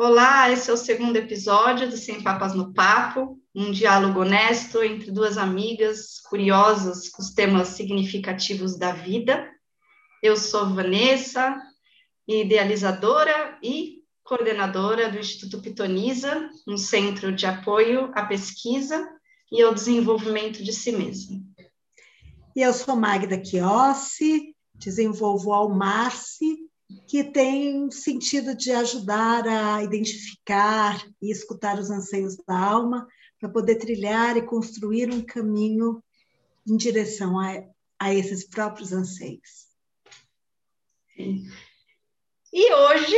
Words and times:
Olá, 0.00 0.48
esse 0.52 0.70
é 0.70 0.72
o 0.72 0.76
segundo 0.76 1.16
episódio 1.16 1.90
do 1.90 1.96
Sem 1.96 2.22
Papas 2.22 2.54
no 2.54 2.72
Papo, 2.72 3.36
um 3.52 3.72
diálogo 3.72 4.20
honesto 4.20 4.80
entre 4.80 5.10
duas 5.10 5.36
amigas 5.36 6.20
curiosas 6.20 7.08
com 7.08 7.20
os 7.20 7.34
temas 7.34 7.70
significativos 7.70 8.78
da 8.78 8.92
vida. 8.92 9.50
Eu 10.22 10.36
sou 10.36 10.72
Vanessa, 10.72 11.60
idealizadora 12.28 13.58
e 13.60 14.04
coordenadora 14.22 15.10
do 15.10 15.18
Instituto 15.18 15.60
Pitoniza, 15.60 16.48
um 16.64 16.76
centro 16.76 17.34
de 17.34 17.44
apoio 17.44 18.12
à 18.14 18.24
pesquisa 18.24 19.04
e 19.50 19.60
ao 19.60 19.74
desenvolvimento 19.74 20.62
de 20.62 20.72
si 20.72 20.92
mesma. 20.92 21.40
E 22.54 22.62
eu 22.62 22.72
sou 22.72 22.94
Magda 22.94 23.44
Chiossi, 23.44 24.54
desenvolvo 24.76 25.52
ao 25.52 25.68
Marci, 25.68 26.67
que 27.06 27.24
tem 27.24 27.90
sentido 27.90 28.54
de 28.54 28.70
ajudar 28.72 29.46
a 29.46 29.82
identificar 29.82 31.06
e 31.20 31.30
escutar 31.30 31.78
os 31.78 31.90
anseios 31.90 32.36
da 32.46 32.58
alma, 32.58 33.06
para 33.38 33.48
poder 33.48 33.76
trilhar 33.76 34.36
e 34.36 34.42
construir 34.42 35.12
um 35.12 35.22
caminho 35.22 36.02
em 36.66 36.76
direção 36.76 37.38
a, 37.38 37.62
a 37.98 38.12
esses 38.12 38.46
próprios 38.46 38.92
anseios. 38.92 39.68
E 42.52 42.74
hoje 42.74 43.16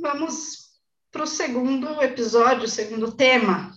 vamos 0.00 0.68
para 1.10 1.24
o 1.24 1.26
segundo 1.26 2.00
episódio, 2.02 2.64
o 2.64 2.68
segundo 2.68 3.12
tema. 3.12 3.72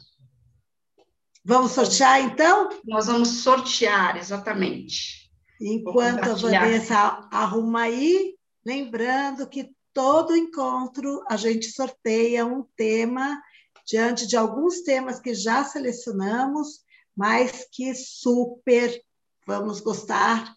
Vamos 1.44 1.72
sortear, 1.72 2.22
então? 2.22 2.70
Nós 2.86 3.08
vamos 3.08 3.30
sortear, 3.42 4.18
exatamente. 4.18 5.32
Enquanto 5.60 6.30
a 6.30 6.34
Vanessa 6.36 7.28
arruma 7.32 7.84
aí, 7.84 8.36
lembrando 8.66 9.48
que 9.48 9.72
todo 9.94 10.36
encontro 10.36 11.24
a 11.30 11.36
gente 11.36 11.72
sorteia 11.72 12.46
um 12.46 12.64
tema 12.76 13.42
diante 13.86 14.28
de 14.28 14.38
alguns 14.38 14.82
temas 14.82 15.20
que 15.20 15.34
já 15.34 15.64
selecionamos, 15.64 16.82
mas 17.16 17.68
que 17.72 17.94
super 17.94 19.02
vamos 19.46 19.82
gostar 19.82 20.56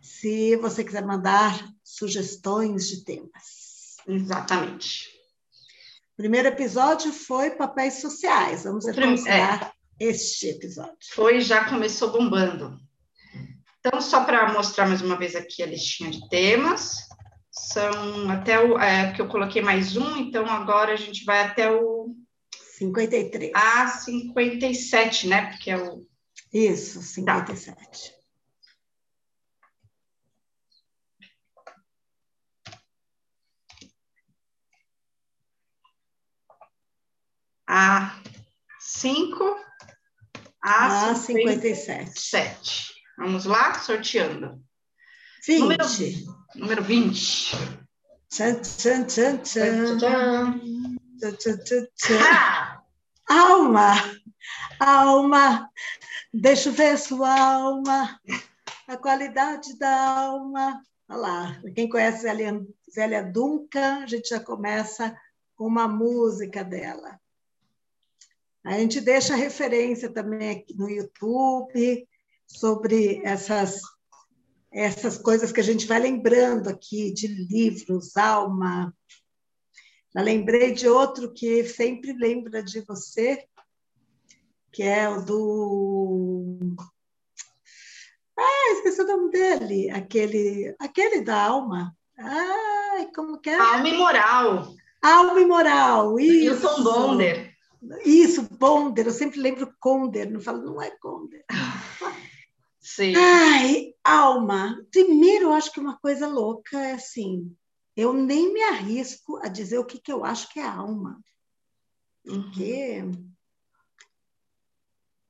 se 0.00 0.56
você 0.56 0.84
quiser 0.84 1.04
mandar 1.04 1.68
sugestões 1.82 2.88
de 2.88 3.04
temas. 3.04 3.96
Exatamente. 4.06 5.08
O 6.12 6.16
primeiro 6.16 6.48
episódio 6.48 7.12
foi 7.12 7.50
papéis 7.50 8.00
sociais. 8.00 8.64
Vamos 8.64 8.84
considerar 8.84 9.72
é, 10.00 10.06
este 10.06 10.48
episódio. 10.48 10.96
Foi, 11.12 11.40
já 11.40 11.68
começou 11.68 12.12
bombando. 12.12 12.78
Então, 13.80 14.00
só 14.00 14.24
para 14.24 14.52
mostrar 14.52 14.88
mais 14.88 15.02
uma 15.02 15.18
vez 15.18 15.34
aqui 15.36 15.62
a 15.62 15.66
listinha 15.66 16.10
de 16.10 16.28
temas, 16.28 17.06
são 17.58 18.30
até 18.30 18.58
o. 18.60 18.78
É, 18.78 19.12
que 19.12 19.20
eu 19.20 19.28
coloquei 19.28 19.62
mais 19.62 19.96
um, 19.96 20.16
então 20.16 20.46
agora 20.46 20.92
a 20.92 20.96
gente 20.96 21.24
vai 21.24 21.42
até 21.42 21.70
o 21.70 22.14
53. 22.78 23.52
Ah, 23.54 23.88
57, 23.88 25.28
né? 25.28 25.50
Porque 25.50 25.70
é 25.70 25.78
o. 25.78 26.06
Isso, 26.52 27.02
57. 27.02 28.10
Tá. 28.10 28.16
A 37.68 38.22
5 38.78 39.56
a, 40.62 41.10
a 41.10 41.14
57. 41.14 42.10
57. 42.10 42.94
Vamos 43.18 43.44
lá, 43.44 43.74
sorteando. 43.74 44.65
20. 45.46 45.60
Número, 45.60 45.84
número 46.56 46.82
20. 46.82 47.54
Tchan, 48.28 48.60
tchan, 48.62 49.06
tchan, 49.06 49.38
tchan. 49.44 49.98
tchan. 51.94 52.18
Ah! 52.20 52.82
Alma, 53.28 53.92
alma, 54.80 55.70
deixa 56.34 56.68
eu 56.68 56.72
ver 56.72 56.98
sua 56.98 57.40
alma, 57.40 58.20
a 58.88 58.96
qualidade 58.96 59.78
da 59.78 60.18
alma. 60.18 60.82
Olha 61.08 61.18
lá, 61.18 61.62
quem 61.76 61.88
conhece 61.88 62.22
Zélia, 62.22 62.60
Zélia 62.92 63.22
Duncan, 63.22 64.02
a 64.02 64.06
gente 64.06 64.28
já 64.28 64.40
começa 64.40 65.16
com 65.54 65.66
uma 65.66 65.86
música 65.86 66.64
dela. 66.64 67.20
A 68.64 68.72
gente 68.72 69.00
deixa 69.00 69.36
referência 69.36 70.08
também 70.10 70.50
aqui 70.50 70.76
no 70.76 70.90
YouTube 70.90 72.08
sobre 72.48 73.20
essas 73.24 73.80
essas 74.76 75.16
coisas 75.16 75.50
que 75.50 75.60
a 75.60 75.62
gente 75.62 75.86
vai 75.86 75.98
lembrando 75.98 76.68
aqui 76.68 77.10
de 77.10 77.26
livros, 77.26 78.14
alma, 78.14 78.94
eu 80.14 80.22
lembrei 80.22 80.72
de 80.72 80.86
outro 80.86 81.32
que 81.32 81.64
sempre 81.64 82.12
lembra 82.12 82.62
de 82.62 82.82
você, 82.82 83.42
que 84.70 84.82
é 84.82 85.08
o 85.08 85.24
do. 85.24 86.76
Ah, 88.38 88.72
esqueci 88.72 89.00
o 89.00 89.06
nome 89.06 89.30
dele. 89.30 89.90
Aquele, 89.90 90.76
aquele 90.78 91.22
da 91.22 91.42
alma. 91.42 91.96
Ai, 92.18 93.10
como 93.14 93.38
que 93.38 93.48
é? 93.48 93.58
Alma 93.58 93.88
e 93.88 93.96
moral. 93.96 94.74
Alma 95.02 95.40
e 95.40 95.46
moral. 95.46 96.20
Isso. 96.20 96.66
Wilson 96.66 96.82
Bonder. 96.82 97.54
Isso, 98.04 98.42
Bonder. 98.42 99.06
Eu 99.06 99.12
sempre 99.12 99.40
lembro 99.40 99.74
Conder. 99.80 100.30
Não 100.30 100.40
falo, 100.40 100.62
não 100.62 100.82
é 100.82 100.90
Conder. 101.00 101.44
Sim. 102.86 103.14
Ai, 103.16 103.94
alma. 104.04 104.80
Primeiro, 104.90 105.46
eu 105.46 105.52
acho 105.52 105.72
que 105.72 105.80
uma 105.80 105.98
coisa 105.98 106.28
louca 106.28 106.78
é 106.78 106.92
assim 106.92 107.56
eu 107.96 108.12
nem 108.12 108.52
me 108.52 108.62
arrisco 108.62 109.38
a 109.38 109.48
dizer 109.48 109.78
o 109.78 109.84
que, 109.84 109.98
que 109.98 110.12
eu 110.12 110.24
acho 110.24 110.52
que 110.52 110.60
é 110.60 110.66
alma. 110.66 111.18
Porque. 112.22 113.02
Uhum. 113.02 113.32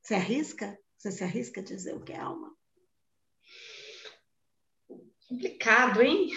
Você 0.02 0.14
arrisca? 0.14 0.78
Você 0.96 1.12
se 1.12 1.24
arrisca 1.24 1.60
a 1.60 1.64
dizer 1.64 1.94
o 1.94 2.02
que 2.02 2.12
é 2.12 2.18
alma? 2.18 2.52
Complicado, 5.28 6.02
hein? 6.02 6.30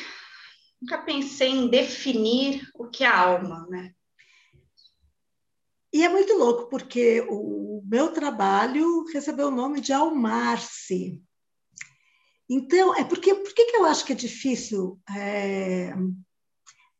Nunca 0.81 1.03
pensei 1.03 1.49
em 1.49 1.69
definir 1.69 2.67
o 2.75 2.89
que 2.89 3.03
é 3.03 3.07
alma, 3.07 3.67
né? 3.67 3.93
E 5.91 6.03
é 6.03 6.09
muito 6.09 6.33
louco, 6.37 6.69
porque 6.69 7.25
o 7.29 7.81
meu 7.85 8.11
trabalho 8.13 9.05
recebeu 9.11 9.47
o 9.47 9.51
nome 9.51 9.81
de 9.81 9.91
Almar-se. 9.91 11.21
Então, 12.47 12.95
é 12.95 13.03
porque, 13.03 13.33
por 13.33 13.53
que 13.53 13.61
eu 13.75 13.85
acho 13.85 14.05
que 14.05 14.13
é 14.13 14.15
difícil 14.15 14.99
é, 15.15 15.93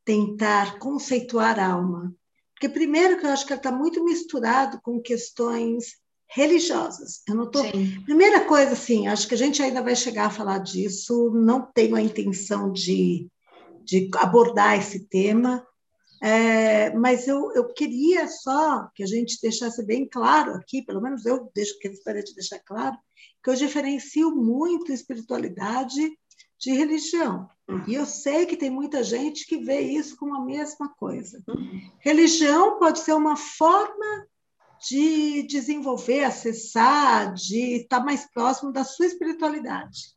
tentar 0.06 0.80
conceituar 0.80 1.60
a 1.60 1.72
alma? 1.72 2.14
Porque, 2.54 2.70
primeiro, 2.70 3.20
que 3.20 3.26
eu 3.26 3.30
acho 3.30 3.46
que 3.46 3.54
ela 3.54 3.60
está 3.60 3.72
muito 3.72 4.04
misturado 4.04 4.80
com 4.82 5.02
questões 5.02 5.98
religiosas. 6.28 7.22
Eu 7.28 7.36
não 7.36 7.50
tô... 7.50 7.62
Primeira 8.06 8.46
coisa, 8.46 8.74
assim, 8.74 9.08
acho 9.08 9.28
que 9.28 9.34
a 9.34 9.38
gente 9.38 9.62
ainda 9.62 9.82
vai 9.82 9.96
chegar 9.96 10.28
a 10.28 10.32
falar 10.32 10.60
disso, 10.60 11.32
não 11.32 11.62
tenho 11.74 11.96
a 11.96 12.02
intenção 12.02 12.72
de, 12.72 13.28
de 13.84 14.10
abordar 14.18 14.78
esse 14.78 15.08
tema, 15.08 15.66
é, 16.22 16.90
mas 16.92 17.28
eu, 17.28 17.52
eu 17.54 17.74
queria 17.74 18.28
só 18.28 18.90
que 18.94 19.04
a 19.04 19.06
gente 19.06 19.40
deixasse 19.42 19.86
bem 19.86 20.08
claro 20.08 20.54
aqui, 20.56 20.82
pelo 20.82 21.02
menos 21.02 21.26
eu 21.26 21.50
deixo, 21.54 21.76
gostaria 21.84 22.24
de 22.24 22.34
deixar 22.34 22.60
claro, 22.60 22.98
que 23.44 23.50
eu 23.50 23.56
diferencio 23.56 24.36
muito 24.36 24.92
espiritualidade 24.92 26.12
de 26.60 26.72
religião. 26.74 27.50
E 27.88 27.94
eu 27.94 28.06
sei 28.06 28.46
que 28.46 28.58
tem 28.58 28.70
muita 28.70 29.04
gente 29.04 29.46
que 29.46 29.58
vê 29.58 29.80
isso 29.80 30.18
como 30.18 30.36
a 30.36 30.44
mesma 30.44 30.90
coisa. 30.90 31.42
Religião 32.00 32.78
pode 32.80 33.00
ser 33.00 33.14
uma 33.14 33.38
forma 33.38 34.28
de 34.90 35.44
desenvolver, 35.44 36.24
acessar, 36.24 37.34
de 37.34 37.82
estar 37.82 38.04
mais 38.04 38.30
próximo 38.32 38.72
da 38.72 38.84
sua 38.84 39.06
espiritualidade. 39.06 40.16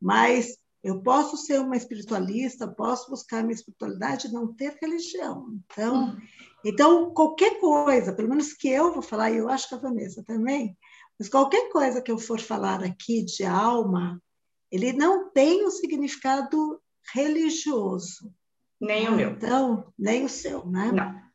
Mas 0.00 0.56
eu 0.86 1.02
posso 1.02 1.36
ser 1.36 1.58
uma 1.58 1.76
espiritualista, 1.76 2.68
posso 2.68 3.10
buscar 3.10 3.42
minha 3.42 3.56
espiritualidade 3.56 4.28
e 4.28 4.32
não 4.32 4.54
ter 4.54 4.78
religião. 4.80 5.48
Então, 5.64 6.16
então, 6.64 7.12
qualquer 7.12 7.58
coisa, 7.58 8.12
pelo 8.12 8.28
menos 8.28 8.52
que 8.52 8.68
eu 8.68 8.92
vou 8.92 9.02
falar, 9.02 9.32
e 9.32 9.38
eu 9.38 9.48
acho 9.48 9.68
que 9.68 9.74
a 9.74 9.78
Vanessa 9.78 10.22
também, 10.22 10.78
mas 11.18 11.28
qualquer 11.28 11.70
coisa 11.70 12.00
que 12.00 12.12
eu 12.12 12.18
for 12.18 12.38
falar 12.38 12.84
aqui 12.84 13.24
de 13.24 13.44
alma, 13.44 14.22
ele 14.70 14.92
não 14.92 15.28
tem 15.32 15.66
um 15.66 15.70
significado 15.70 16.80
religioso. 17.12 18.32
Nem 18.80 19.08
o 19.08 19.16
meu. 19.16 19.30
Então, 19.30 19.92
nem 19.98 20.24
o 20.24 20.28
seu, 20.28 20.64
né? 20.66 20.92
Não. 20.92 21.26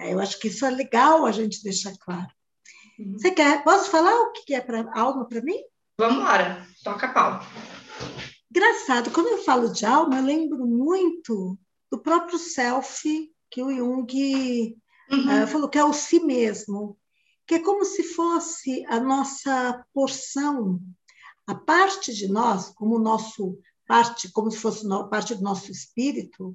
É, 0.00 0.12
eu 0.12 0.18
acho 0.18 0.36
que 0.40 0.48
isso 0.48 0.66
é 0.66 0.70
legal 0.70 1.24
a 1.24 1.30
gente 1.30 1.62
deixar 1.62 1.92
claro. 2.00 2.28
Uhum. 2.98 3.12
Você 3.12 3.30
quer? 3.30 3.62
Posso 3.62 3.88
falar 3.88 4.20
o 4.20 4.32
que 4.32 4.52
é 4.52 4.60
para 4.60 4.90
alma 4.98 5.28
para 5.28 5.42
mim? 5.42 5.58
Vamos 5.96 6.18
embora. 6.18 6.66
Toca 6.82 7.06
pau. 7.12 7.40
Engraçado, 8.50 9.10
quando 9.10 9.28
eu 9.28 9.38
falo 9.38 9.72
de 9.72 9.84
alma, 9.84 10.18
eu 10.18 10.24
lembro 10.24 10.66
muito 10.66 11.58
do 11.90 11.98
próprio 11.98 12.38
self 12.38 13.30
que 13.50 13.62
o 13.62 13.74
Jung 13.74 14.76
uhum. 15.10 15.44
uh, 15.44 15.46
falou 15.46 15.68
que 15.68 15.78
é 15.78 15.84
o 15.84 15.92
si 15.92 16.20
mesmo 16.20 16.98
que 17.48 17.54
é 17.54 17.58
como 17.60 17.82
se 17.82 18.02
fosse 18.02 18.84
a 18.86 19.00
nossa 19.00 19.82
porção, 19.94 20.78
a 21.46 21.54
parte 21.54 22.12
de 22.12 22.28
nós, 22.28 22.68
como 22.74 22.98
nosso 22.98 23.58
parte, 23.86 24.30
como 24.30 24.50
se 24.50 24.58
fosse 24.58 24.86
parte 25.08 25.34
do 25.34 25.40
nosso 25.40 25.72
espírito, 25.72 26.54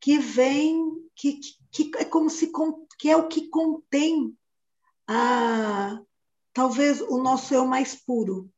que 0.00 0.18
vem 0.18 1.08
que, 1.14 1.38
que, 1.70 1.92
é 1.98 2.04
como 2.04 2.28
se 2.28 2.50
que 2.98 3.08
é 3.08 3.16
o 3.16 3.28
que 3.28 3.48
contém 3.48 4.36
a 5.06 6.00
talvez 6.52 7.00
o 7.00 7.22
nosso 7.22 7.54
eu 7.54 7.64
mais 7.64 7.94
puro, 7.94 8.50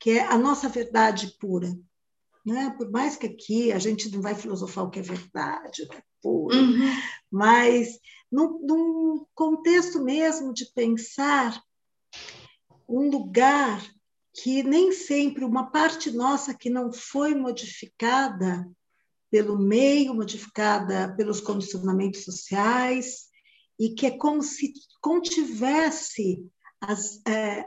que 0.00 0.18
é 0.18 0.26
a 0.26 0.36
nossa 0.36 0.68
verdade 0.68 1.36
pura. 1.38 1.72
Né? 2.44 2.74
Por 2.76 2.90
mais 2.90 3.16
que 3.16 3.26
aqui 3.26 3.72
a 3.72 3.78
gente 3.78 4.10
não 4.10 4.20
vai 4.20 4.34
filosofar 4.34 4.84
o 4.84 4.90
que 4.90 4.98
é 4.98 5.02
verdade, 5.02 5.82
o 5.82 5.88
que 5.88 5.96
é 5.96 6.02
puro, 6.22 6.56
uhum. 6.56 6.90
mas 7.30 7.98
num, 8.30 8.58
num 8.60 9.26
contexto 9.34 10.02
mesmo 10.02 10.52
de 10.52 10.66
pensar 10.74 11.58
um 12.88 13.08
lugar 13.10 13.82
que 14.34 14.62
nem 14.62 14.92
sempre 14.92 15.44
uma 15.44 15.70
parte 15.70 16.10
nossa 16.10 16.52
que 16.52 16.68
não 16.68 16.92
foi 16.92 17.34
modificada 17.34 18.68
pelo 19.30 19.58
meio, 19.58 20.14
modificada 20.14 21.14
pelos 21.16 21.40
condicionamentos 21.40 22.24
sociais, 22.24 23.28
e 23.78 23.90
que 23.90 24.06
é 24.06 24.10
como 24.10 24.42
se 24.42 24.72
contivesse 25.00 26.46
as, 26.80 27.20
é, 27.26 27.66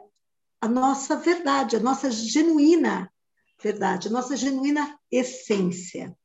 a 0.62 0.68
nossa 0.68 1.16
verdade, 1.16 1.76
a 1.76 1.80
nossa 1.80 2.10
genuína 2.12 3.12
verdade, 3.62 4.10
nossa 4.10 4.36
genuína 4.36 4.98
essência. 5.12 6.16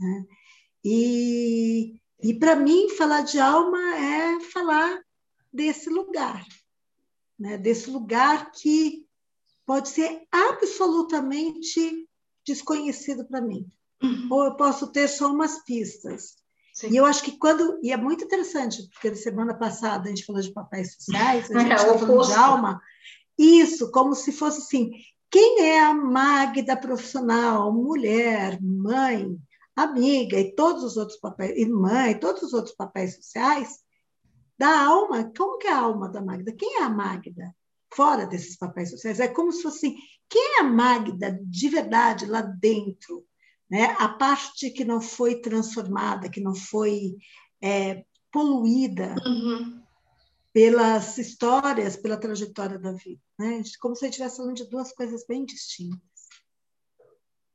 Né? 0.00 0.24
E, 0.84 2.00
e 2.22 2.34
para 2.34 2.56
mim, 2.56 2.88
falar 2.90 3.22
de 3.22 3.38
alma 3.38 3.78
é 3.96 4.40
falar 4.40 5.02
desse 5.52 5.90
lugar, 5.90 6.44
né? 7.38 7.58
desse 7.58 7.90
lugar 7.90 8.50
que 8.52 9.06
pode 9.66 9.88
ser 9.90 10.22
absolutamente 10.30 12.08
desconhecido 12.46 13.26
para 13.26 13.40
mim. 13.40 13.70
Uhum. 14.02 14.28
Ou 14.30 14.44
eu 14.44 14.54
posso 14.56 14.86
ter 14.88 15.08
só 15.08 15.30
umas 15.30 15.62
pistas. 15.64 16.36
Sim. 16.72 16.90
E 16.90 16.96
eu 16.96 17.04
acho 17.04 17.22
que 17.24 17.36
quando. 17.36 17.78
E 17.82 17.92
é 17.92 17.96
muito 17.96 18.24
interessante, 18.24 18.88
porque 18.92 19.10
na 19.10 19.16
semana 19.16 19.52
passada 19.52 20.04
a 20.04 20.08
gente 20.08 20.24
falou 20.24 20.40
de 20.40 20.52
papéis 20.52 20.94
sociais, 20.94 21.50
a 21.50 21.58
gente 21.58 21.72
é, 21.72 21.76
falou 21.76 22.24
de 22.24 22.32
alma. 22.32 22.80
Isso, 23.36 23.90
como 23.90 24.14
se 24.14 24.30
fosse 24.30 24.58
assim: 24.58 24.92
quem 25.30 25.60
é 25.60 25.80
a 25.80 25.94
Magda 25.94 26.76
profissional, 26.76 27.72
mulher, 27.72 28.60
mãe, 28.62 29.36
amiga 29.76 30.38
e 30.38 30.54
todos 30.54 30.82
os 30.82 30.96
outros 30.96 31.18
papéis, 31.18 31.56
irmã 31.56 32.08
e 32.08 32.18
todos 32.18 32.42
os 32.42 32.52
outros 32.52 32.74
papéis 32.74 33.16
sociais, 33.16 33.80
da 34.58 34.86
alma, 34.86 35.30
como 35.36 35.58
que 35.58 35.68
é 35.68 35.72
a 35.72 35.78
alma 35.78 36.08
da 36.08 36.20
Magda? 36.20 36.52
Quem 36.52 36.80
é 36.80 36.82
a 36.82 36.90
Magda? 36.90 37.54
Fora 37.94 38.26
desses 38.26 38.56
papéis 38.56 38.90
sociais. 38.90 39.20
É 39.20 39.28
como 39.28 39.52
se 39.52 39.62
fosse 39.62 39.86
assim, 39.86 39.96
quem 40.28 40.58
é 40.58 40.60
a 40.60 40.64
Magda 40.64 41.38
de 41.42 41.68
verdade 41.68 42.26
lá 42.26 42.42
dentro? 42.42 43.24
Né? 43.70 43.94
A 43.98 44.08
parte 44.08 44.70
que 44.70 44.84
não 44.84 45.00
foi 45.00 45.40
transformada, 45.40 46.28
que 46.28 46.40
não 46.40 46.54
foi 46.54 47.16
é, 47.62 48.04
poluída 48.32 49.14
uhum. 49.24 49.82
Pelas 50.52 51.18
histórias, 51.18 51.96
pela 51.96 52.16
trajetória 52.16 52.78
da 52.78 52.92
vida. 52.92 53.20
Né? 53.38 53.62
Como 53.80 53.94
se 53.94 54.04
a 54.04 54.06
gente 54.06 54.14
estivesse 54.14 54.36
falando 54.38 54.56
de 54.56 54.68
duas 54.68 54.92
coisas 54.92 55.24
bem 55.26 55.44
distintas. 55.44 56.00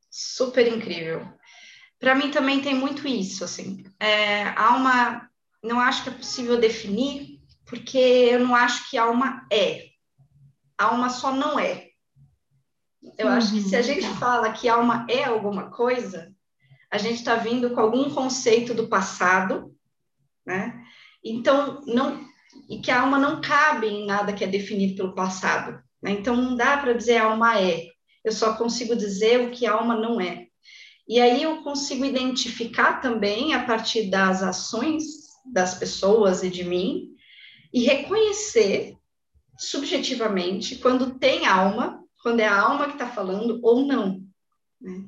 Super 0.10 0.68
incrível. 0.68 1.28
Para 2.00 2.16
mim 2.16 2.30
também 2.32 2.62
tem 2.62 2.76
muito 2.76 3.08
isso. 3.08 3.44
Assim. 3.44 3.84
É, 4.00 4.44
alma, 4.50 5.30
não 5.64 5.80
acho 5.80 6.04
que 6.04 6.10
é 6.10 6.14
possível 6.14 6.60
definir, 6.60 7.42
porque 7.66 7.98
eu 7.98 8.40
não 8.40 8.56
acho 8.56 8.90
que 8.90 8.98
alma 8.98 9.48
é. 9.52 9.90
Alma 10.78 11.10
só 11.10 11.34
não 11.34 11.58
é. 11.58 11.90
Eu 13.18 13.28
uhum, 13.28 13.34
acho 13.34 13.54
que 13.54 13.62
se 13.62 13.76
a 13.76 13.80
uhum, 13.80 13.84
gente 13.84 14.08
fala 14.20 14.54
que 14.54 14.70
alma 14.70 15.06
é 15.10 15.26
alguma 15.26 15.70
coisa, 15.70 16.34
a 16.90 16.98
gente 16.98 17.16
está 17.16 17.36
vindo 17.36 17.72
com 17.72 17.80
algum 17.80 18.14
conceito 18.14 18.74
do 18.74 18.88
passado, 18.88 19.76
né? 20.46 20.82
Então, 21.24 21.82
não 21.86 22.33
e 22.70 22.80
que 22.80 22.92
a 22.92 23.02
alma 23.02 23.18
não 23.18 23.42
cabe 23.42 23.88
em 23.88 24.06
nada 24.06 24.34
que 24.34 24.44
é 24.44 24.48
definido 24.48 24.96
pelo 24.96 25.16
passado. 25.16 25.82
Né? 26.02 26.12
Então, 26.12 26.36
não 26.36 26.56
dá 26.56 26.78
para 26.78 26.94
dizer 26.94 27.18
a 27.18 27.26
alma 27.26 27.60
é. 27.60 27.88
Eu 28.24 28.32
só 28.32 28.54
consigo 28.56 28.96
dizer 28.96 29.42
o 29.42 29.52
que 29.52 29.66
a 29.66 29.74
alma 29.74 29.96
não 29.96 30.20
é. 30.20 30.48
E 31.08 31.20
aí 31.20 31.44
eu 31.44 31.62
consigo 31.64 32.06
identificar 32.06 33.02
também 33.02 33.54
a 33.54 33.64
partir 33.64 34.10
das 34.10 34.42
ações 34.42 35.04
das 35.46 35.76
pessoas 35.76 36.42
e 36.42 36.50
de 36.50 36.64
mim 36.64 37.10
e 37.74 37.84
reconhecer 37.84 38.96
subjetivamente 39.58 40.78
quando 40.78 41.20
tem 41.20 41.46
alma 41.46 42.04
quando 42.24 42.40
é 42.40 42.48
a 42.48 42.62
alma 42.62 42.86
que 42.86 42.94
está 42.94 43.08
falando 43.08 43.60
ou 43.62 43.86
não. 43.86 44.22
Né? 44.80 45.04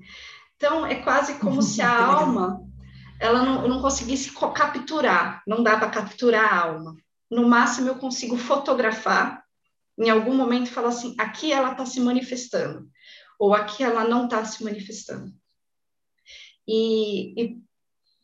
Então, 0.58 0.86
é 0.86 0.96
quase 0.96 1.36
como 1.40 1.62
se 1.64 1.82
a 1.82 2.06
alma 2.06 2.62
ela 3.18 3.42
não, 3.42 3.68
não 3.68 3.82
conseguisse 3.82 4.32
capturar, 4.34 5.42
não 5.48 5.64
dá 5.64 5.78
para 5.78 5.90
capturar 5.90 6.54
a 6.54 6.60
alma. 6.66 6.96
No 7.30 7.48
máximo, 7.48 7.88
eu 7.88 7.96
consigo 7.96 8.38
fotografar, 8.38 9.44
em 9.98 10.10
algum 10.10 10.36
momento, 10.36 10.72
falar 10.72 10.90
assim: 10.90 11.16
aqui 11.18 11.52
ela 11.52 11.72
está 11.72 11.86
se 11.86 12.00
manifestando, 12.00 12.88
ou 13.40 13.54
aqui 13.54 13.84
ela 13.84 14.04
não 14.08 14.26
está 14.26 14.44
se 14.46 14.64
manifestando. 14.64 15.34
E, 16.68 17.42
e 17.42 17.58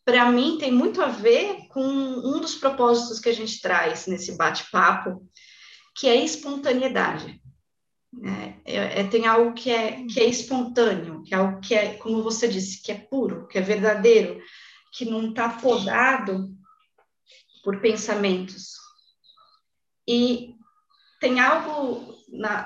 para 0.03 0.31
mim, 0.31 0.57
tem 0.57 0.71
muito 0.71 1.01
a 1.01 1.07
ver 1.07 1.67
com 1.69 1.83
um 1.83 2.39
dos 2.39 2.55
propósitos 2.55 3.19
que 3.19 3.29
a 3.29 3.33
gente 3.33 3.61
traz 3.61 4.07
nesse 4.07 4.35
bate-papo, 4.35 5.27
que 5.95 6.07
é 6.07 6.23
espontaneidade. 6.23 7.39
É, 8.65 8.75
é, 8.75 8.99
é, 9.01 9.07
tem 9.07 9.25
algo 9.25 9.53
que 9.53 9.69
é, 9.69 10.05
que 10.05 10.19
é 10.19 10.25
espontâneo, 10.25 11.23
que 11.23 11.33
é 11.33 11.37
algo 11.37 11.61
que 11.61 11.73
é, 11.73 11.93
como 11.93 12.21
você 12.21 12.47
disse, 12.47 12.81
que 12.81 12.91
é 12.91 12.95
puro, 12.95 13.47
que 13.47 13.57
é 13.57 13.61
verdadeiro, 13.61 14.41
que 14.91 15.05
não 15.05 15.29
está 15.29 15.47
podado 15.47 16.49
por 17.63 17.79
pensamentos. 17.79 18.80
E 20.07 20.55
tem 21.19 21.39
algo 21.39 22.15
na, 22.31 22.65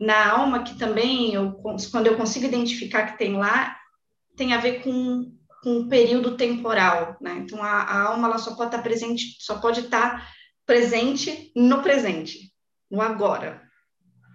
na 0.00 0.32
alma 0.32 0.64
que 0.64 0.78
também, 0.78 1.34
eu, 1.34 1.52
quando 1.90 2.06
eu 2.06 2.16
consigo 2.16 2.46
identificar 2.46 3.06
que 3.06 3.18
tem 3.18 3.36
lá, 3.36 3.76
tem 4.36 4.52
a 4.52 4.58
ver 4.58 4.82
com, 4.82 5.36
com 5.62 5.78
um 5.78 5.88
período 5.88 6.36
temporal, 6.36 7.16
né? 7.20 7.38
Então, 7.38 7.62
a, 7.62 7.82
a 7.82 8.02
alma 8.08 8.28
ela 8.28 8.38
só 8.38 8.54
pode 8.54 8.70
estar 8.70 8.82
presente, 8.82 9.36
só 9.40 9.58
pode 9.58 9.80
estar 9.80 10.28
presente 10.66 11.52
no 11.54 11.82
presente, 11.82 12.52
no 12.90 13.00
agora, 13.00 13.62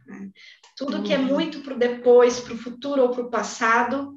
né? 0.05 0.31
Tudo 0.75 1.01
que 1.01 1.13
é 1.13 1.17
uhum. 1.17 1.25
muito 1.25 1.61
para 1.61 1.73
o 1.73 1.79
depois, 1.79 2.39
para 2.39 2.53
o 2.53 2.57
futuro 2.57 3.01
ou 3.01 3.09
para 3.09 3.23
o 3.23 3.31
passado, 3.31 4.15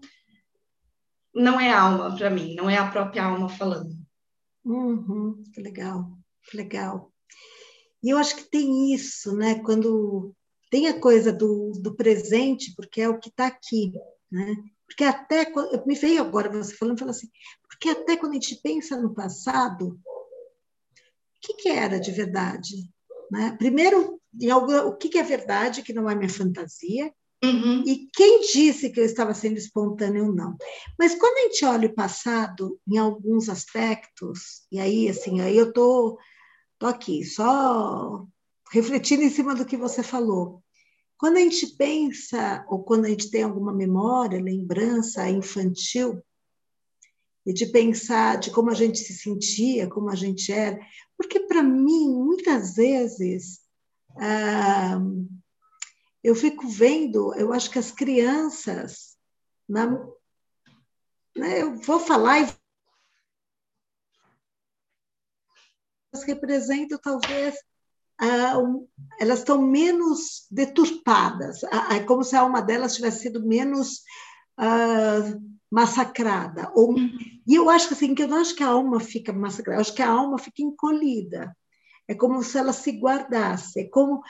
não 1.35 1.59
é 1.59 1.73
alma 1.73 2.15
para 2.15 2.29
mim, 2.29 2.55
não 2.55 2.69
é 2.69 2.77
a 2.77 2.91
própria 2.91 3.25
alma 3.25 3.49
falando. 3.49 3.91
Uhum, 4.65 5.43
que 5.55 5.61
legal, 5.63 6.19
que 6.43 6.57
legal. 6.57 7.11
E 8.03 8.11
eu 8.11 8.19
acho 8.19 8.37
que 8.37 8.51
tem 8.51 8.95
isso, 8.95 9.37
né? 9.37 9.61
Quando 9.63 10.35
tem 10.71 10.89
a 10.89 10.99
coisa 10.99 11.33
do, 11.33 11.73
do 11.81 11.95
presente, 11.95 12.73
porque 12.77 13.01
é 13.01 13.09
o 13.09 13.19
que 13.19 13.29
está 13.29 13.47
aqui, 13.47 13.93
né? 14.31 14.57
Porque 14.87 15.05
até 15.05 15.53
me 15.87 15.95
veio 15.95 16.21
agora 16.21 16.51
você 16.51 16.75
falando, 16.75 16.99
falando 16.99 17.15
assim, 17.15 17.29
porque 17.69 17.89
até 17.91 18.17
quando 18.17 18.33
a 18.33 18.35
gente 18.35 18.61
pensa 18.63 18.97
no 18.97 19.15
passado, 19.15 19.89
o 19.89 19.99
que, 21.41 21.55
que 21.55 21.69
era 21.69 22.01
de 22.01 22.11
verdade? 22.11 22.91
Né? 23.31 23.55
Primeiro, 23.57 24.21
algum, 24.51 24.77
o 24.89 24.97
que, 24.97 25.09
que 25.09 25.19
é 25.19 25.23
verdade, 25.23 25.83
que 25.83 25.93
não 25.93 26.11
é 26.11 26.15
minha 26.15 26.29
fantasia, 26.29 27.13
Uhum. 27.43 27.83
E 27.87 28.07
quem 28.13 28.43
disse 28.43 28.91
que 28.91 29.01
eu 29.01 29.05
estava 29.05 29.33
sendo 29.33 29.57
espontâneo 29.57 30.27
ou 30.27 30.35
não? 30.35 30.57
Mas 30.99 31.15
quando 31.15 31.39
a 31.39 31.43
gente 31.43 31.65
olha 31.65 31.89
o 31.89 31.95
passado 31.95 32.79
em 32.87 32.99
alguns 32.99 33.49
aspectos, 33.49 34.67
e 34.71 34.79
aí 34.79 35.09
assim, 35.09 35.41
aí 35.41 35.57
eu 35.57 35.73
tô, 35.73 36.19
tô 36.81 36.87
aqui 36.87 37.23
só 37.25 38.27
refletindo 38.73 39.23
em 39.23 39.31
cima 39.31 39.55
do 39.55 39.67
que 39.67 39.77
você 39.77 40.03
falou. 40.03 40.65
Quando 41.19 41.37
a 41.37 41.41
gente 41.41 41.77
pensa 41.77 42.65
ou 42.69 42.83
quando 42.83 43.05
a 43.05 43.09
gente 43.11 43.31
tem 43.31 43.43
alguma 43.43 43.73
memória, 43.73 44.43
lembrança 44.43 45.29
infantil, 45.29 46.23
e 47.45 47.53
de 47.53 47.67
pensar 47.67 48.39
de 48.39 48.51
como 48.51 48.71
a 48.71 48.75
gente 48.75 48.99
se 48.99 49.15
sentia, 49.15 49.89
como 49.89 50.11
a 50.11 50.15
gente 50.15 50.51
era, 50.51 50.79
porque 51.17 51.41
para 51.41 51.63
mim 51.63 52.09
muitas 52.09 52.75
vezes 52.75 53.61
ah, 54.19 55.01
eu 56.25 56.35
fico 56.35 56.67
vendo, 56.69 57.35
eu 57.35 57.53
acho 57.53 57.71
que 57.71 57.79
as 57.79 57.91
crianças, 57.91 59.17
na, 59.69 59.87
né, 61.37 61.63
eu 61.63 61.77
vou 61.77 61.99
falar 61.99 62.41
e 62.41 62.60
elas 66.13 66.25
representam 66.25 66.99
talvez 66.99 67.55
ah, 68.19 68.59
um, 68.59 68.87
elas 69.19 69.39
estão 69.39 69.63
menos 69.63 70.47
deturpadas, 70.51 71.65
ah, 71.65 71.97
é 71.97 72.01
como 72.01 72.23
se 72.23 72.37
a 72.37 72.41
alma 72.41 72.61
delas 72.61 72.95
tivesse 72.95 73.23
sido 73.23 73.47
menos 73.47 74.03
ah, 74.59 75.23
massacrada. 75.71 76.71
Ou, 76.75 76.91
uhum. 76.91 77.19
E 77.47 77.55
eu 77.55 77.71
acho 77.71 77.93
assim, 77.95 78.15
que 78.15 78.23
eu 78.23 78.29
não 78.29 78.39
acho 78.39 78.55
que 78.55 78.63
a 78.63 78.69
alma 78.69 79.01
fica 79.01 79.33
massacrada, 79.33 79.79
eu 79.79 79.81
acho 79.81 79.95
que 79.95 80.03
a 80.03 80.11
alma 80.11 80.39
fica 80.39 80.63
encolhida. 80.63 81.57
É 82.07 82.15
como 82.15 82.43
se 82.43 82.59
ela 82.59 82.73
se 82.73 82.91
guardasse, 82.93 83.81
é 83.81 83.89
como 83.89 84.21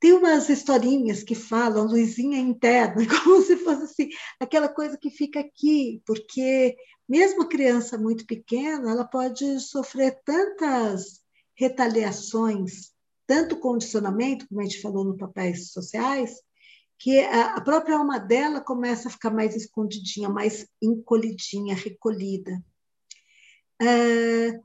tem 0.00 0.12
umas 0.12 0.48
historinhas 0.48 1.22
que 1.22 1.34
falam 1.34 1.86
luzinha 1.86 2.38
interna, 2.38 2.96
como 3.24 3.42
se 3.42 3.56
fosse 3.56 3.84
assim, 3.84 4.08
aquela 4.40 4.68
coisa 4.68 4.96
que 4.96 5.10
fica 5.10 5.40
aqui, 5.40 6.02
porque 6.06 6.76
mesmo 7.08 7.42
a 7.42 7.48
criança 7.48 7.98
muito 7.98 8.26
pequena, 8.26 8.90
ela 8.90 9.04
pode 9.04 9.60
sofrer 9.60 10.18
tantas 10.24 11.23
retaliações, 11.54 12.92
tanto 13.26 13.58
condicionamento, 13.58 14.46
como 14.48 14.60
a 14.60 14.64
gente 14.64 14.80
falou 14.80 15.04
no 15.04 15.16
papéis 15.16 15.72
sociais, 15.72 16.40
que 16.98 17.20
a 17.20 17.60
própria 17.60 17.96
alma 17.96 18.18
dela 18.18 18.60
começa 18.60 19.08
a 19.08 19.10
ficar 19.10 19.30
mais 19.30 19.54
escondidinha, 19.54 20.28
mais 20.28 20.66
encolhidinha, 20.80 21.74
recolhida. 21.74 22.62
É, 23.80 24.58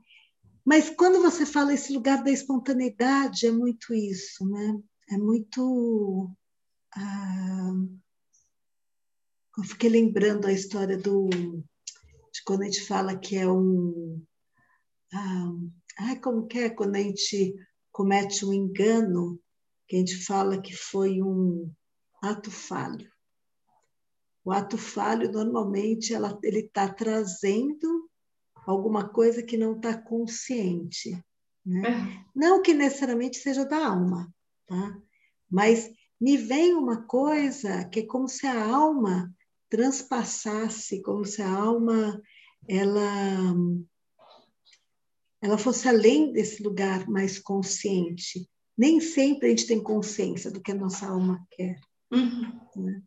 mas 0.64 0.90
quando 0.90 1.20
você 1.20 1.44
fala 1.44 1.74
esse 1.74 1.92
lugar 1.92 2.22
da 2.22 2.30
espontaneidade, 2.30 3.46
é 3.46 3.52
muito 3.52 3.92
isso, 3.92 4.48
né? 4.48 4.80
É 5.10 5.18
muito. 5.18 6.30
Ah, 6.94 7.72
eu 9.58 9.64
fiquei 9.64 9.90
lembrando 9.90 10.46
a 10.46 10.52
história 10.52 10.96
do 10.96 11.28
de 12.32 12.44
quando 12.44 12.62
a 12.62 12.64
gente 12.66 12.86
fala 12.86 13.18
que 13.18 13.36
é 13.36 13.50
um. 13.50 14.22
Ah, 15.12 15.52
ai, 15.98 16.18
como 16.18 16.46
que 16.46 16.58
é 16.58 16.70
quando 16.70 16.96
a 16.96 17.00
gente 17.00 17.54
comete 17.92 18.44
um 18.44 18.52
engano, 18.52 19.40
que 19.86 19.96
a 19.96 19.98
gente 19.98 20.24
fala 20.24 20.60
que 20.60 20.74
foi 20.74 21.20
um 21.22 21.72
ato 22.22 22.50
falho. 22.50 23.10
O 24.44 24.52
ato 24.52 24.78
falho, 24.78 25.30
normalmente, 25.30 26.14
ela, 26.14 26.38
ele 26.42 26.60
está 26.60 26.88
trazendo 26.88 28.08
alguma 28.66 29.08
coisa 29.08 29.42
que 29.42 29.56
não 29.56 29.76
está 29.76 30.00
consciente. 30.00 31.22
Né? 31.64 31.82
É. 31.88 32.24
Não 32.34 32.62
que 32.62 32.72
necessariamente 32.72 33.38
seja 33.38 33.64
da 33.64 33.88
alma, 33.88 34.32
tá? 34.66 34.98
mas 35.50 35.90
me 36.20 36.36
vem 36.36 36.74
uma 36.74 37.02
coisa 37.02 37.84
que 37.86 38.00
é 38.00 38.06
como 38.06 38.28
se 38.28 38.46
a 38.46 38.64
alma 38.64 39.34
transpassasse, 39.68 41.02
como 41.02 41.24
se 41.24 41.42
a 41.42 41.50
alma 41.50 42.20
ela 42.68 43.54
ela 45.42 45.56
fosse 45.56 45.88
além 45.88 46.32
desse 46.32 46.62
lugar 46.62 47.08
mais 47.08 47.38
consciente. 47.38 48.48
Nem 48.76 49.00
sempre 49.00 49.46
a 49.46 49.50
gente 49.50 49.66
tem 49.66 49.82
consciência 49.82 50.50
do 50.50 50.60
que 50.60 50.72
a 50.72 50.74
nossa 50.74 51.06
alma 51.06 51.44
quer. 51.50 51.78
Uhum. 52.12 52.60
Né? 52.76 53.02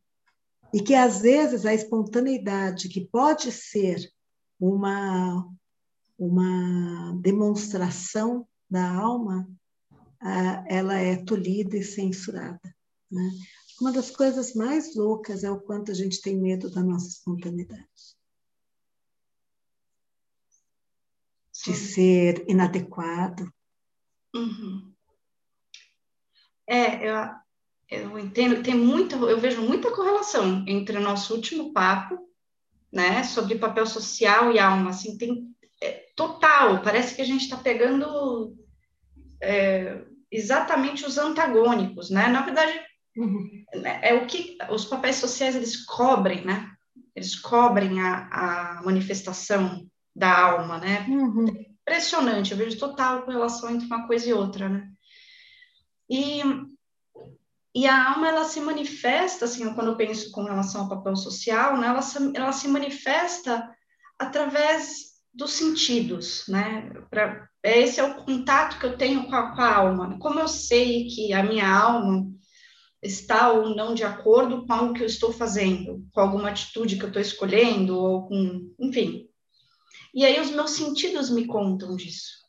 E 0.73 0.81
que 0.81 0.95
às 0.95 1.21
vezes 1.21 1.65
a 1.65 1.73
espontaneidade, 1.73 2.89
que 2.89 3.07
pode 3.07 3.51
ser 3.51 4.11
uma, 4.59 5.47
uma 6.17 7.19
demonstração 7.21 8.47
da 8.69 8.91
alma, 8.91 9.47
ela 10.67 10.97
é 10.97 11.17
tolhida 11.17 11.77
e 11.77 11.83
censurada. 11.83 12.75
Né? 13.11 13.31
Uma 13.79 13.91
das 13.91 14.09
coisas 14.09 14.55
mais 14.55 14.95
loucas 14.95 15.43
é 15.43 15.51
o 15.51 15.59
quanto 15.59 15.91
a 15.91 15.93
gente 15.93 16.21
tem 16.21 16.39
medo 16.39 16.71
da 16.71 16.81
nossa 16.81 17.07
espontaneidade. 17.07 17.83
De 21.63 21.73
ser 21.73 22.43
inadequado. 22.47 23.51
Uhum. 24.35 24.93
É, 26.67 27.09
eu, 27.09 27.15
eu 27.89 28.19
entendo, 28.19 28.63
tem 28.63 28.75
muito, 28.75 29.15
eu 29.27 29.39
vejo 29.39 29.61
muita 29.61 29.91
correlação 29.91 30.63
entre 30.67 30.97
o 30.97 31.01
nosso 31.01 31.35
último 31.35 31.71
papo, 31.71 32.17
né, 32.91 33.23
sobre 33.23 33.57
papel 33.57 33.85
social 33.85 34.51
e 34.51 34.59
alma, 34.59 34.91
assim, 34.91 35.17
tem 35.17 35.53
é, 35.81 36.05
total, 36.15 36.81
parece 36.81 37.15
que 37.15 37.21
a 37.21 37.25
gente 37.25 37.41
está 37.41 37.57
pegando 37.57 38.55
é, 39.41 40.03
exatamente 40.31 41.05
os 41.05 41.17
antagônicos, 41.17 42.09
né, 42.09 42.27
na 42.27 42.41
verdade, 42.41 42.79
uhum. 43.17 43.63
é 43.83 44.13
o 44.13 44.27
que 44.27 44.57
os 44.69 44.85
papéis 44.85 45.17
sociais, 45.17 45.55
eles 45.55 45.85
cobrem, 45.85 46.45
né, 46.45 46.71
eles 47.15 47.35
cobrem 47.35 47.99
a, 48.01 48.77
a 48.77 48.81
manifestação 48.83 49.87
da 50.15 50.37
alma, 50.37 50.77
né, 50.77 51.05
uhum. 51.09 51.47
impressionante, 51.81 52.51
eu 52.51 52.57
vejo 52.57 52.77
total 52.77 53.23
correlação 53.23 53.69
entre 53.69 53.85
uma 53.87 54.07
coisa 54.07 54.29
e 54.29 54.33
outra, 54.33 54.69
né, 54.69 54.89
e 56.09 56.41
e 57.75 57.87
a 57.87 58.11
alma, 58.11 58.27
ela 58.27 58.43
se 58.43 58.59
manifesta, 58.61 59.45
assim, 59.45 59.73
quando 59.73 59.87
eu 59.87 59.97
penso 59.97 60.29
com 60.29 60.43
relação 60.43 60.81
ao 60.81 60.89
papel 60.89 61.15
social, 61.15 61.75
né, 61.75 61.87
ela, 61.87 62.03
se, 62.03 62.31
ela 62.35 62.51
se 62.51 62.67
manifesta 62.67 63.67
através 64.19 65.13
dos 65.33 65.53
sentidos, 65.53 66.45
né? 66.47 66.91
Pra, 67.09 67.47
esse 67.63 67.99
é 67.99 68.03
o 68.03 68.23
contato 68.23 68.77
que 68.77 68.85
eu 68.85 68.95
tenho 68.95 69.25
com 69.25 69.35
a, 69.35 69.55
com 69.55 69.61
a 69.61 69.75
alma. 69.75 70.19
Como 70.19 70.39
eu 70.39 70.47
sei 70.47 71.07
que 71.07 71.33
a 71.33 71.41
minha 71.41 71.67
alma 71.67 72.27
está 73.01 73.51
ou 73.51 73.75
não 73.75 73.93
de 73.93 74.03
acordo 74.03 74.65
com 74.65 74.73
algo 74.73 74.93
que 74.93 75.01
eu 75.01 75.07
estou 75.07 75.33
fazendo, 75.33 76.05
com 76.13 76.21
alguma 76.21 76.49
atitude 76.49 76.97
que 76.97 77.03
eu 77.03 77.07
estou 77.07 77.21
escolhendo, 77.21 77.97
ou 77.97 78.27
com, 78.27 78.75
enfim. 78.79 79.27
E 80.13 80.25
aí 80.25 80.39
os 80.39 80.51
meus 80.51 80.71
sentidos 80.71 81.29
me 81.29 81.45
contam 81.45 81.95
disso. 81.95 82.43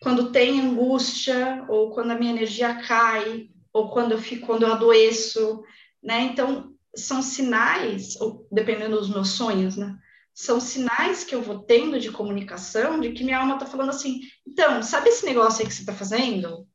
Quando 0.00 0.32
tem 0.32 0.60
angústia, 0.60 1.64
ou 1.68 1.90
quando 1.90 2.10
a 2.10 2.18
minha 2.18 2.32
energia 2.32 2.74
cai, 2.82 3.50
ou 3.72 3.90
quando 3.90 4.12
eu 4.12 4.18
fico, 4.18 4.46
quando 4.46 4.62
eu 4.62 4.72
adoeço, 4.72 5.62
né? 6.02 6.22
Então, 6.22 6.74
são 6.96 7.22
sinais, 7.22 8.20
ou 8.20 8.46
dependendo 8.50 8.96
dos 8.96 9.08
meus 9.08 9.30
sonhos, 9.30 9.76
né? 9.76 9.96
São 10.34 10.60
sinais 10.60 11.24
que 11.24 11.34
eu 11.34 11.42
vou 11.42 11.60
tendo 11.60 11.98
de 11.98 12.10
comunicação 12.10 13.00
de 13.00 13.12
que 13.12 13.24
minha 13.24 13.38
alma 13.38 13.54
está 13.54 13.66
falando 13.66 13.90
assim, 13.90 14.20
então, 14.46 14.82
sabe 14.82 15.10
esse 15.10 15.26
negócio 15.26 15.60
aí 15.60 15.68
que 15.68 15.74
você 15.74 15.80
está 15.80 15.92
fazendo? 15.92 16.66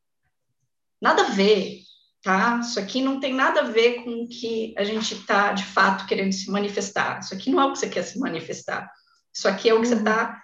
Nada 1.00 1.22
a 1.22 1.30
ver, 1.30 1.80
tá? 2.22 2.60
Isso 2.60 2.78
aqui 2.78 3.02
não 3.02 3.18
tem 3.18 3.34
nada 3.34 3.60
a 3.60 3.70
ver 3.70 4.04
com 4.04 4.22
o 4.22 4.28
que 4.28 4.74
a 4.76 4.84
gente 4.84 5.14
está, 5.14 5.52
de 5.52 5.64
fato, 5.64 6.06
querendo 6.06 6.32
se 6.32 6.50
manifestar. 6.50 7.20
Isso 7.20 7.34
aqui 7.34 7.50
não 7.50 7.60
é 7.60 7.66
o 7.66 7.72
que 7.72 7.78
você 7.78 7.88
quer 7.88 8.02
se 8.02 8.18
manifestar. 8.18 8.90
Isso 9.34 9.48
aqui 9.48 9.68
é 9.68 9.74
o 9.74 9.80
que 9.80 9.88
uhum. 9.88 9.94
você 9.94 9.98
está 9.98 10.40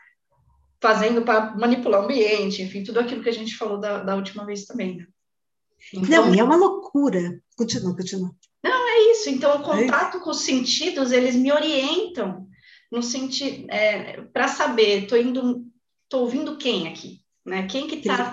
fazendo 0.80 1.23
para 1.23 1.54
manipular 1.54 2.00
o 2.00 2.04
ambiente, 2.04 2.62
enfim, 2.62 2.82
tudo 2.82 3.00
aquilo 3.00 3.23
que 3.23 3.28
a 3.28 3.32
gente 3.32 3.56
falou 3.56 3.78
da, 3.78 4.02
da 4.02 4.16
última 4.16 4.44
vez 4.44 4.64
também, 4.64 4.97
né? 4.97 5.06
Então, 5.94 6.26
não, 6.26 6.35
e 6.35 6.38
é 6.38 6.44
uma 6.44 6.56
loucura. 6.56 7.40
Continua, 7.56 7.94
continua. 7.94 8.30
Não, 8.62 8.88
é 8.88 9.12
isso. 9.12 9.30
Então, 9.30 9.50
o 9.50 9.61
é 9.61 9.64
contato 9.64 10.18
é 10.18 10.20
com 10.20 10.30
os 10.30 10.42
sentidos, 10.42 11.12
eles 11.12 11.35
me 11.35 11.52
orientam 11.52 12.47
no 12.90 13.02
sentido 13.02 13.66
é, 13.70 14.23
para 14.32 14.49
saber, 14.49 15.04
estou 15.04 15.16
indo, 15.16 15.64
tô 16.09 16.20
ouvindo 16.20 16.56
quem 16.56 16.88
aqui, 16.88 17.20
né? 17.47 17.66
Quem 17.66 17.87
que 17.87 17.97
está 17.97 18.32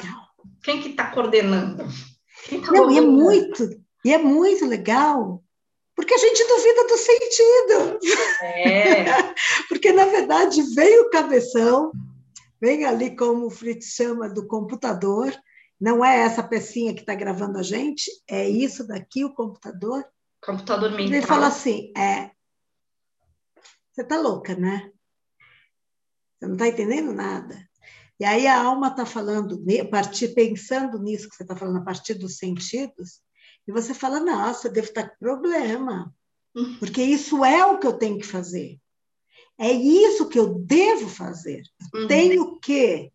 quem 0.63 0.81
que 0.81 0.93
tá 0.93 1.11
coordenando? 1.11 1.83
Tá 2.47 2.71
não, 2.71 2.89
e 2.89 2.97
é 2.97 3.01
muito, 3.01 3.67
e 4.05 4.13
é 4.13 4.17
muito 4.17 4.65
legal, 4.65 5.43
porque 5.98 6.13
a 6.13 6.18
gente 6.20 6.48
duvida 6.48 6.88
do 6.88 6.96
sentido. 6.96 8.00
É. 8.44 9.34
porque, 9.68 9.92
na 9.92 10.06
verdade, 10.06 10.62
vem 10.75 11.00
o 11.00 11.10
cabeção, 11.10 11.92
vem 12.62 12.86
ali, 12.86 13.16
como 13.16 13.48
o 13.48 13.50
Fritz 13.50 13.96
chama, 13.96 14.30
do 14.30 14.46
computador, 14.46 15.34
não 15.82 16.06
é 16.06 16.20
essa 16.20 16.44
pecinha 16.44 16.94
que 16.94 17.00
está 17.00 17.16
gravando 17.16 17.58
a 17.58 17.63
gente, 17.63 18.12
é 18.30 18.48
isso 18.48 18.86
daqui, 18.86 19.25
o 19.25 19.34
computador. 19.34 20.06
Computador 20.39 20.92
mental. 20.92 21.16
Ele 21.16 21.22
fala 21.24 21.48
assim, 21.48 21.92
é, 21.98 22.30
você 23.92 24.04
está 24.04 24.20
louca, 24.20 24.54
né? 24.54 24.92
Você 26.38 26.46
não 26.46 26.54
está 26.54 26.68
entendendo 26.68 27.12
nada. 27.12 27.68
E 28.20 28.25
aí 28.25 28.46
a 28.46 28.62
alma 28.62 28.89
está 28.89 29.04
falando, 29.04 29.66
a 29.82 29.86
partir, 29.86 30.36
pensando 30.36 31.00
nisso 31.00 31.27
que 31.27 31.36
você 31.36 31.42
está 31.42 31.56
falando, 31.56 31.80
a 31.80 31.84
partir 31.84 32.13
dos 32.13 32.38
sentidos, 32.38 33.20
e 33.67 33.71
você 33.71 33.93
fala, 33.93 34.19
nossa, 34.19 34.67
eu 34.67 34.71
devo 34.71 34.88
estar 34.88 35.09
com 35.09 35.17
problema, 35.17 36.13
hum. 36.55 36.77
porque 36.79 37.01
isso 37.01 37.43
é 37.43 37.65
o 37.65 37.79
que 37.79 37.86
eu 37.86 37.93
tenho 37.93 38.17
que 38.17 38.25
fazer. 38.25 38.79
É 39.59 39.71
isso 39.71 40.29
que 40.29 40.38
eu 40.38 40.53
devo 40.53 41.09
fazer. 41.09 41.63
Uhum. 41.93 42.07
Tenho 42.07 42.59
que. 42.59 43.12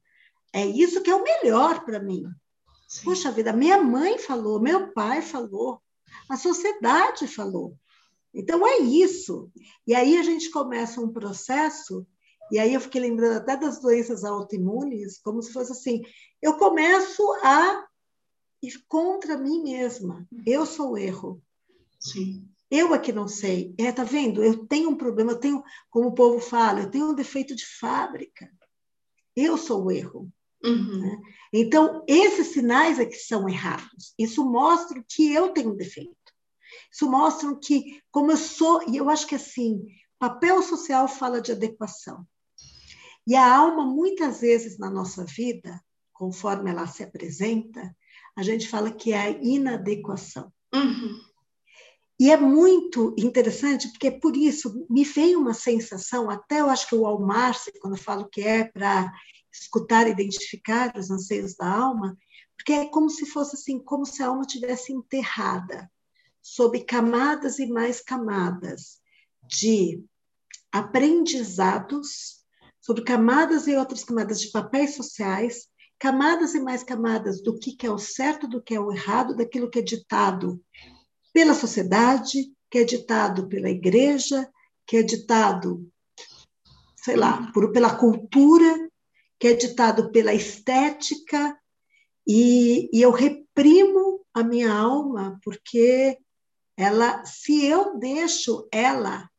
É 0.53 0.67
isso 0.67 1.01
que 1.01 1.11
é 1.11 1.15
o 1.15 1.23
melhor 1.23 1.85
para 1.85 2.01
mim. 2.01 2.25
Sim. 2.89 3.05
Puxa 3.05 3.31
vida, 3.31 3.53
minha 3.53 3.81
mãe 3.81 4.19
falou, 4.19 4.61
meu 4.61 4.93
pai 4.93 5.23
falou, 5.23 5.81
a 6.29 6.37
sociedade 6.37 7.27
falou. 7.27 7.75
Então 8.35 8.67
é 8.67 8.79
isso. 8.79 9.51
E 9.87 9.95
aí 9.95 10.19
a 10.19 10.23
gente 10.23 10.51
começa 10.51 11.01
um 11.01 11.13
processo, 11.13 12.07
e 12.51 12.59
aí 12.59 12.75
eu 12.75 12.81
fiquei 12.81 13.01
lembrando 13.01 13.37
até 13.37 13.57
das 13.57 13.81
doenças 13.81 14.25
autoimunes, 14.25 15.19
como 15.19 15.41
se 15.43 15.53
fosse 15.53 15.73
assim: 15.73 16.03
eu 16.41 16.57
começo 16.59 17.23
a 17.43 17.87
ir 18.63 18.85
contra 18.89 19.37
mim 19.37 19.63
mesma. 19.63 20.27
Eu 20.47 20.65
sou 20.65 20.93
o 20.93 20.99
erro. 20.99 21.43
Sim. 21.99 22.49
Eu 22.71 22.95
é 22.95 22.99
que 22.99 23.13
não 23.13 23.29
sei. 23.29 23.75
É, 23.77 23.93
tá 23.93 24.05
vendo? 24.05 24.43
Eu 24.43 24.67
tenho 24.67 24.91
um 24.91 24.97
problema, 24.97 25.33
eu 25.33 25.39
tenho, 25.39 25.63
como 25.91 26.09
o 26.09 26.15
povo 26.15 26.41
fala, 26.41 26.81
eu 26.81 26.91
tenho 26.91 27.11
um 27.11 27.15
defeito 27.15 27.55
de 27.55 27.67
fábrica. 27.67 28.51
Eu 29.37 29.59
sou 29.59 29.85
o 29.85 29.91
erro. 29.91 30.33
Uhum. 30.65 31.01
Né? 31.01 31.19
Então, 31.53 32.05
esses 32.07 32.49
sinais 32.49 32.99
é 32.99 33.05
que 33.05 33.17
são 33.17 33.49
errados. 33.49 34.15
Isso 34.19 34.45
mostra 34.45 35.05
que 35.07 35.33
eu 35.33 35.51
tenho 35.51 35.73
um 35.73 35.77
defeito. 35.77 36.17
Isso 36.91 37.11
mostra 37.11 37.55
que, 37.57 38.01
como 38.11 38.31
eu 38.31 38.37
sou, 38.37 38.83
e 38.89 38.97
eu 38.97 39.11
acho 39.11 39.27
que 39.27 39.35
assim, 39.35 39.85
papel 40.19 40.63
social 40.63 41.09
fala 41.09 41.41
de 41.41 41.53
adequação. 41.53 42.27
E 43.27 43.35
a 43.35 43.55
alma, 43.55 43.85
muitas 43.85 44.41
vezes 44.41 44.79
na 44.79 44.91
nossa 44.91 45.25
vida, 45.25 45.81
conforme 46.13 46.71
ela 46.71 46.87
se 46.87 47.03
apresenta, 47.03 47.95
a 48.37 48.43
gente 48.43 48.69
fala 48.69 48.91
que 48.91 49.13
é 49.13 49.19
a 49.19 49.31
inadequação. 49.31 50.53
Uhum. 50.75 51.21
E 52.19 52.31
é 52.31 52.37
muito 52.37 53.15
interessante, 53.19 53.89
porque 53.89 54.11
por 54.11 54.37
isso 54.37 54.87
me 54.89 55.05
vem 55.05 55.35
uma 55.35 55.55
sensação, 55.55 56.31
até 56.31 56.61
eu 56.61 56.71
acho 56.71 56.89
que 56.89 56.95
o 56.95 57.05
Almar, 57.05 57.57
quando 57.81 57.97
eu 57.97 58.03
falo 58.03 58.29
que 58.29 58.43
é 58.43 58.65
para 58.65 59.13
escutar 59.53 60.07
e 60.07 60.13
identificar 60.13 60.97
os 60.97 61.11
anseios 61.11 61.55
da 61.55 61.69
alma, 61.69 62.17
porque 62.57 62.73
é 62.73 62.87
como 62.87 63.11
se 63.11 63.27
fosse 63.27 63.57
assim, 63.57 63.79
como 63.79 64.07
se 64.07 64.23
a 64.23 64.29
alma 64.29 64.45
tivesse 64.45 64.93
enterrada 64.93 65.91
sob 66.41 66.85
camadas 66.85 67.59
e 67.59 67.67
mais 67.67 68.01
camadas 68.01 69.01
de 69.49 70.05
aprendizados, 70.71 72.41
sobre 72.81 73.05
camadas 73.05 73.67
e 73.67 73.77
outras 73.77 74.05
camadas 74.05 74.41
de 74.41 74.51
papéis 74.51 74.95
sociais, 74.97 75.69
camadas 76.03 76.53
e 76.57 76.59
mais 76.59 76.83
camadas 76.83 77.41
do 77.41 77.57
que 77.57 77.87
é 77.87 77.89
o 77.89 77.97
certo, 77.97 78.49
do 78.49 78.61
que 78.61 78.75
é 78.75 78.81
o 78.81 78.91
errado, 78.93 79.37
daquilo 79.37 79.71
que 79.71 79.79
é 79.79 79.83
ditado 79.83 80.61
pela 81.33 81.55
sociedade, 81.55 82.53
que 82.69 82.79
é 82.79 82.85
ditado 82.85 83.47
pela 83.47 83.71
igreja, 83.71 84.51
que 84.85 84.97
é 84.97 85.03
ditado, 85.05 85.89
sei 86.97 87.15
lá, 87.15 87.49
por, 87.53 87.71
pela 87.71 87.95
cultura, 87.95 88.91
que 89.39 89.47
é 89.47 89.55
ditado 89.55 90.11
pela 90.11 90.35
estética, 90.35 91.57
e, 92.27 92.91
e 92.93 93.01
eu 93.01 93.13
reprimo 93.13 94.27
a 94.35 94.43
minha 94.43 94.73
alma 94.73 95.39
porque 95.45 96.19
ela, 96.77 97.25
se 97.25 97.65
eu 97.65 97.97
deixo 97.97 98.67
ela 98.73 99.31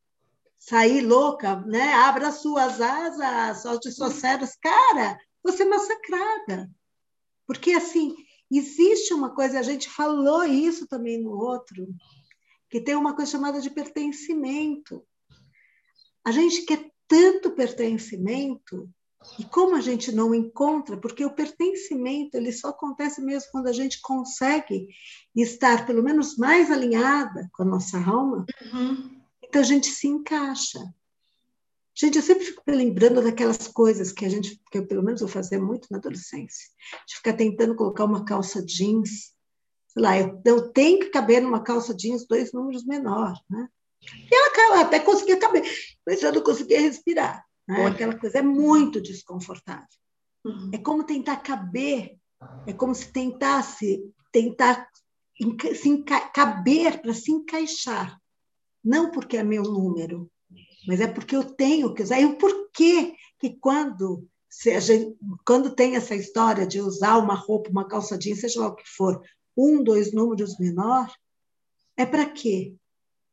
sair 0.57 1.01
louca, 1.01 1.57
né? 1.65 1.91
Abra 1.93 2.31
suas 2.31 2.79
asas, 2.79 3.63
solte 3.63 3.91
suas 3.91 4.13
células, 4.13 4.55
cara, 4.55 5.19
você 5.43 5.63
é 5.63 5.67
massacrada. 5.67 6.71
Porque 7.45 7.73
assim, 7.73 8.15
existe 8.49 9.13
uma 9.13 9.33
coisa, 9.33 9.59
a 9.59 9.63
gente 9.63 9.89
falou 9.89 10.43
isso 10.43 10.87
também 10.87 11.21
no 11.21 11.31
outro, 11.31 11.87
que 12.69 12.81
tem 12.81 12.95
uma 12.95 13.15
coisa 13.15 13.31
chamada 13.31 13.59
de 13.59 13.69
pertencimento. 13.69 15.05
A 16.25 16.31
gente 16.31 16.63
quer 16.63 16.91
tanto 17.07 17.51
pertencimento 17.51 18.89
e 19.39 19.43
como 19.45 19.75
a 19.75 19.81
gente 19.81 20.11
não 20.11 20.33
encontra, 20.33 20.97
porque 20.97 21.25
o 21.25 21.33
pertencimento 21.33 22.35
ele 22.35 22.51
só 22.51 22.69
acontece 22.69 23.21
mesmo 23.21 23.51
quando 23.51 23.67
a 23.67 23.73
gente 23.73 24.01
consegue 24.01 24.87
estar 25.35 25.85
pelo 25.85 26.03
menos 26.03 26.37
mais 26.37 26.71
alinhada 26.71 27.49
com 27.53 27.63
a 27.63 27.65
nossa 27.65 27.97
alma, 27.97 28.45
uhum. 28.73 29.21
então 29.43 29.61
a 29.61 29.65
gente 29.65 29.87
se 29.87 30.07
encaixa. 30.07 30.79
Gente, 31.95 32.17
eu 32.17 32.23
sempre 32.23 32.45
fico 32.45 32.61
lembrando 32.67 33.21
daquelas 33.21 33.67
coisas 33.67 34.11
que 34.11 34.25
a 34.25 34.29
gente, 34.29 34.59
que 34.71 34.79
eu 34.79 34.87
pelo 34.87 35.03
menos 35.03 35.21
eu 35.21 35.27
fazia 35.27 35.61
muito 35.61 35.87
na 35.91 35.97
adolescência, 35.97 36.67
de 37.07 37.15
ficar 37.15 37.33
tentando 37.33 37.75
colocar 37.75 38.05
uma 38.05 38.25
calça 38.25 38.65
jeans, 38.65 39.33
sei 39.87 40.01
lá, 40.01 40.17
eu, 40.17 40.41
eu 40.43 40.71
tenho 40.71 40.99
que 40.99 41.09
caber 41.09 41.41
numa 41.41 41.61
calça 41.61 41.93
jeans 41.93 42.25
dois 42.25 42.51
números 42.51 42.83
menor, 42.83 43.33
né? 43.49 43.67
E 44.01 44.35
ela 44.35 44.81
até 44.81 44.99
conseguia 44.99 45.37
caber, 45.37 45.63
mas 46.05 46.21
eu 46.21 46.33
não 46.33 46.41
conseguia 46.41 46.81
respirar. 46.81 47.45
Né? 47.67 47.85
Aquela 47.85 48.17
coisa 48.17 48.39
é 48.39 48.41
muito 48.41 48.99
desconfortável. 48.99 49.87
Uhum. 50.43 50.71
É 50.73 50.77
como 50.77 51.05
tentar 51.05 51.37
caber, 51.37 52.17
é 52.67 52.73
como 52.73 52.93
se 52.93 53.11
tentasse 53.11 54.03
tentar 54.31 54.89
se 55.75 56.03
caber 56.33 57.01
para 57.01 57.13
se 57.13 57.31
encaixar. 57.31 58.19
Não 58.83 59.11
porque 59.11 59.37
é 59.37 59.43
meu 59.43 59.63
número, 59.63 60.29
mas 60.87 60.99
é 60.99 61.07
porque 61.07 61.35
eu 61.35 61.43
tenho 61.43 61.93
que 61.93 62.03
usar. 62.03 62.19
E 62.19 62.25
o 62.25 62.37
porquê 62.37 63.15
que 63.39 63.57
quando, 63.59 64.27
gente, 64.79 65.17
quando 65.45 65.75
tem 65.75 65.95
essa 65.95 66.15
história 66.15 66.65
de 66.65 66.81
usar 66.81 67.17
uma 67.17 67.35
roupa, 67.35 67.69
uma 67.69 67.87
calça 67.87 68.17
jeans, 68.17 68.41
seja 68.41 68.59
lá 68.59 68.67
o 68.67 68.75
que 68.75 68.87
for, 68.87 69.21
um, 69.55 69.83
dois 69.83 70.13
números 70.13 70.57
menor, 70.57 71.11
é 71.95 72.05
para 72.05 72.29
quê? 72.29 72.75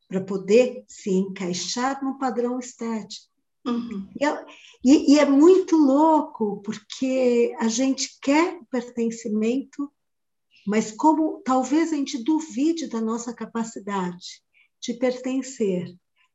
Para 0.09 0.21
poder 0.21 0.85
se 0.89 1.11
encaixar 1.11 2.05
no 2.05 2.19
padrão 2.19 2.59
estético. 2.59 3.31
Uhum. 3.67 4.09
E, 4.83 5.15
e, 5.15 5.19
é 5.19 5.27
muito 5.27 5.77
louco, 5.77 6.63
porque 6.63 7.55
a 7.59 7.69
gente 7.69 8.19
quer 8.21 8.59
pertencimento, 8.71 9.91
mas 10.67 10.93
como 10.93 11.43
talvez 11.45 11.93
a 11.93 11.97
gente 11.97 12.23
duvide 12.23 12.89
da 12.89 13.01
nossa 13.01 13.35
capacidade 13.35 14.43
de 14.81 14.95
pertencer, 14.95 15.95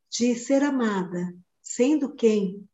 de 0.09 0.35
ser 0.35 0.63
amada, 0.63 1.35
sendo 1.61 2.13
quem 2.13 2.67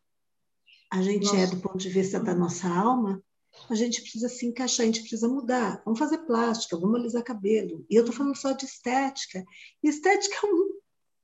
a 0.91 1.02
gente 1.02 1.26
nossa. 1.26 1.38
é 1.38 1.48
do 1.48 1.62
ponto 1.62 1.78
de 1.78 1.89
vista 1.89 2.20
da 2.20 2.36
nossa 2.36 2.67
alma, 2.67 3.24
a 3.70 3.76
gente 3.76 4.02
precisa 4.02 4.30
se 4.30 4.46
encaixar, 4.46 4.84
a 4.84 4.88
gente 4.88 5.02
precisa 5.02 5.28
mudar. 5.28 5.82
Vamos 5.86 6.00
fazer 6.00 6.20
plástica, 6.20 6.78
vamos 6.78 7.00
alisar 7.00 7.24
cabelo. 7.24 7.86
E 7.89 7.96
eu 7.96 8.02
estou 8.02 8.15
falando 8.15 8.36
só 8.36 8.52
de 8.52 8.65
estética. 8.65 9.44
E 9.84 9.89
estética 9.89 10.36
é 10.46 10.50
um 10.50 10.70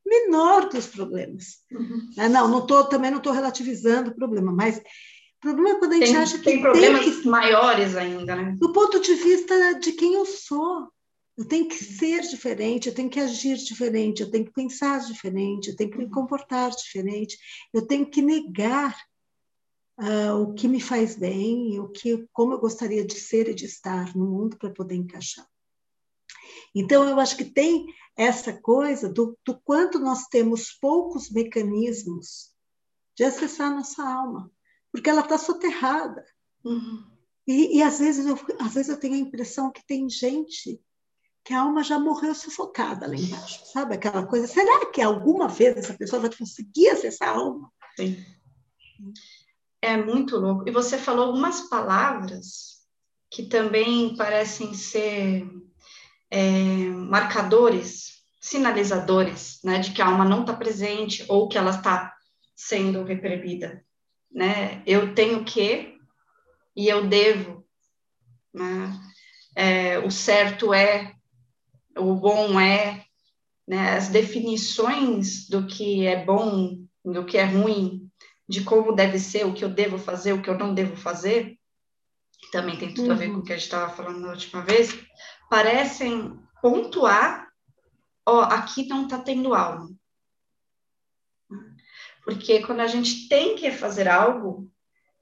menor 0.05 0.69
dos 0.69 0.87
problemas. 0.87 1.59
Uhum. 1.71 2.09
Ah, 2.17 2.29
não, 2.29 2.47
não 2.47 2.65
tô, 2.65 2.85
também 2.85 3.11
não 3.11 3.17
estou 3.17 3.33
relativizando 3.33 4.11
o 4.11 4.15
problema, 4.15 4.51
mas 4.51 4.77
o 4.77 5.41
problema 5.41 5.69
é 5.71 5.79
quando 5.79 5.93
a 5.93 5.95
gente 5.97 6.07
tem, 6.07 6.15
acha 6.17 6.37
que 6.37 6.43
tem 6.43 6.61
problemas 6.61 7.05
tem 7.05 7.21
que, 7.21 7.27
maiores 7.27 7.95
ainda, 7.95 8.35
né? 8.35 8.55
Do 8.57 8.71
ponto 8.71 8.99
de 9.01 9.13
vista 9.13 9.73
de 9.79 9.91
quem 9.91 10.13
eu 10.13 10.25
sou. 10.25 10.87
Eu 11.37 11.45
tenho 11.45 11.67
que 11.67 11.75
ser 11.75 12.21
diferente, 12.21 12.89
eu 12.89 12.95
tenho 12.95 13.09
que 13.09 13.19
agir 13.19 13.57
diferente, 13.57 14.23
eu 14.23 14.31
tenho 14.31 14.45
que 14.45 14.51
pensar 14.51 14.99
diferente, 15.01 15.69
eu 15.69 15.75
tenho 15.75 15.91
que 15.91 15.97
me 15.97 16.09
comportar 16.09 16.71
diferente, 16.71 17.37
eu 17.71 17.85
tenho 17.85 18.09
que 18.09 18.23
negar 18.23 18.99
uh, 19.99 20.33
o 20.41 20.55
que 20.55 20.67
me 20.67 20.81
faz 20.81 21.15
bem, 21.15 21.79
o 21.79 21.89
que, 21.89 22.27
como 22.33 22.53
eu 22.53 22.59
gostaria 22.59 23.05
de 23.05 23.13
ser 23.13 23.49
e 23.49 23.53
de 23.53 23.65
estar 23.65 24.15
no 24.15 24.25
mundo 24.25 24.57
para 24.57 24.71
poder 24.71 24.95
encaixar. 24.95 25.47
Então, 26.73 27.07
eu 27.07 27.19
acho 27.19 27.37
que 27.37 27.45
tem 27.45 27.85
essa 28.15 28.51
coisa 28.51 29.07
do, 29.07 29.37
do 29.45 29.59
quanto 29.61 29.99
nós 29.99 30.25
temos 30.25 30.71
poucos 30.71 31.29
mecanismos 31.29 32.51
de 33.15 33.23
acessar 33.23 33.71
a 33.71 33.75
nossa 33.75 34.03
alma, 34.03 34.51
porque 34.91 35.09
ela 35.09 35.21
está 35.21 35.37
soterrada. 35.37 36.25
Uhum. 36.65 37.05
E, 37.45 37.77
e, 37.77 37.83
às, 37.83 37.99
vezes 37.99 38.25
eu, 38.25 38.35
às 38.59 38.73
vezes 38.73 38.89
eu 38.89 38.99
tenho 38.99 39.13
a 39.13 39.19
impressão 39.19 39.71
que 39.71 39.85
tem 39.85 40.09
gente 40.09 40.81
que 41.47 41.53
a 41.53 41.61
alma 41.61 41.81
já 41.81 41.97
morreu 41.97 42.35
sufocada 42.35 43.07
lá 43.07 43.15
embaixo, 43.15 43.65
sabe? 43.65 43.95
Aquela 43.95 44.27
coisa, 44.27 44.45
será 44.45 44.85
que 44.87 45.01
alguma 45.01 45.47
vez 45.47 45.77
essa 45.77 45.93
pessoa 45.93 46.21
vai 46.21 46.29
conseguir 46.29 46.89
acessar 46.89 47.29
a 47.29 47.37
alma? 47.37 47.71
Sim. 47.95 48.21
É 49.81 49.95
muito 49.95 50.35
louco. 50.35 50.67
E 50.67 50.71
você 50.73 50.97
falou 50.97 51.27
algumas 51.27 51.61
palavras 51.69 52.81
que 53.31 53.43
também 53.43 54.13
parecem 54.17 54.73
ser 54.73 55.49
é, 56.29 56.89
marcadores, 56.89 58.23
sinalizadores, 58.41 59.59
né, 59.63 59.79
de 59.79 59.93
que 59.93 60.01
a 60.01 60.07
alma 60.07 60.25
não 60.25 60.41
está 60.41 60.53
presente 60.53 61.23
ou 61.29 61.47
que 61.47 61.57
ela 61.57 61.71
está 61.71 62.13
sendo 62.53 63.05
reprimida, 63.05 63.85
né? 64.29 64.83
Eu 64.85 65.15
tenho 65.15 65.45
que 65.45 65.97
e 66.75 66.89
eu 66.89 67.07
devo, 67.07 67.65
né? 68.53 68.99
É, 69.55 69.99
o 69.99 70.11
certo 70.11 70.73
é, 70.73 71.16
o 71.99 72.15
bom 72.15 72.59
é, 72.59 73.05
né? 73.67 73.97
As 73.97 74.07
definições 74.07 75.47
do 75.49 75.67
que 75.67 76.05
é 76.05 76.23
bom, 76.23 76.77
do 77.03 77.25
que 77.25 77.37
é 77.37 77.43
ruim, 77.43 78.09
de 78.47 78.63
como 78.63 78.93
deve 78.95 79.19
ser, 79.19 79.45
o 79.45 79.53
que 79.53 79.63
eu 79.63 79.69
devo 79.69 79.97
fazer, 79.97 80.33
o 80.33 80.41
que 80.41 80.49
eu 80.49 80.57
não 80.57 80.73
devo 80.73 80.95
fazer, 80.95 81.57
também 82.51 82.77
tem 82.77 82.93
tudo 82.93 83.07
uhum. 83.07 83.13
a 83.13 83.15
ver 83.15 83.31
com 83.31 83.37
o 83.37 83.43
que 83.43 83.51
a 83.51 83.55
gente 83.55 83.65
estava 83.65 83.93
falando 83.93 84.19
na 84.19 84.31
última 84.31 84.61
vez, 84.61 84.97
parecem 85.49 86.39
pontuar, 86.61 87.49
ó, 88.25 88.41
aqui 88.41 88.87
não 88.87 89.03
está 89.03 89.17
tendo 89.19 89.53
alma. 89.53 89.89
Porque 92.23 92.61
quando 92.65 92.81
a 92.81 92.87
gente 92.87 93.27
tem 93.29 93.55
que 93.55 93.71
fazer 93.71 94.07
algo, 94.07 94.69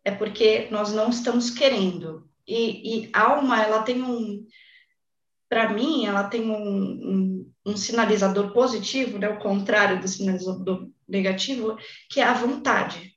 é 0.04 0.12
porque 0.12 0.68
nós 0.72 0.92
não 0.92 1.10
estamos 1.10 1.50
querendo. 1.50 2.28
E, 2.48 3.06
e 3.06 3.10
alma, 3.14 3.62
ela 3.62 3.84
tem 3.84 4.02
um, 4.04 4.46
para 5.50 5.74
mim, 5.74 6.06
ela 6.06 6.24
tem 6.24 6.50
um, 6.50 6.56
um, 6.56 7.52
um, 7.66 7.78
sinalizador 7.78 8.52
positivo, 8.52 9.18
né, 9.18 9.30
o 9.30 9.40
contrário 9.40 10.02
do 10.02 10.08
sinalizador 10.08 10.90
negativo, 11.08 11.78
que 12.10 12.20
é 12.20 12.24
a 12.24 12.34
vontade 12.34 13.16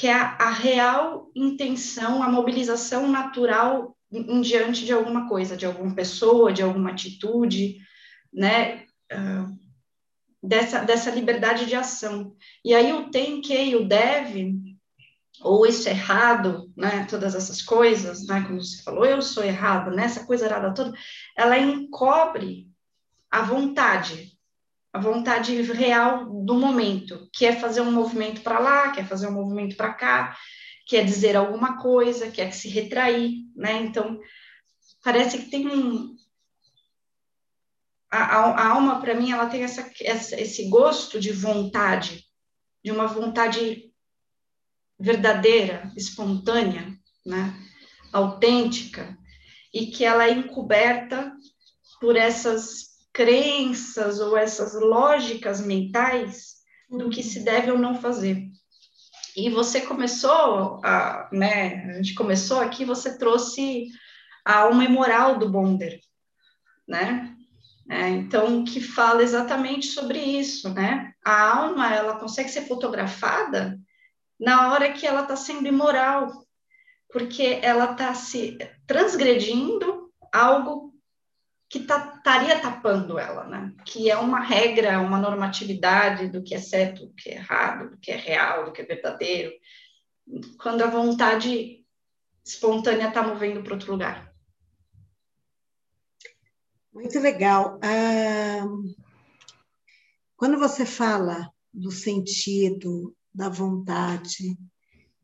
que 0.00 0.06
é 0.06 0.14
a, 0.14 0.34
a 0.36 0.50
real 0.50 1.30
intenção, 1.36 2.22
a 2.22 2.28
mobilização 2.30 3.06
natural 3.06 3.94
em, 4.10 4.36
em, 4.36 4.40
diante 4.40 4.86
de 4.86 4.94
alguma 4.94 5.28
coisa, 5.28 5.54
de 5.54 5.66
alguma 5.66 5.94
pessoa, 5.94 6.54
de 6.54 6.62
alguma 6.62 6.92
atitude, 6.92 7.76
né? 8.32 8.86
Uh, 9.12 9.60
dessa, 10.42 10.82
dessa 10.82 11.10
liberdade 11.10 11.66
de 11.66 11.74
ação. 11.74 12.34
E 12.64 12.74
aí 12.74 12.94
o 12.94 13.10
tem 13.10 13.42
que 13.42 13.54
e 13.54 13.76
o 13.76 13.86
deve, 13.86 14.54
ou 15.42 15.66
isso 15.66 15.88
é 15.88 15.92
errado, 15.92 16.70
né? 16.76 17.06
Todas 17.08 17.34
essas 17.34 17.62
coisas, 17.62 18.26
né? 18.26 18.42
Como 18.42 18.62
você 18.62 18.82
falou, 18.82 19.06
eu 19.06 19.22
sou 19.22 19.42
errado, 19.42 19.90
né? 19.90 20.04
Essa 20.04 20.26
coisa 20.26 20.46
errada 20.46 20.74
toda, 20.74 20.92
ela 21.36 21.58
encobre 21.58 22.68
a 23.30 23.42
vontade, 23.42 24.38
a 24.92 24.98
vontade 24.98 25.60
real 25.62 26.26
do 26.44 26.54
momento, 26.54 27.28
que 27.32 27.46
é 27.46 27.56
fazer 27.56 27.80
um 27.80 27.92
movimento 27.92 28.42
para 28.42 28.58
lá, 28.58 28.90
quer 28.90 29.06
fazer 29.06 29.28
um 29.28 29.32
movimento 29.32 29.76
para 29.76 29.94
cá, 29.94 30.36
quer 30.86 31.04
dizer 31.04 31.36
alguma 31.36 31.80
coisa, 31.80 32.30
quer 32.30 32.52
se 32.52 32.68
retrair, 32.68 33.46
né? 33.56 33.76
Então, 33.82 34.20
parece 35.02 35.38
que 35.38 35.50
tem 35.50 35.68
um. 35.68 36.16
A, 38.10 38.18
a, 38.18 38.38
a 38.50 38.68
alma, 38.70 39.00
para 39.00 39.14
mim, 39.14 39.30
ela 39.30 39.46
tem 39.46 39.62
essa, 39.62 39.88
essa, 40.02 40.38
esse 40.38 40.68
gosto 40.68 41.18
de 41.20 41.32
vontade, 41.32 42.24
de 42.84 42.90
uma 42.90 43.06
vontade 43.06 43.89
verdadeira, 45.00 45.90
espontânea, 45.96 46.94
né? 47.24 47.54
autêntica, 48.12 49.16
e 49.72 49.86
que 49.86 50.04
ela 50.04 50.26
é 50.26 50.32
encoberta 50.32 51.32
por 52.00 52.16
essas 52.16 52.90
crenças 53.12 54.20
ou 54.20 54.36
essas 54.36 54.74
lógicas 54.74 55.60
mentais 55.60 56.56
do 56.88 57.08
que 57.08 57.22
se 57.22 57.44
deve 57.44 57.70
ou 57.70 57.78
não 57.78 58.00
fazer. 58.00 58.48
E 59.36 59.48
você 59.48 59.80
começou, 59.82 60.80
a, 60.84 61.28
né, 61.32 61.86
a 61.86 61.92
gente 61.94 62.14
começou 62.14 62.60
aqui, 62.60 62.84
você 62.84 63.16
trouxe 63.16 63.86
a 64.44 64.60
alma 64.60 64.88
moral 64.88 65.38
do 65.38 65.48
Bonder, 65.48 66.00
né? 66.86 67.36
É, 67.88 68.08
então, 68.08 68.64
que 68.64 68.80
fala 68.80 69.22
exatamente 69.22 69.86
sobre 69.88 70.18
isso, 70.18 70.72
né? 70.72 71.12
A 71.24 71.58
alma, 71.58 71.92
ela 71.94 72.18
consegue 72.18 72.48
ser 72.48 72.66
fotografada 72.66 73.78
na 74.40 74.72
hora 74.72 74.92
que 74.92 75.06
ela 75.06 75.22
está 75.22 75.36
sendo 75.36 75.68
imoral, 75.68 76.46
porque 77.12 77.60
ela 77.62 77.92
está 77.92 78.14
se 78.14 78.56
transgredindo 78.86 80.10
algo 80.32 80.90
que 81.68 81.78
estaria 81.78 82.58
tá, 82.58 82.70
tapando 82.70 83.18
ela, 83.18 83.44
né? 83.44 83.72
Que 83.84 84.10
é 84.10 84.16
uma 84.16 84.40
regra, 84.40 85.00
uma 85.00 85.18
normatividade 85.18 86.28
do 86.28 86.42
que 86.42 86.54
é 86.54 86.58
certo, 86.58 87.06
do 87.06 87.14
que 87.14 87.30
é 87.30 87.34
errado, 87.34 87.90
do 87.90 87.98
que 87.98 88.10
é 88.10 88.16
real, 88.16 88.64
do 88.64 88.72
que 88.72 88.82
é 88.82 88.84
verdadeiro, 88.84 89.52
quando 90.58 90.82
a 90.82 90.88
vontade 90.88 91.84
espontânea 92.44 93.08
está 93.08 93.22
movendo 93.22 93.62
para 93.62 93.74
outro 93.74 93.92
lugar. 93.92 94.32
Muito 96.92 97.20
legal. 97.20 97.78
Ah, 97.84 98.66
quando 100.34 100.58
você 100.58 100.84
fala 100.84 101.52
do 101.72 101.92
sentido, 101.92 103.14
da 103.32 103.48
vontade, 103.48 104.58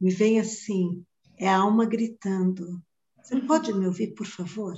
me 0.01 0.11
vem 0.11 0.38
assim, 0.40 1.05
é 1.38 1.49
a 1.49 1.59
alma 1.59 1.85
gritando. 1.85 2.83
Você 3.23 3.40
pode 3.40 3.73
me 3.73 3.87
ouvir, 3.87 4.14
por 4.14 4.27
favor? 4.27 4.77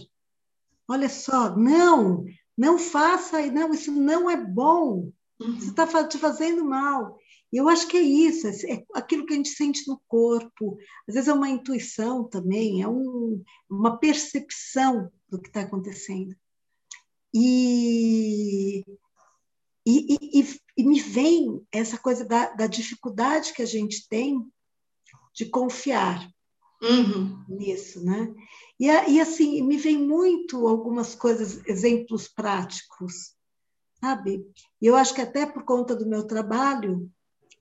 Olha 0.86 1.08
só, 1.08 1.54
não, 1.56 2.24
não 2.56 2.78
faça, 2.78 3.44
não, 3.50 3.72
isso 3.72 3.92
não 3.92 4.30
é 4.30 4.36
bom. 4.36 5.12
Uhum. 5.40 5.60
Você 5.60 5.70
está 5.70 6.06
te 6.06 6.18
fazendo 6.18 6.64
mal. 6.64 7.18
E 7.52 7.56
eu 7.56 7.68
acho 7.68 7.86
que 7.88 7.96
é 7.96 8.02
isso, 8.02 8.46
é, 8.46 8.72
é 8.74 8.84
aquilo 8.94 9.24
que 9.24 9.32
a 9.32 9.36
gente 9.36 9.50
sente 9.50 9.86
no 9.86 10.00
corpo. 10.06 10.78
Às 11.08 11.14
vezes 11.14 11.28
é 11.28 11.32
uma 11.32 11.48
intuição 11.48 12.24
também, 12.24 12.82
é 12.82 12.88
um, 12.88 13.42
uma 13.70 13.98
percepção 13.98 15.10
do 15.28 15.40
que 15.40 15.48
está 15.48 15.62
acontecendo. 15.62 16.34
E, 17.32 18.84
e, 19.86 20.40
e, 20.40 20.60
e, 20.78 20.84
me 20.84 21.00
vem 21.00 21.66
essa 21.72 21.98
coisa 21.98 22.24
da, 22.24 22.54
da, 22.54 22.66
dificuldade 22.68 23.52
que 23.52 23.62
a 23.62 23.66
gente 23.66 24.08
tem 24.08 24.40
de 25.34 25.46
confiar 25.46 26.30
uhum. 26.80 27.44
nisso, 27.48 28.04
né? 28.04 28.32
E, 28.78 28.86
e 28.86 29.20
assim, 29.20 29.60
me 29.62 29.76
vem 29.76 29.98
muito 29.98 30.68
algumas 30.68 31.14
coisas, 31.14 31.60
exemplos 31.66 32.28
práticos, 32.28 33.34
sabe? 34.00 34.46
E 34.80 34.86
eu 34.86 34.94
acho 34.94 35.14
que 35.14 35.20
até 35.20 35.44
por 35.44 35.64
conta 35.64 35.96
do 35.96 36.08
meu 36.08 36.24
trabalho, 36.24 37.10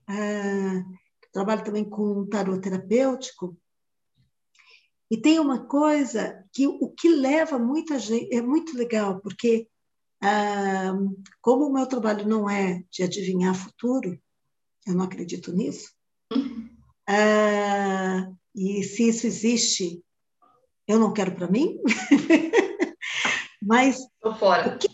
é, 0.08 0.84
trabalho 1.32 1.64
também 1.64 1.84
com 1.84 2.20
um 2.20 2.26
tarot 2.28 2.60
terapêutico, 2.60 3.56
e 5.10 5.16
tem 5.16 5.40
uma 5.40 5.66
coisa 5.66 6.44
que 6.52 6.66
o 6.66 6.90
que 6.90 7.08
leva 7.08 7.58
muita 7.58 7.98
gente, 7.98 8.32
é 8.32 8.42
muito 8.42 8.76
legal, 8.76 9.20
porque 9.20 9.66
ah, 10.22 10.92
como 11.40 11.66
o 11.66 11.72
meu 11.72 11.86
trabalho 11.86 12.26
não 12.26 12.48
é 12.48 12.82
de 12.90 13.02
adivinhar 13.02 13.54
futuro, 13.54 14.18
eu 14.86 14.94
não 14.94 15.04
acredito 15.04 15.52
nisso, 15.52 15.92
uhum. 16.32 16.68
ah, 17.08 18.30
e 18.54 18.82
se 18.82 19.08
isso 19.08 19.26
existe, 19.26 20.02
eu 20.86 20.98
não 20.98 21.12
quero 21.12 21.34
para 21.34 21.50
mim. 21.50 21.78
Mas 23.62 24.00
o 24.24 24.78
que, 24.78 24.88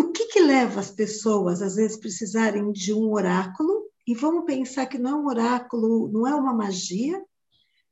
o 0.00 0.12
que, 0.12 0.26
que 0.26 0.40
leva 0.40 0.80
as 0.80 0.90
pessoas, 0.90 1.60
às 1.60 1.76
vezes, 1.76 1.98
precisarem 1.98 2.72
de 2.72 2.92
um 2.92 3.12
oráculo? 3.12 3.84
E 4.06 4.14
vamos 4.14 4.44
pensar 4.44 4.86
que 4.86 4.98
não 4.98 5.10
é 5.10 5.14
um 5.14 5.26
oráculo, 5.26 6.08
não 6.10 6.26
é 6.26 6.34
uma 6.34 6.54
magia, 6.54 7.22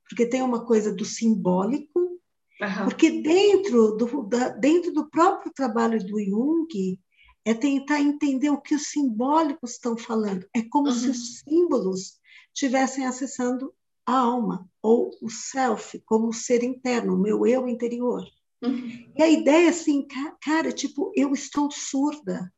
porque 0.08 0.26
tem 0.26 0.42
uma 0.42 0.64
coisa 0.64 0.92
do 0.94 1.04
simbólico, 1.04 2.11
uhum. 2.60 2.84
porque 2.84 3.22
dentro 3.22 3.96
do, 3.96 4.22
da, 4.24 4.48
dentro 4.50 4.92
do 4.92 5.08
próprio 5.08 5.52
trabalho 5.52 5.98
do 6.04 6.22
Jung 6.22 6.98
é 7.44 7.54
tentar 7.54 8.00
entender 8.00 8.50
o 8.50 8.60
que 8.60 8.74
os 8.74 8.88
simbólicos 8.88 9.72
estão 9.72 9.96
falando. 9.96 10.46
É 10.54 10.62
como 10.62 10.88
uhum. 10.88 10.94
se 10.94 11.08
os 11.10 11.38
símbolos 11.40 12.20
estivessem 12.54 13.06
acessando 13.06 13.72
a 14.06 14.16
alma, 14.16 14.68
ou 14.82 15.10
o 15.20 15.30
self, 15.30 16.00
como 16.04 16.28
o 16.28 16.32
ser 16.32 16.62
interno, 16.62 17.14
o 17.14 17.20
meu 17.20 17.46
eu 17.46 17.68
interior. 17.68 18.24
Uhum. 18.62 19.12
E 19.16 19.22
a 19.22 19.28
ideia 19.28 19.66
é 19.66 19.70
assim, 19.70 20.06
cara, 20.40 20.72
tipo, 20.72 21.12
eu 21.16 21.32
estou 21.32 21.70
surda 21.70 22.52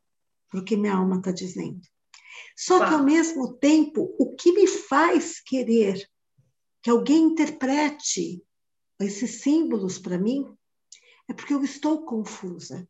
porque 0.55 0.77
minha 0.77 0.95
alma 0.95 1.17
está 1.17 1.33
dizendo. 1.33 1.81
Só 2.57 2.87
que, 2.87 2.95
ao 2.95 3.03
mesmo 3.03 3.55
tempo, 3.55 4.15
o 4.17 4.37
que 4.37 4.53
me 4.53 4.69
faz 4.69 5.41
querer 5.41 6.09
que 6.81 6.91
alguém 6.91 7.25
interprete 7.25 8.41
esses 9.01 9.43
símbolos 9.43 9.99
para 9.99 10.19
mim, 10.19 10.47
é 11.29 11.33
porque 11.33 11.55
eu 11.55 11.63
estou 11.63 12.05
confusa. 12.05 12.89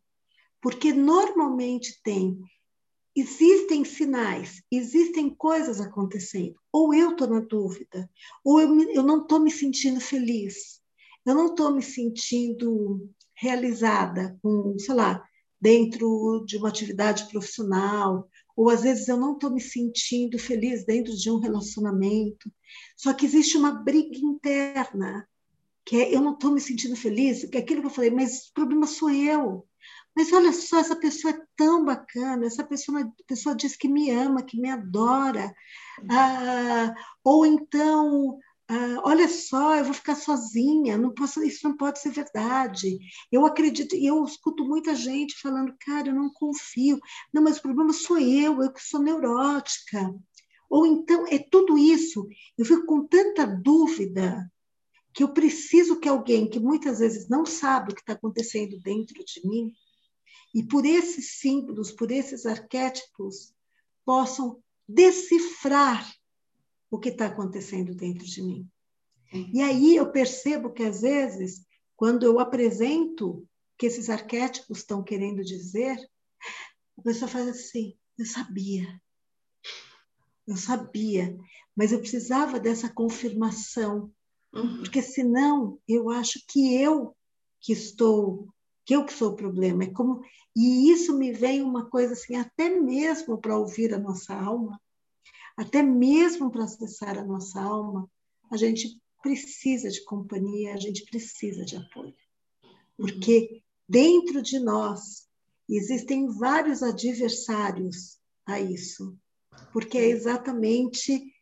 Porque 0.60 0.92
normalmente 0.92 2.00
tem, 2.02 2.40
existem 3.14 3.84
sinais, 3.84 4.62
existem 4.70 5.30
coisas 5.30 5.80
acontecendo. 5.80 6.54
Ou 6.72 6.94
eu 6.94 7.12
estou 7.12 7.28
na 7.28 7.40
dúvida, 7.40 8.10
ou 8.42 8.60
eu, 8.60 8.90
eu 8.90 9.02
não 9.02 9.22
estou 9.22 9.40
me 9.40 9.50
sentindo 9.50 10.00
feliz, 10.00 10.80
eu 11.24 11.34
não 11.34 11.46
estou 11.46 11.74
me 11.74 11.82
sentindo 11.82 13.08
realizada 13.34 14.38
com, 14.42 14.76
sei 14.78 14.94
lá, 14.94 15.24
dentro 15.60 16.44
de 16.46 16.56
uma 16.56 16.68
atividade 16.68 17.28
profissional, 17.30 18.28
ou 18.56 18.68
às 18.70 18.82
vezes 18.82 19.08
eu 19.08 19.16
não 19.16 19.34
estou 19.34 19.52
me 19.52 19.60
sentindo 19.60 20.38
feliz 20.38 20.84
dentro 20.84 21.16
de 21.16 21.30
um 21.30 21.38
relacionamento. 21.38 22.52
Só 22.96 23.12
que 23.12 23.26
existe 23.26 23.56
uma 23.56 23.72
briga 23.72 24.16
interna, 24.16 25.26
que 25.84 25.96
é 25.96 26.14
eu 26.14 26.20
não 26.20 26.32
estou 26.34 26.50
me 26.50 26.60
sentindo 26.60 26.96
feliz, 26.96 27.44
que 27.44 27.56
é 27.56 27.60
aquilo 27.60 27.80
que 27.82 27.86
eu 27.88 27.90
falei, 27.90 28.10
mas 28.10 28.48
o 28.48 28.54
problema 28.54 28.86
sou 28.86 29.10
eu. 29.10 29.66
Mas 30.16 30.32
olha 30.32 30.52
só, 30.52 30.78
essa 30.78 30.96
pessoa 30.96 31.34
é 31.34 31.42
tão 31.56 31.84
bacana, 31.84 32.46
essa 32.46 32.64
pessoa, 32.64 33.12
pessoa 33.26 33.54
diz 33.54 33.76
que 33.76 33.88
me 33.88 34.10
ama, 34.10 34.44
que 34.44 34.58
me 34.60 34.70
adora. 34.70 35.52
Ah, 36.10 36.94
ou 37.24 37.44
então, 37.44 38.38
ah, 38.68 39.00
olha 39.04 39.28
só, 39.28 39.74
eu 39.74 39.84
vou 39.84 39.92
ficar 39.94 40.14
sozinha, 40.14 40.96
não 40.96 41.12
posso, 41.12 41.42
isso 41.42 41.68
não 41.68 41.76
pode 41.76 41.98
ser 42.00 42.10
verdade. 42.10 42.98
Eu 43.30 43.44
acredito, 43.44 43.94
e 43.96 44.06
eu 44.06 44.24
escuto 44.24 44.64
muita 44.64 44.94
gente 44.94 45.40
falando, 45.40 45.74
cara, 45.80 46.08
eu 46.08 46.14
não 46.14 46.30
confio. 46.32 46.98
Não, 47.32 47.42
mas 47.42 47.58
o 47.58 47.62
problema 47.62 47.92
sou 47.92 48.18
eu, 48.18 48.62
eu 48.62 48.72
que 48.72 48.82
sou 48.82 49.02
neurótica. 49.02 50.14
Ou 50.70 50.86
então, 50.86 51.26
é 51.28 51.38
tudo 51.38 51.76
isso. 51.76 52.26
Eu 52.56 52.64
fico 52.64 52.86
com 52.86 53.06
tanta 53.06 53.46
dúvida 53.46 54.50
que 55.14 55.22
eu 55.22 55.32
preciso 55.32 56.00
que 56.00 56.08
alguém 56.08 56.50
que 56.50 56.58
muitas 56.58 56.98
vezes 56.98 57.28
não 57.28 57.46
sabe 57.46 57.92
o 57.92 57.94
que 57.94 58.00
está 58.00 58.14
acontecendo 58.14 58.80
dentro 58.80 59.24
de 59.24 59.46
mim, 59.46 59.72
e 60.52 60.62
por 60.62 60.84
esses 60.84 61.38
símbolos, 61.38 61.92
por 61.92 62.10
esses 62.10 62.44
arquétipos, 62.44 63.54
possam 64.04 64.60
decifrar 64.88 66.12
o 66.90 66.98
que 66.98 67.08
está 67.10 67.26
acontecendo 67.26 67.94
dentro 67.94 68.24
de 68.24 68.42
mim. 68.42 68.68
E 69.52 69.60
aí 69.62 69.96
eu 69.96 70.12
percebo 70.12 70.72
que, 70.72 70.82
às 70.82 71.00
vezes, 71.00 71.64
quando 71.96 72.24
eu 72.24 72.38
apresento 72.38 73.30
o 73.30 73.48
que 73.78 73.86
esses 73.86 74.10
arquétipos 74.10 74.78
estão 74.78 75.02
querendo 75.02 75.42
dizer, 75.42 75.96
a 76.98 77.02
pessoa 77.02 77.28
faz 77.28 77.48
assim: 77.48 77.96
eu 78.16 78.26
sabia, 78.26 79.00
eu 80.46 80.56
sabia, 80.56 81.36
mas 81.74 81.90
eu 81.90 81.98
precisava 81.98 82.60
dessa 82.60 82.88
confirmação, 82.88 84.12
uhum. 84.54 84.78
porque 84.78 85.02
senão 85.02 85.78
eu 85.88 86.10
acho 86.10 86.40
que 86.48 86.74
eu 86.74 87.14
que 87.60 87.72
estou, 87.72 88.48
que 88.84 88.94
eu 88.94 89.04
que 89.04 89.12
sou 89.12 89.32
o 89.32 89.36
problema. 89.36 89.84
É 89.84 89.90
como 89.90 90.22
e 90.56 90.90
isso 90.90 91.16
me 91.16 91.32
vem 91.32 91.62
uma 91.62 91.88
coisa 91.90 92.12
assim, 92.12 92.36
até 92.36 92.68
mesmo 92.70 93.38
para 93.38 93.58
ouvir 93.58 93.92
a 93.92 93.98
nossa 93.98 94.34
alma, 94.34 94.80
até 95.56 95.82
mesmo 95.82 96.50
para 96.50 96.64
acessar 96.64 97.18
a 97.18 97.24
nossa 97.24 97.60
alma, 97.60 98.08
a 98.50 98.56
gente 98.56 99.00
precisa 99.22 99.88
de 99.88 100.04
companhia, 100.04 100.74
a 100.74 100.76
gente 100.76 101.04
precisa 101.06 101.64
de 101.64 101.76
apoio. 101.76 102.14
Porque 102.96 103.62
dentro 103.88 104.42
de 104.42 104.60
nós 104.60 105.26
existem 105.68 106.28
vários 106.28 106.82
adversários 106.82 108.18
a 108.46 108.60
isso. 108.60 109.16
Porque 109.72 109.98
é 109.98 110.08
exatamente 110.08 111.32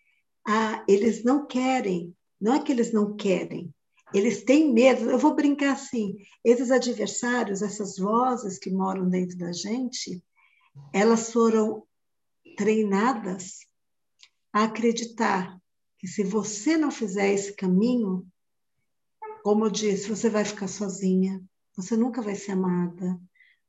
a, 0.46 0.84
eles 0.88 1.22
não 1.24 1.46
querem, 1.46 2.14
não 2.42 2.54
é 2.54 2.62
que 2.62 2.72
eles 2.72 2.92
não 2.92 3.14
querem, 3.14 3.72
eles 4.12 4.42
têm 4.42 4.72
medo. 4.72 5.08
Eu 5.08 5.18
vou 5.18 5.36
brincar 5.36 5.74
assim: 5.74 6.16
esses 6.44 6.72
adversários, 6.72 7.62
essas 7.62 7.96
vozes 7.96 8.58
que 8.58 8.68
moram 8.68 9.08
dentro 9.08 9.38
da 9.38 9.52
gente, 9.52 10.20
elas 10.92 11.32
foram 11.32 11.86
treinadas 12.56 13.60
a 14.52 14.64
acreditar 14.64 15.56
que 15.98 16.08
se 16.08 16.24
você 16.24 16.76
não 16.76 16.90
fizer 16.90 17.32
esse 17.32 17.54
caminho, 17.54 18.26
como 19.44 19.66
eu 19.66 19.70
disse, 19.70 20.08
você 20.08 20.28
vai 20.28 20.44
ficar 20.44 20.66
sozinha, 20.66 21.40
você 21.76 21.96
nunca 21.96 22.20
vai 22.20 22.34
ser 22.34 22.52
amada, 22.52 23.18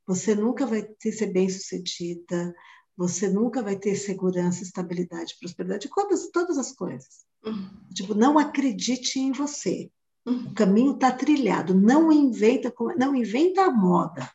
você 0.06 0.34
nunca 0.34 0.66
vai 0.66 0.84
ser 1.00 1.28
bem-sucedida, 1.28 2.54
você 2.98 3.30
nunca 3.30 3.62
vai 3.62 3.78
ter 3.78 3.96
segurança, 3.96 4.64
estabilidade, 4.64 5.38
prosperidade, 5.40 5.90
todas, 5.94 6.30
todas 6.32 6.58
as 6.58 6.74
coisas. 6.74 7.24
Uhum. 7.46 7.70
Tipo, 7.94 8.14
não 8.14 8.40
acredite 8.40 9.20
em 9.20 9.32
você. 9.32 9.92
Uhum. 10.26 10.48
O 10.48 10.54
caminho 10.54 10.94
está 10.94 11.12
trilhado. 11.12 11.74
Não 11.74 12.12
inventa, 12.12 12.74
não 12.98 13.16
inventa 13.16 13.64
a 13.64 13.72
moda. 13.72 14.30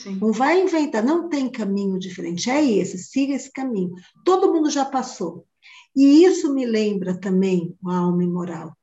Sim. 0.00 0.16
Não 0.20 0.32
vai 0.32 0.60
inventar, 0.60 1.02
não 1.02 1.28
tem 1.28 1.50
caminho 1.50 1.98
diferente. 1.98 2.50
É 2.50 2.64
esse, 2.64 2.98
siga 2.98 3.34
esse 3.34 3.50
caminho. 3.50 3.92
Todo 4.24 4.52
mundo 4.52 4.70
já 4.70 4.84
passou. 4.84 5.44
E 5.94 6.24
isso 6.24 6.52
me 6.54 6.64
lembra 6.64 7.18
também 7.18 7.76
a 7.84 7.96
alma 7.96 8.22
imoral. 8.22 8.76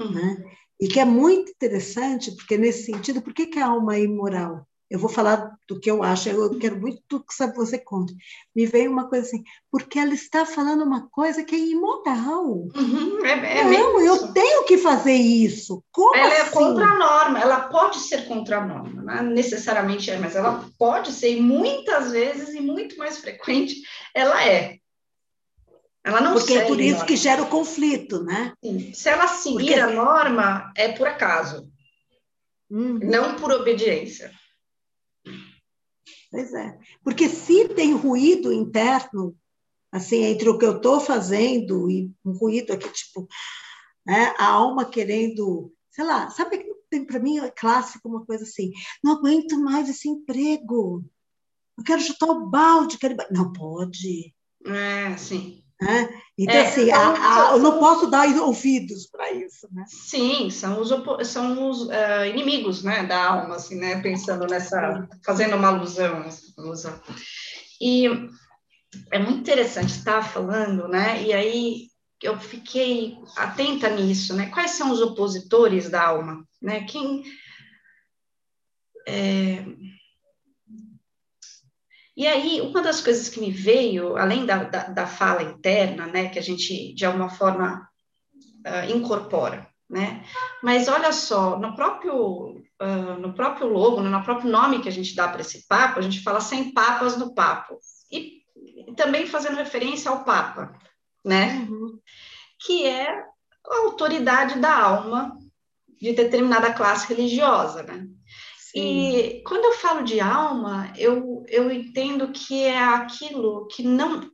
Uhum. 0.00 0.12
Né? 0.12 0.44
E 0.80 0.88
que 0.88 0.98
é 0.98 1.04
muito 1.04 1.50
interessante, 1.50 2.32
porque 2.32 2.56
nesse 2.56 2.86
sentido, 2.86 3.20
por 3.22 3.34
que, 3.34 3.46
que 3.46 3.58
a 3.58 3.68
alma 3.68 3.96
é 3.96 4.02
imoral? 4.02 4.66
Eu 4.92 4.98
vou 4.98 5.08
falar 5.08 5.56
do 5.66 5.80
que 5.80 5.90
eu 5.90 6.02
acho, 6.02 6.28
eu 6.28 6.58
quero 6.58 6.78
muito 6.78 7.24
que 7.24 7.46
você 7.56 7.78
conte. 7.78 8.14
Me 8.54 8.66
veio 8.66 8.92
uma 8.92 9.08
coisa 9.08 9.26
assim, 9.26 9.42
porque 9.70 9.98
ela 9.98 10.12
está 10.12 10.44
falando 10.44 10.84
uma 10.84 11.08
coisa 11.08 11.42
que 11.42 11.54
é 11.54 11.58
imoral. 11.58 12.68
Uhum, 12.76 13.24
é, 13.24 13.60
é 13.60 13.64
não, 13.64 13.98
eu 14.02 14.34
tenho 14.34 14.64
que 14.64 14.76
fazer 14.76 15.14
isso. 15.14 15.82
Como 15.90 16.14
ela 16.14 16.34
é 16.34 16.42
assim? 16.42 16.50
é 16.50 16.52
contra 16.52 16.84
a 16.84 16.98
norma, 16.98 17.40
ela 17.40 17.60
pode 17.70 18.00
ser 18.00 18.28
contra 18.28 18.58
a 18.58 18.66
norma, 18.66 19.00
não 19.02 19.30
necessariamente 19.30 20.10
é, 20.10 20.18
mas 20.18 20.36
ela 20.36 20.68
pode 20.78 21.10
ser, 21.10 21.38
e 21.38 21.40
muitas 21.40 22.10
vezes, 22.10 22.54
e 22.54 22.60
muito 22.60 22.98
mais 22.98 23.16
frequente, 23.16 23.76
ela 24.14 24.46
é. 24.46 24.76
Ela 26.04 26.20
não 26.20 26.34
Porque 26.34 26.52
é 26.52 26.66
por 26.66 26.78
isso 26.78 26.96
norma. 26.96 27.06
que 27.06 27.16
gera 27.16 27.42
o 27.42 27.48
conflito, 27.48 28.22
né? 28.24 28.52
Sim. 28.62 28.92
Se 28.92 29.08
ela 29.08 29.26
seguir 29.26 29.56
Porque... 29.56 29.74
a 29.74 29.86
norma, 29.88 30.70
é 30.76 30.88
por 30.88 31.08
acaso, 31.08 31.66
uhum. 32.70 32.98
não 33.02 33.36
por 33.36 33.50
obediência. 33.50 34.30
Pois 36.32 36.54
é. 36.54 36.78
Porque 37.04 37.28
se 37.28 37.68
tem 37.68 37.92
ruído 37.92 38.50
interno, 38.50 39.36
assim, 39.92 40.24
entre 40.24 40.48
o 40.48 40.56
que 40.56 40.64
eu 40.64 40.78
estou 40.78 40.98
fazendo 40.98 41.90
e 41.90 42.10
um 42.24 42.32
ruído 42.32 42.72
aqui, 42.72 42.88
tipo, 42.90 43.28
né, 44.06 44.34
a 44.38 44.46
alma 44.46 44.86
querendo, 44.86 45.70
sei 45.90 46.04
lá, 46.04 46.30
sabe 46.30 46.56
que 46.56 46.72
tem 46.88 47.04
para 47.04 47.20
mim 47.20 47.38
é 47.38 47.50
clássico 47.50 48.08
uma 48.08 48.24
coisa 48.24 48.44
assim, 48.44 48.72
não 49.04 49.12
aguento 49.12 49.60
mais 49.60 49.90
esse 49.90 50.08
emprego, 50.08 51.04
eu 51.76 51.84
quero 51.84 52.00
chutar 52.00 52.30
o 52.30 52.46
balde, 52.46 52.98
quero... 52.98 53.14
não 53.30 53.52
pode. 53.52 54.34
É, 54.64 55.14
sim. 55.18 55.62
Né? 55.82 56.08
Então, 56.38 56.54
é, 56.54 56.66
assim, 56.66 56.90
a, 56.92 57.48
a, 57.48 57.52
eu 57.52 57.58
não 57.58 57.80
posso 57.80 58.06
dar 58.06 58.26
ouvidos 58.38 59.06
para 59.06 59.32
isso. 59.32 59.68
Né? 59.72 59.84
Sim, 59.88 60.48
são 60.48 60.80
os, 60.80 60.90
são 61.28 61.68
os 61.68 61.82
uh, 61.82 62.24
inimigos 62.30 62.84
né, 62.84 63.02
da 63.02 63.24
alma, 63.24 63.56
assim, 63.56 63.74
né, 63.74 64.00
pensando 64.00 64.46
nessa, 64.46 65.08
fazendo 65.24 65.56
uma 65.56 65.68
alusão, 65.68 66.24
alusão. 66.56 67.00
E 67.80 68.06
é 69.10 69.18
muito 69.18 69.40
interessante 69.40 69.90
estar 69.90 70.22
falando, 70.22 70.86
né? 70.86 71.20
E 71.22 71.32
aí 71.32 71.86
eu 72.22 72.38
fiquei 72.38 73.18
atenta 73.36 73.88
nisso, 73.90 74.34
né? 74.34 74.46
Quais 74.46 74.72
são 74.72 74.92
os 74.92 75.00
opositores 75.00 75.90
da 75.90 76.06
alma, 76.06 76.46
né? 76.60 76.84
Quem 76.84 77.24
é, 79.08 79.64
e 82.22 82.26
aí, 82.28 82.60
uma 82.60 82.80
das 82.80 83.00
coisas 83.00 83.28
que 83.28 83.40
me 83.40 83.50
veio, 83.50 84.16
além 84.16 84.46
da, 84.46 84.62
da, 84.62 84.84
da 84.84 85.06
fala 85.08 85.42
interna, 85.42 86.06
né, 86.06 86.28
que 86.28 86.38
a 86.38 86.42
gente, 86.42 86.94
de 86.94 87.04
alguma 87.04 87.28
forma, 87.28 87.88
uh, 88.64 88.94
incorpora, 88.94 89.66
né, 89.90 90.24
mas 90.62 90.86
olha 90.86 91.12
só, 91.12 91.58
no 91.58 91.74
próprio, 91.74 92.62
uh, 92.80 93.18
no 93.18 93.34
próprio 93.34 93.66
logo, 93.66 94.00
no 94.00 94.22
próprio 94.22 94.48
nome 94.48 94.80
que 94.80 94.88
a 94.88 94.92
gente 94.92 95.16
dá 95.16 95.26
para 95.26 95.40
esse 95.40 95.66
papo, 95.66 95.98
a 95.98 96.02
gente 96.02 96.22
fala 96.22 96.40
sem 96.40 96.72
papas 96.72 97.16
no 97.16 97.34
papo, 97.34 97.76
e, 98.08 98.44
também 98.96 99.26
fazendo 99.26 99.56
referência 99.56 100.08
ao 100.08 100.22
Papa, 100.22 100.78
né, 101.24 101.66
uhum. 101.68 101.98
que 102.64 102.86
é 102.86 103.08
a 103.10 103.76
autoridade 103.78 104.60
da 104.60 104.78
alma 104.78 105.36
de 106.00 106.12
determinada 106.12 106.72
classe 106.72 107.12
religiosa, 107.12 107.82
né, 107.82 108.06
e 108.74 109.42
quando 109.46 109.64
eu 109.64 109.72
falo 109.74 110.02
de 110.02 110.20
alma, 110.20 110.92
eu, 110.96 111.44
eu 111.48 111.70
entendo 111.70 112.32
que 112.32 112.62
é 112.64 112.78
aquilo 112.78 113.66
que 113.68 113.82
não 113.82 114.30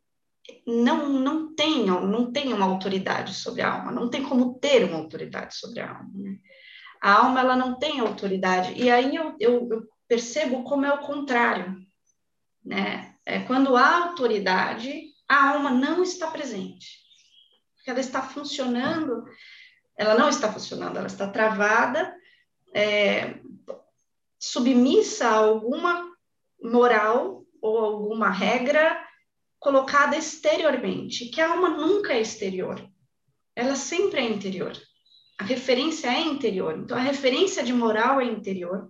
não 0.67 1.09
não 1.09 1.55
tem 1.55 1.87
não 1.87 2.33
tem 2.33 2.53
uma 2.53 2.65
autoridade 2.65 3.35
sobre 3.35 3.63
a 3.63 3.73
alma, 3.73 3.93
não 3.93 4.09
tem 4.09 4.23
como 4.23 4.59
ter 4.59 4.85
uma 4.85 4.99
autoridade 4.99 5.57
sobre 5.57 5.81
a 5.81 5.91
alma. 5.91 6.11
Né? 6.15 6.39
A 7.01 7.13
alma 7.25 7.41
ela 7.41 7.57
não 7.57 7.79
tem 7.79 8.01
autoridade. 8.01 8.73
E 8.75 8.91
aí 8.91 9.15
eu, 9.15 9.37
eu, 9.41 9.69
eu 9.71 9.89
percebo 10.07 10.63
como 10.65 10.87
é 10.87 10.93
o 10.93 11.03
contrário, 11.03 11.77
né? 12.65 13.15
É 13.25 13.41
quando 13.41 13.77
há 13.77 14.05
autoridade, 14.05 15.03
a 15.29 15.51
alma 15.51 15.71
não 15.71 16.03
está 16.03 16.29
presente, 16.31 16.99
porque 17.77 17.91
ela 17.91 18.01
está 18.01 18.23
funcionando, 18.23 19.25
ela 19.97 20.15
não 20.15 20.29
está 20.29 20.51
funcionando, 20.51 20.97
ela 20.97 21.07
está 21.07 21.29
travada. 21.29 22.15
É, 22.75 23.41
submissa 24.39 25.29
a 25.29 25.37
alguma 25.37 26.11
moral 26.63 27.45
ou 27.61 27.79
alguma 27.79 28.31
regra 28.31 28.99
colocada 29.59 30.17
exteriormente, 30.17 31.27
que 31.27 31.41
a 31.41 31.51
alma 31.51 31.71
nunca 31.71 32.13
é 32.13 32.21
exterior, 32.21 32.81
ela 33.57 33.75
sempre 33.75 34.21
é 34.21 34.25
interior. 34.25 34.73
A 35.39 35.45
referência 35.45 36.09
é 36.09 36.21
interior. 36.21 36.79
Então, 36.79 36.97
a 36.97 37.01
referência 37.01 37.63
de 37.63 37.73
moral 37.73 38.21
é 38.21 38.25
interior. 38.25 38.89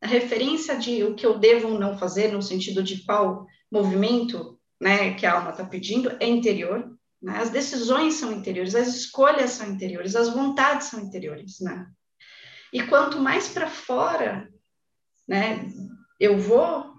A 0.00 0.06
referência 0.06 0.76
de 0.76 1.04
o 1.04 1.14
que 1.14 1.26
eu 1.26 1.38
devo 1.38 1.68
ou 1.68 1.78
não 1.78 1.98
fazer, 1.98 2.32
no 2.32 2.42
sentido 2.42 2.82
de 2.82 3.04
qual 3.04 3.46
movimento 3.70 4.58
né, 4.80 5.14
que 5.14 5.26
a 5.26 5.34
alma 5.34 5.50
está 5.50 5.64
pedindo, 5.64 6.16
é 6.20 6.28
interior. 6.28 6.96
Né? 7.22 7.38
As 7.38 7.50
decisões 7.50 8.14
são 8.14 8.32
interiores, 8.32 8.74
as 8.74 8.88
escolhas 8.88 9.50
são 9.50 9.68
interiores, 9.68 10.16
as 10.16 10.28
vontades 10.28 10.88
são 10.88 11.00
interiores. 11.00 11.60
Né? 11.60 11.86
E 12.72 12.82
quanto 12.84 13.18
mais 13.18 13.48
para 13.48 13.68
fora 13.68 14.48
né? 15.30 15.64
Eu 16.18 16.36
vou 16.36 16.90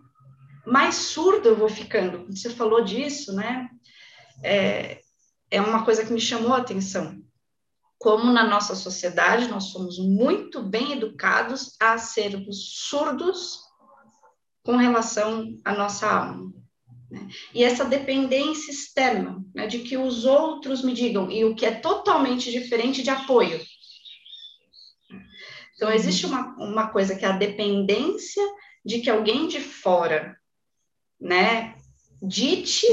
mais 0.65 0.95
surdo 0.95 1.49
eu 1.49 1.55
vou 1.57 1.67
ficando. 1.67 2.25
Você 2.29 2.49
falou 2.49 2.81
disso, 2.83 3.33
né? 3.33 3.69
É, 4.41 5.01
é 5.49 5.59
uma 5.59 5.83
coisa 5.83 6.05
que 6.05 6.13
me 6.13 6.21
chamou 6.21 6.53
a 6.53 6.59
atenção. 6.59 7.21
Como 7.97 8.31
na 8.31 8.47
nossa 8.47 8.73
sociedade 8.73 9.49
nós 9.49 9.65
somos 9.65 9.99
muito 9.99 10.63
bem 10.63 10.93
educados 10.93 11.75
a 11.79 11.97
sermos 11.97 12.87
surdos 12.87 13.59
com 14.63 14.77
relação 14.77 15.57
à 15.65 15.73
nossa 15.73 16.09
alma. 16.09 16.53
Né? 17.09 17.27
E 17.53 17.63
essa 17.63 17.83
dependência 17.83 18.71
externa, 18.71 19.43
né, 19.53 19.67
de 19.67 19.79
que 19.79 19.97
os 19.97 20.23
outros 20.23 20.81
me 20.81 20.93
digam, 20.93 21.29
e 21.29 21.43
o 21.43 21.53
que 21.53 21.65
é 21.65 21.71
totalmente 21.71 22.49
diferente 22.49 23.03
de 23.03 23.09
apoio. 23.09 23.59
Então, 25.81 25.89
uhum. 25.89 25.95
existe 25.95 26.27
uma, 26.27 26.55
uma 26.59 26.89
coisa 26.89 27.15
que 27.15 27.25
é 27.25 27.27
a 27.27 27.31
dependência 27.31 28.43
de 28.85 28.99
que 28.99 29.09
alguém 29.09 29.47
de 29.47 29.59
fora, 29.59 30.37
né, 31.19 31.73
dite 32.21 32.85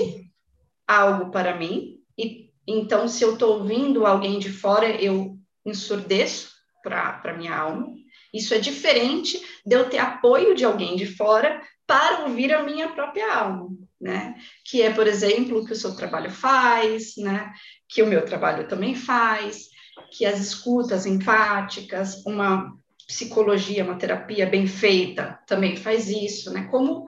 algo 0.87 1.31
para 1.31 1.55
mim, 1.55 1.99
e 2.17 2.49
então, 2.67 3.07
se 3.07 3.23
eu 3.23 3.35
estou 3.35 3.59
ouvindo 3.59 4.07
alguém 4.07 4.39
de 4.39 4.51
fora, 4.51 4.91
eu 4.91 5.39
ensurdeço 5.67 6.51
para 6.83 7.35
minha 7.37 7.55
alma. 7.55 7.95
Isso 8.33 8.55
é 8.55 8.59
diferente 8.59 9.39
de 9.67 9.75
eu 9.77 9.89
ter 9.91 9.99
apoio 9.99 10.55
de 10.55 10.65
alguém 10.65 10.97
de 10.97 11.07
fora 11.07 11.63
para 11.87 12.25
ouvir 12.25 12.55
a 12.55 12.63
minha 12.63 12.89
própria 12.89 13.35
alma, 13.35 13.69
né? 14.01 14.35
Que 14.65 14.81
é, 14.81 14.91
por 14.91 15.07
exemplo, 15.07 15.59
o 15.59 15.65
que 15.67 15.73
o 15.73 15.77
seu 15.77 15.95
trabalho 15.95 16.31
faz, 16.31 17.17
né? 17.17 17.53
Que 17.89 18.03
o 18.03 18.07
meu 18.07 18.25
trabalho 18.25 18.69
também 18.69 18.95
faz, 18.95 19.69
que 20.11 20.25
as 20.25 20.41
escutas 20.41 21.07
empáticas, 21.07 22.25
uma 22.25 22.77
psicologia, 23.07 23.85
uma 23.85 23.97
terapia 23.97 24.47
bem 24.47 24.67
feita 24.67 25.39
também 25.47 25.77
faz 25.77 26.09
isso, 26.09 26.53
né? 26.53 26.69
Como 26.71 27.07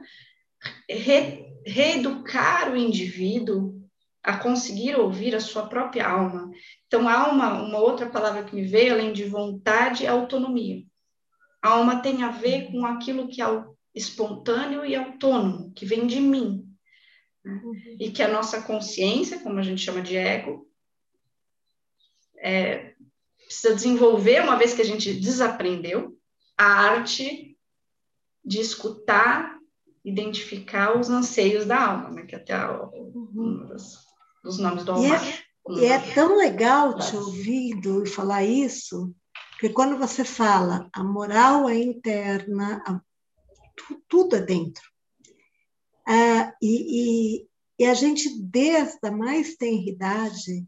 re, 0.89 1.47
reeducar 1.67 2.73
o 2.73 2.77
indivíduo 2.77 3.81
a 4.23 4.37
conseguir 4.37 4.97
ouvir 4.97 5.35
a 5.35 5.41
sua 5.41 5.67
própria 5.67 6.07
alma. 6.09 6.51
Então, 6.87 7.09
alma, 7.09 7.63
uma 7.63 7.79
outra 7.79 8.07
palavra 8.07 8.45
que 8.45 8.55
me 8.55 8.65
veio, 8.65 8.93
além 8.93 9.13
de 9.13 9.25
vontade, 9.25 10.05
é 10.05 10.09
autonomia. 10.09 10.83
A 11.63 11.71
alma 11.71 12.01
tem 12.01 12.23
a 12.23 12.31
ver 12.31 12.71
com 12.71 12.85
aquilo 12.85 13.29
que 13.29 13.41
é 13.43 13.65
espontâneo 13.95 14.85
e 14.85 14.95
autônomo, 14.95 15.73
que 15.75 15.85
vem 15.85 16.07
de 16.07 16.21
mim. 16.21 16.67
Né? 17.45 17.61
Uhum. 17.65 17.97
E 17.99 18.11
que 18.11 18.23
a 18.23 18.29
nossa 18.29 18.63
consciência, 18.63 19.41
como 19.41 19.59
a 19.59 19.63
gente 19.63 19.83
chama 19.83 20.03
de 20.03 20.17
ego, 20.17 20.70
é, 22.41 22.95
precisa 23.47 23.75
desenvolver, 23.75 24.43
uma 24.43 24.57
vez 24.57 24.73
que 24.73 24.83
a 24.83 24.85
gente 24.85 25.13
desaprendeu, 25.13 26.17
a 26.57 26.65
arte 26.65 27.59
de 28.45 28.61
escutar, 28.61 29.59
identificar 30.05 30.99
os 30.99 31.11
anseios 31.11 31.67
da 31.67 31.81
alma, 31.81 32.11
né? 32.11 32.23
que 32.27 32.35
até 32.35 32.57
uhum. 32.67 33.31
um 33.35 33.67
dos, 33.67 33.99
dos 34.43 34.59
nomes 34.59 34.85
do 34.85 34.93
Almar. 34.93 35.25
E 35.69 35.81
é, 35.81 35.83
e 35.83 35.85
é 35.87 36.15
tão 36.15 36.37
legal 36.37 36.97
te 36.99 37.15
ouvindo 37.17 38.03
e 38.05 38.09
falar 38.09 38.45
isso, 38.45 39.15
porque 39.51 39.69
quando 39.69 39.99
você 39.99 40.25
fala 40.25 40.89
a 40.93 41.05
moral 41.05 41.69
é 41.69 41.77
interna, 41.77 42.83
a, 42.87 43.01
tudo 44.09 44.37
é 44.37 44.41
dentro. 44.41 44.83
Ah, 46.07 46.53
e, 46.61 47.43
e, 47.43 47.49
e 47.79 47.87
a 47.87 47.95
gente, 47.95 48.29
desde 48.43 48.99
a 49.05 49.11
mais 49.11 49.57
tenra 49.57 49.91
idade, 49.91 50.67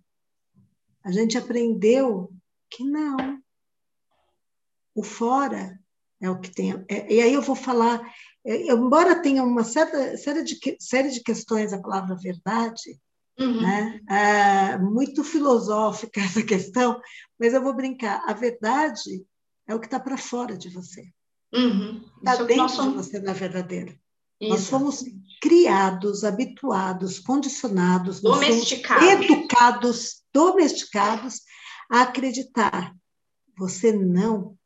a 1.05 1.11
gente 1.11 1.37
aprendeu 1.37 2.33
que 2.71 2.85
não. 2.85 3.41
O 4.95 5.03
fora 5.03 5.79
é 6.21 6.31
o 6.31 6.39
que 6.39 6.51
tem. 6.51 6.73
É, 6.89 7.13
e 7.13 7.21
aí 7.21 7.33
eu 7.33 7.43
vou 7.43 7.57
falar, 7.57 8.01
é, 8.45 8.73
embora 8.73 9.21
tenha 9.21 9.43
uma 9.43 9.65
certa, 9.65 10.17
série, 10.17 10.43
de, 10.45 10.59
série 10.79 11.11
de 11.11 11.23
questões 11.23 11.73
a 11.73 11.81
palavra 11.81 12.15
verdade, 12.15 12.99
uhum. 13.39 13.61
né? 13.61 14.01
É, 14.09 14.79
muito 14.79 15.25
filosófica 15.25 16.21
essa 16.23 16.43
questão, 16.43 17.01
mas 17.39 17.53
eu 17.55 17.63
vou 17.63 17.75
brincar. 17.75 18.23
A 18.27 18.33
verdade 18.33 19.25
é 19.67 19.75
o 19.75 19.81
que 19.81 19.87
está 19.87 19.99
para 19.99 20.17
fora 20.17 20.57
de 20.57 20.69
você. 20.69 21.03
Está 21.53 21.59
uhum. 21.59 22.03
É 22.25 22.45
dentro 22.45 22.69
somos... 22.69 23.07
de 23.07 23.11
você, 23.11 23.19
na 23.19 23.33
verdadeira. 23.33 23.99
Isso. 24.43 24.51
Nós 24.51 24.69
fomos 24.69 25.05
criados, 25.41 26.25
habituados, 26.25 27.21
condicionados, 27.21 28.21
domesticados, 28.21 29.09
educados, 29.09 30.23
domesticados 30.35 31.43
a 31.89 32.03
acreditar. 32.03 32.93
Você 33.57 33.93
não 33.93 34.59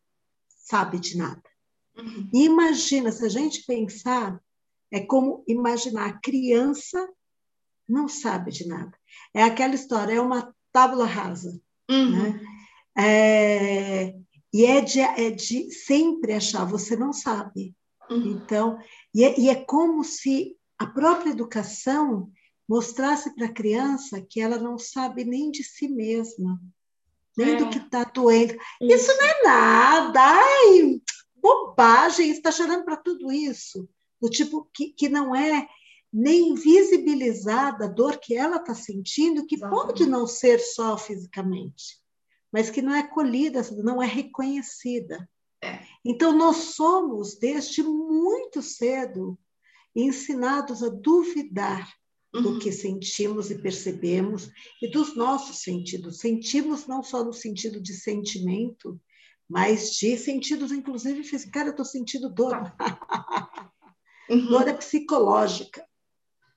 sabe 0.48 0.98
de 0.98 1.18
nada. 1.18 1.42
Uhum. 1.94 2.30
Imagina, 2.32 3.12
se 3.12 3.26
a 3.26 3.28
gente 3.28 3.64
pensar, 3.66 4.40
é 4.90 5.00
como 5.00 5.44
imaginar 5.46 6.06
a 6.06 6.20
criança 6.20 7.06
não 7.86 8.08
sabe 8.08 8.50
de 8.50 8.66
nada. 8.66 8.96
É 9.34 9.42
aquela 9.42 9.74
história, 9.74 10.14
é 10.14 10.20
uma 10.20 10.54
tábula 10.72 11.04
rasa. 11.04 11.60
Uhum. 11.90 12.12
Né? 12.12 12.40
É, 12.98 14.14
e 14.52 14.64
é 14.64 14.80
de, 14.80 15.00
é 15.00 15.30
de 15.30 15.70
sempre 15.70 16.32
achar, 16.32 16.64
você 16.64 16.96
não 16.96 17.12
sabe. 17.12 17.76
Uhum. 18.10 18.32
Então, 18.32 18.78
e 19.16 19.24
é, 19.24 19.40
e 19.40 19.48
é 19.48 19.54
como 19.54 20.04
se 20.04 20.58
a 20.78 20.86
própria 20.86 21.30
educação 21.30 22.30
mostrasse 22.68 23.34
para 23.34 23.46
a 23.46 23.52
criança 23.52 24.20
que 24.20 24.42
ela 24.42 24.58
não 24.58 24.76
sabe 24.76 25.24
nem 25.24 25.50
de 25.50 25.64
si 25.64 25.88
mesma, 25.88 26.60
nem 27.34 27.54
é. 27.54 27.56
do 27.56 27.70
que 27.70 27.78
está 27.78 28.04
doendo. 28.04 28.52
Isso. 28.78 28.94
isso. 29.10 29.16
não 29.16 29.26
é 29.26 29.42
nada, 29.42 30.20
ai, 30.20 31.00
bobagem, 31.34 32.28
está 32.28 32.52
chorando 32.52 32.84
para 32.84 32.98
tudo 32.98 33.32
isso. 33.32 33.88
Do 34.20 34.28
tipo 34.28 34.68
que, 34.74 34.90
que 34.92 35.08
não 35.08 35.34
é 35.34 35.66
nem 36.12 36.54
visibilizada 36.54 37.86
a 37.86 37.88
dor 37.88 38.18
que 38.18 38.36
ela 38.36 38.56
está 38.56 38.74
sentindo, 38.74 39.46
que 39.46 39.54
Exatamente. 39.54 39.86
pode 39.86 40.06
não 40.06 40.26
ser 40.26 40.58
só 40.58 40.98
fisicamente, 40.98 42.02
mas 42.52 42.68
que 42.68 42.82
não 42.82 42.94
é 42.94 43.02
colhida, 43.02 43.62
não 43.82 44.02
é 44.02 44.06
reconhecida. 44.06 45.26
É. 45.64 45.80
Então, 46.08 46.32
nós 46.32 46.74
somos, 46.76 47.36
desde 47.36 47.82
muito 47.82 48.62
cedo, 48.62 49.36
ensinados 49.92 50.80
a 50.80 50.88
duvidar 50.88 51.92
do 52.32 52.50
uhum. 52.50 52.58
que 52.60 52.70
sentimos 52.70 53.50
e 53.50 53.60
percebemos 53.60 54.48
e 54.80 54.88
dos 54.88 55.16
nossos 55.16 55.62
sentidos. 55.62 56.20
Sentimos 56.20 56.86
não 56.86 57.02
só 57.02 57.24
no 57.24 57.32
sentido 57.32 57.80
de 57.80 57.92
sentimento, 57.92 59.00
mas 59.48 59.96
de 59.96 60.16
sentidos, 60.16 60.70
inclusive, 60.70 61.24
físicos. 61.24 61.52
Cara, 61.52 61.68
eu 61.68 61.72
estou 61.72 61.84
sentindo 61.84 62.32
dor. 62.32 62.54
Uhum. 64.28 64.46
Dor 64.48 64.66
é 64.66 64.72
psicológica. 64.72 65.86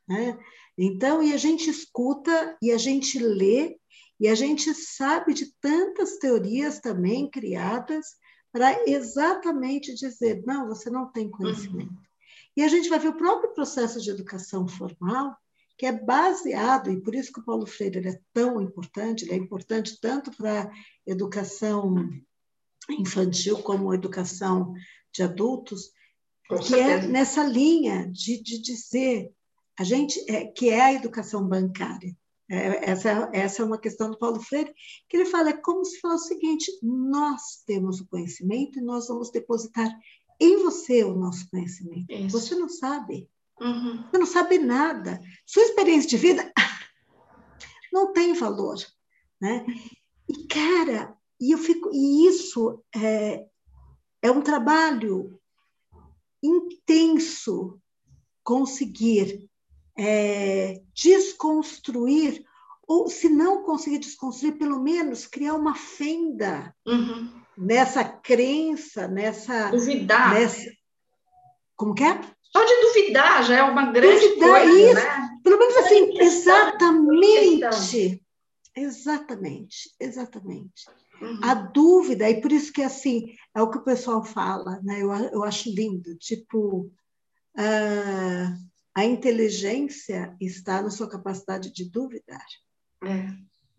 Né? 0.07 0.39
Então, 0.75 1.21
e 1.21 1.33
a 1.33 1.38
gente 1.38 1.69
escuta, 1.69 2.57
e 2.59 2.71
a 2.71 2.79
gente 2.79 3.19
lê, 3.19 3.77
e 4.19 4.27
a 4.27 4.33
gente 4.33 4.73
sabe 4.73 5.35
de 5.35 5.53
tantas 5.62 6.17
teorias 6.17 6.79
também 6.79 7.29
criadas 7.29 8.07
para 8.51 8.89
exatamente 8.89 9.93
dizer: 9.93 10.43
não, 10.45 10.67
você 10.67 10.89
não 10.89 11.12
tem 11.12 11.29
conhecimento. 11.29 11.91
Uhum. 11.91 12.09
E 12.57 12.63
a 12.63 12.67
gente 12.67 12.89
vai 12.89 12.99
ver 12.99 13.09
o 13.09 13.17
próprio 13.17 13.53
processo 13.53 14.01
de 14.01 14.09
educação 14.09 14.67
formal, 14.67 15.35
que 15.77 15.85
é 15.85 15.91
baseado, 15.91 16.91
e 16.91 16.99
por 16.99 17.15
isso 17.15 17.31
que 17.31 17.39
o 17.39 17.45
Paulo 17.45 17.65
Freire 17.65 18.05
é 18.05 18.19
tão 18.33 18.62
importante, 18.62 19.23
ele 19.23 19.33
é 19.33 19.38
importante 19.38 19.99
tanto 20.01 20.31
para 20.35 20.63
a 20.63 20.71
educação 21.07 21.95
infantil 22.89 23.62
como 23.63 23.91
a 23.91 23.95
educação 23.95 24.73
de 25.13 25.23
adultos, 25.23 25.91
que 26.67 26.75
é 26.75 27.07
nessa 27.07 27.43
linha 27.43 28.12
de, 28.12 28.41
de 28.41 28.62
dizer 28.62 29.31
a 29.79 29.83
gente 29.83 30.19
é, 30.29 30.45
que 30.45 30.69
é 30.69 30.81
a 30.81 30.93
educação 30.93 31.47
bancária. 31.47 32.13
É, 32.49 32.89
essa, 32.89 33.29
essa 33.31 33.62
é 33.62 33.65
uma 33.65 33.77
questão 33.77 34.09
do 34.09 34.17
Paulo 34.17 34.41
Freire, 34.41 34.73
que 35.07 35.17
ele 35.17 35.25
fala, 35.25 35.49
é 35.49 35.57
como 35.57 35.85
se 35.85 35.99
fosse 35.99 36.25
o 36.25 36.27
seguinte, 36.27 36.71
nós 36.81 37.63
temos 37.65 37.99
o 37.99 38.07
conhecimento 38.07 38.79
e 38.79 38.81
nós 38.81 39.07
vamos 39.07 39.31
depositar 39.31 39.89
em 40.39 40.63
você 40.63 41.03
o 41.03 41.15
nosso 41.15 41.47
conhecimento. 41.49 42.12
Isso. 42.12 42.39
Você 42.39 42.55
não 42.55 42.69
sabe. 42.69 43.29
Uhum. 43.62 44.03
Você 44.09 44.17
não 44.17 44.25
sabe 44.25 44.57
nada. 44.57 45.21
Sua 45.45 45.63
experiência 45.63 46.09
de 46.09 46.17
vida 46.17 46.51
não 47.93 48.13
tem 48.13 48.33
valor. 48.33 48.77
Né? 49.39 49.65
E, 50.27 50.47
cara, 50.47 51.15
e 51.39 51.51
eu 51.51 51.57
fico, 51.57 51.89
e 51.93 52.27
isso 52.27 52.83
é, 52.95 53.45
é 54.21 54.31
um 54.31 54.41
trabalho 54.41 55.39
intenso 56.41 57.79
conseguir 58.43 59.48
é, 59.99 60.81
desconstruir, 60.93 62.45
ou 62.88 63.09
se 63.09 63.27
não 63.27 63.63
conseguir 63.63 63.99
desconstruir, 63.99 64.57
pelo 64.57 64.81
menos 64.81 65.27
criar 65.27 65.55
uma 65.55 65.75
fenda 65.75 66.73
uhum. 66.88 67.29
nessa 67.57 68.05
crença, 68.05 69.09
nessa. 69.09 69.69
Duvidar. 69.69 70.33
Nessa, 70.33 70.71
como 71.75 71.93
que 71.93 72.03
é? 72.03 72.21
Só 72.41 72.63
de 72.63 72.81
duvidar 72.81 73.43
já 73.43 73.57
é 73.57 73.63
uma 73.63 73.91
grande 73.91 74.27
duvidar 74.29 74.62
coisa, 74.62 74.79
isso. 74.79 74.95
né? 74.95 75.29
Pelo 75.43 75.59
menos 75.59 75.77
assim, 75.77 76.19
exatamente. 76.19 78.23
Exatamente, 78.75 79.93
exatamente. 79.99 80.85
Uhum. 81.21 81.39
A 81.43 81.53
dúvida, 81.53 82.29
e 82.29 82.39
por 82.39 82.51
isso 82.51 82.71
que 82.71 82.81
assim, 82.81 83.35
é 83.53 83.62
o 83.62 83.69
que 83.69 83.77
o 83.77 83.83
pessoal 83.83 84.23
fala, 84.23 84.79
né? 84.81 85.01
eu, 85.01 85.12
eu 85.12 85.43
acho 85.43 85.69
lindo, 85.69 86.15
tipo, 86.17 86.89
uh, 87.57 88.68
a 88.99 89.05
inteligência 89.05 90.35
está 90.41 90.81
na 90.81 90.89
sua 90.89 91.09
capacidade 91.09 91.71
de 91.71 91.89
duvidar. 91.89 92.45
É. 93.01 93.27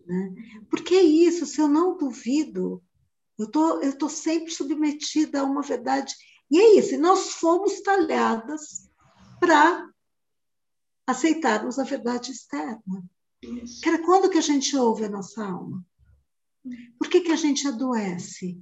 Né? 0.06 0.34
Porque 0.70 0.94
é 0.94 1.02
isso, 1.02 1.44
se 1.44 1.60
eu 1.60 1.68
não 1.68 1.96
duvido, 1.96 2.82
eu 3.38 3.46
tô, 3.46 3.80
estou 3.80 4.08
tô 4.08 4.08
sempre 4.08 4.50
submetida 4.50 5.40
a 5.40 5.44
uma 5.44 5.60
verdade. 5.60 6.14
E 6.50 6.58
é 6.58 6.78
isso, 6.78 6.98
nós 6.98 7.34
fomos 7.34 7.82
talhadas 7.82 8.90
para 9.38 9.90
aceitarmos 11.06 11.78
a 11.78 11.84
verdade 11.84 12.32
externa. 12.32 13.04
Isso. 13.42 13.82
Cara, 13.82 14.02
quando 14.02 14.30
que 14.30 14.38
a 14.38 14.42
gente 14.42 14.74
ouve 14.74 15.04
a 15.04 15.10
nossa 15.10 15.44
alma? 15.44 15.84
Por 16.98 17.10
que, 17.10 17.20
que 17.20 17.32
a 17.32 17.36
gente 17.36 17.68
adoece? 17.68 18.58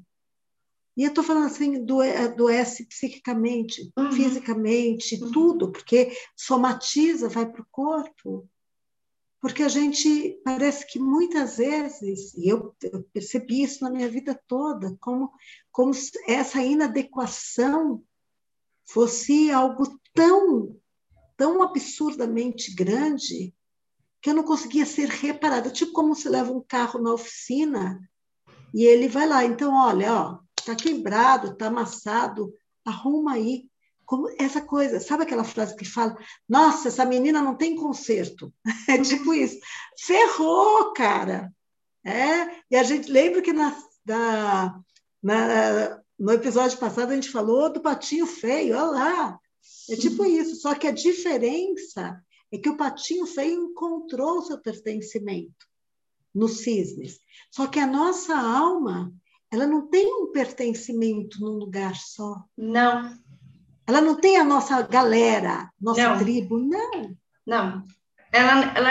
E 0.98 1.04
eu 1.04 1.10
estou 1.10 1.22
falando 1.22 1.46
assim, 1.46 1.86
adoece 2.24 2.84
psiquicamente, 2.86 3.88
uhum. 3.96 4.10
fisicamente, 4.10 5.14
uhum. 5.22 5.30
tudo, 5.30 5.70
porque 5.70 6.10
somatiza, 6.36 7.28
vai 7.28 7.48
para 7.48 7.62
o 7.62 7.66
corpo. 7.70 8.50
Porque 9.40 9.62
a 9.62 9.68
gente 9.68 10.40
parece 10.44 10.84
que 10.84 10.98
muitas 10.98 11.58
vezes, 11.58 12.34
e 12.34 12.48
eu, 12.48 12.74
eu 12.82 13.04
percebi 13.12 13.62
isso 13.62 13.84
na 13.84 13.90
minha 13.90 14.08
vida 14.08 14.36
toda, 14.48 14.96
como, 15.00 15.30
como 15.70 15.92
essa 16.26 16.60
inadequação 16.64 18.02
fosse 18.84 19.52
algo 19.52 20.00
tão, 20.12 20.76
tão 21.36 21.62
absurdamente 21.62 22.74
grande 22.74 23.54
que 24.20 24.30
eu 24.30 24.34
não 24.34 24.42
conseguia 24.42 24.84
ser 24.84 25.08
reparada. 25.08 25.70
Tipo 25.70 25.92
como 25.92 26.12
se 26.16 26.28
leva 26.28 26.50
um 26.50 26.60
carro 26.60 27.00
na 27.00 27.12
oficina 27.12 28.00
e 28.74 28.84
ele 28.84 29.06
vai 29.06 29.28
lá. 29.28 29.44
Então, 29.44 29.76
olha, 29.76 30.12
ó, 30.12 30.47
tá 30.68 30.76
quebrado, 30.76 31.56
tá 31.56 31.66
amassado, 31.68 32.52
arruma 32.84 33.34
aí. 33.34 33.64
Como 34.04 34.28
essa 34.38 34.60
coisa, 34.60 35.00
sabe 35.00 35.22
aquela 35.22 35.44
frase 35.44 35.76
que 35.76 35.84
fala: 35.84 36.16
Nossa, 36.48 36.88
essa 36.88 37.04
menina 37.04 37.42
não 37.42 37.56
tem 37.56 37.76
conserto. 37.76 38.52
É 38.88 38.98
tipo 38.98 39.34
isso. 39.34 39.58
Ferrou, 39.98 40.92
cara. 40.92 41.52
É, 42.04 42.62
e 42.70 42.76
a 42.76 42.82
gente 42.82 43.10
lembra 43.10 43.42
que 43.42 43.52
na, 43.52 43.76
na, 44.06 44.80
na, 45.22 46.00
no 46.18 46.32
episódio 46.32 46.78
passado 46.78 47.10
a 47.10 47.14
gente 47.14 47.30
falou 47.30 47.70
do 47.70 47.80
patinho 47.80 48.26
feio, 48.26 48.76
olha 48.76 48.90
lá. 48.90 49.40
É 49.90 49.96
tipo 49.96 50.24
isso, 50.24 50.56
só 50.56 50.74
que 50.74 50.86
a 50.86 50.92
diferença 50.92 52.22
é 52.50 52.58
que 52.58 52.68
o 52.68 52.76
patinho 52.76 53.26
feio 53.26 53.70
encontrou 53.70 54.38
o 54.38 54.42
seu 54.42 54.58
pertencimento. 54.58 55.66
nos 56.34 56.60
cisnes. 56.60 57.20
Só 57.50 57.66
que 57.66 57.80
a 57.80 57.86
nossa 57.86 58.36
alma, 58.36 59.12
ela 59.50 59.66
não 59.66 59.88
tem 59.88 60.06
um 60.06 60.30
pertencimento 60.30 61.40
num 61.40 61.52
lugar 61.52 61.94
só. 61.96 62.44
Não. 62.56 63.16
Ela 63.86 64.00
não 64.00 64.20
tem 64.20 64.36
a 64.36 64.44
nossa 64.44 64.82
galera, 64.82 65.70
nossa 65.80 66.10
não. 66.10 66.18
tribo, 66.18 66.58
não. 66.58 67.16
Não. 67.46 67.84
Ela, 68.30 68.76
ela, 68.76 68.90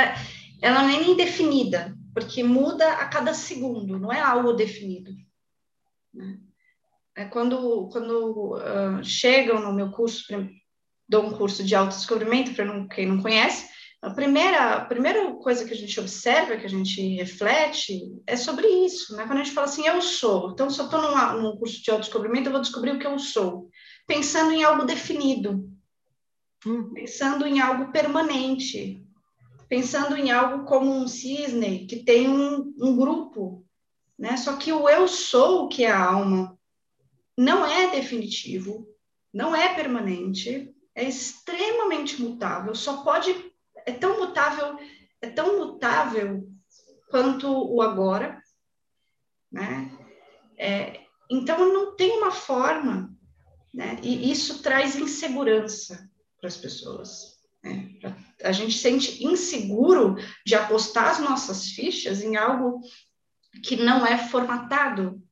ela 0.62 0.84
nem 0.84 1.00
é 1.00 1.10
indefinida, 1.10 1.96
porque 2.14 2.44
muda 2.44 2.94
a 2.94 3.08
cada 3.08 3.34
segundo, 3.34 4.00
não 4.00 4.12
é 4.12 4.20
algo 4.20 4.54
definido. 4.54 5.12
É 7.16 7.26
quando 7.26 7.90
quando 7.90 8.56
uh, 8.56 9.04
chegam 9.04 9.62
no 9.62 9.72
meu 9.72 9.92
curso, 9.92 10.26
dou 11.08 11.28
um 11.28 11.38
curso 11.38 11.64
de 11.64 11.76
autodescobrimento, 11.76 12.56
para 12.56 12.88
quem 12.88 13.08
não 13.08 13.22
conhece, 13.22 13.70
a 14.02 14.12
primeira, 14.12 14.76
a 14.76 14.86
primeira 14.86 15.34
coisa 15.36 15.66
que 15.66 15.74
a 15.74 15.78
gente 15.78 16.00
observa, 16.00 16.56
que 16.58 16.66
a 16.66 16.70
gente 16.70 17.02
reflete, 17.16 18.00
é 18.28 18.36
sobre 18.36 18.68
isso, 18.68 19.16
né? 19.16 19.26
Quando 19.26 19.40
a 19.40 19.44
gente 19.44 19.54
fala 19.54 19.66
assim, 19.66 19.88
eu 19.88 20.02
sou. 20.02 20.52
Então, 20.52 20.70
se 20.70 20.80
eu 20.80 20.86
estou 20.86 21.02
num 21.02 21.58
curso 21.58 21.82
de 21.82 21.90
autodescobrimento, 21.90 22.48
eu 22.48 22.52
vou 22.52 22.62
descobrir 22.62 22.92
o 22.92 23.00
que 23.00 23.08
eu 23.08 23.18
sou. 23.18 23.70
Pensando 24.06 24.52
em 24.52 24.64
algo 24.64 24.86
definido. 24.86 25.68
Hum. 26.66 26.94
Pensando 26.94 27.46
em 27.48 27.60
algo 27.60 27.92
permanente. 27.92 29.04
Pensando 29.68 30.16
em 30.16 30.32
algo 30.32 30.66
como 30.66 30.94
um 30.94 31.08
cisne, 31.08 31.88
que 31.88 32.04
tem 32.04 32.30
um, 32.30 32.74
um 32.80 32.96
grupo. 32.96 33.66
Né? 34.18 34.38
Só 34.38 34.58
que 34.58 34.72
o 34.72 34.88
eu 34.88 35.08
sou, 35.08 35.68
que 35.68 35.84
é 35.84 35.92
a 35.92 36.06
alma, 36.06 36.58
não 37.36 37.66
é 37.66 37.92
definitivo, 37.92 38.88
não 39.34 39.56
é 39.56 39.76
permanente, 39.76 40.74
é 40.96 41.04
extremamente 41.04 42.20
mutável, 42.22 42.74
só 42.74 43.04
pode 43.04 43.54
é 43.88 43.94
tão 43.94 44.20
mutável, 44.20 44.78
é 45.22 45.30
tão 45.30 45.58
mutável 45.58 46.46
quanto 47.10 47.48
o 47.50 47.82
agora, 47.82 48.44
né? 49.50 49.90
É, 50.58 51.00
então 51.32 51.74
não 51.74 51.96
tem 51.96 52.12
uma 52.18 52.32
forma, 52.32 53.10
né? 53.74 53.98
E 54.04 54.30
isso 54.30 54.62
traz 54.62 54.98
insegurança 54.98 56.10
para 56.38 56.50
as 56.50 56.58
pessoas. 56.58 57.38
Né? 57.64 57.98
A 58.44 58.52
gente 58.52 58.78
sente 58.78 59.24
inseguro 59.24 60.16
de 60.46 60.54
apostar 60.54 61.12
as 61.12 61.20
nossas 61.20 61.68
fichas 61.70 62.22
em 62.22 62.36
algo 62.36 62.82
que 63.64 63.78
não 63.78 64.06
é 64.06 64.18
formatado, 64.18 65.24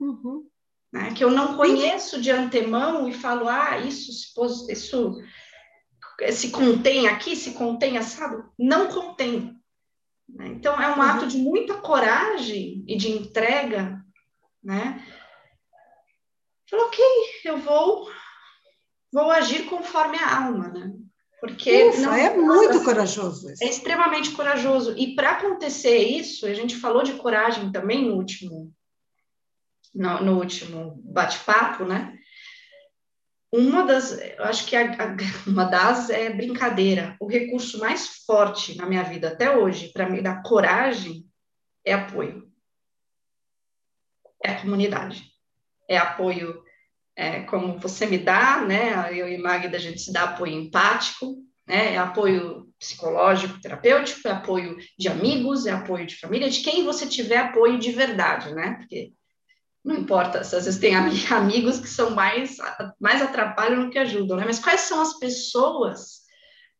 uhum. 0.00 0.48
né? 0.92 1.14
que 1.14 1.22
eu 1.22 1.30
não 1.30 1.56
conheço 1.56 2.20
de 2.20 2.30
antemão 2.32 3.08
e 3.08 3.14
falo, 3.14 3.48
ah, 3.48 3.78
isso, 3.78 4.10
isso 4.68 5.22
se 6.32 6.50
contém 6.50 7.06
aqui, 7.06 7.36
se 7.36 7.52
contém 7.52 7.96
assado? 7.96 8.50
Não 8.58 8.88
contém. 8.88 9.56
Né? 10.28 10.48
Então, 10.48 10.80
é 10.80 10.88
um 10.88 10.96
uhum. 10.96 11.02
ato 11.02 11.26
de 11.26 11.38
muita 11.38 11.74
coragem 11.74 12.84
e 12.86 12.96
de 12.96 13.10
entrega, 13.10 14.04
né? 14.62 15.04
Falou, 16.68 16.86
ok, 16.86 17.04
eu 17.44 17.56
vou, 17.58 18.10
vou 19.12 19.30
agir 19.30 19.64
conforme 19.64 20.18
a 20.18 20.44
alma, 20.44 20.68
né? 20.68 20.92
Porque 21.40 21.84
Ufa, 21.84 22.00
não, 22.00 22.12
é 22.12 22.36
muito 22.36 22.82
corajoso. 22.84 23.50
Isso. 23.52 23.64
É 23.64 23.68
extremamente 23.68 24.32
corajoso. 24.32 24.94
E 24.98 25.14
para 25.14 25.30
acontecer 25.30 25.96
isso, 25.96 26.46
a 26.46 26.52
gente 26.52 26.76
falou 26.76 27.02
de 27.02 27.14
coragem 27.14 27.70
também 27.70 28.06
no 28.06 28.16
último, 28.16 28.72
no, 29.94 30.20
no 30.20 30.38
último 30.38 31.00
bate-papo, 31.04 31.84
né? 31.84 32.17
Uma 33.52 33.84
das, 33.84 34.18
acho 34.40 34.66
que 34.66 34.76
a, 34.76 34.92
a, 34.92 35.16
uma 35.48 35.64
das 35.64 36.10
é 36.10 36.30
brincadeira. 36.30 37.16
O 37.20 37.26
recurso 37.26 37.78
mais 37.78 38.24
forte 38.26 38.76
na 38.76 38.86
minha 38.86 39.02
vida 39.02 39.28
até 39.28 39.56
hoje, 39.56 39.90
para 39.92 40.08
me 40.08 40.20
dar 40.20 40.42
coragem, 40.42 41.24
é 41.84 41.94
apoio. 41.94 42.46
É 44.44 44.50
a 44.50 44.60
comunidade. 44.60 45.22
É 45.88 45.96
apoio 45.96 46.62
é, 47.16 47.40
como 47.40 47.78
você 47.78 48.06
me 48.06 48.18
dá, 48.18 48.60
né? 48.60 49.12
Eu 49.12 49.28
e 49.28 49.38
Magda, 49.38 49.76
a 49.76 49.80
gente 49.80 50.00
se 50.00 50.12
dá 50.12 50.24
apoio 50.24 50.52
empático, 50.52 51.42
né? 51.66 51.94
É 51.94 51.98
apoio 51.98 52.68
psicológico, 52.78 53.60
terapêutico, 53.60 54.28
é 54.28 54.30
apoio 54.30 54.76
de 54.96 55.08
amigos, 55.08 55.66
é 55.66 55.72
apoio 55.72 56.06
de 56.06 56.16
família, 56.16 56.48
de 56.48 56.60
quem 56.60 56.84
você 56.84 57.06
tiver 57.06 57.38
apoio 57.38 57.78
de 57.78 57.90
verdade, 57.90 58.54
né? 58.54 58.76
Porque 58.78 59.12
não 59.88 59.96
importa, 59.96 60.40
às 60.40 60.50
vezes 60.50 60.76
tem 60.76 60.94
amigos 61.30 61.80
que 61.80 61.88
são 61.88 62.10
mais, 62.10 62.58
mais 63.00 63.22
atrapalham 63.22 63.86
do 63.86 63.90
que 63.90 63.98
ajudam, 63.98 64.36
né? 64.36 64.44
Mas 64.44 64.58
quais 64.58 64.82
são 64.82 65.00
as 65.00 65.18
pessoas 65.18 66.18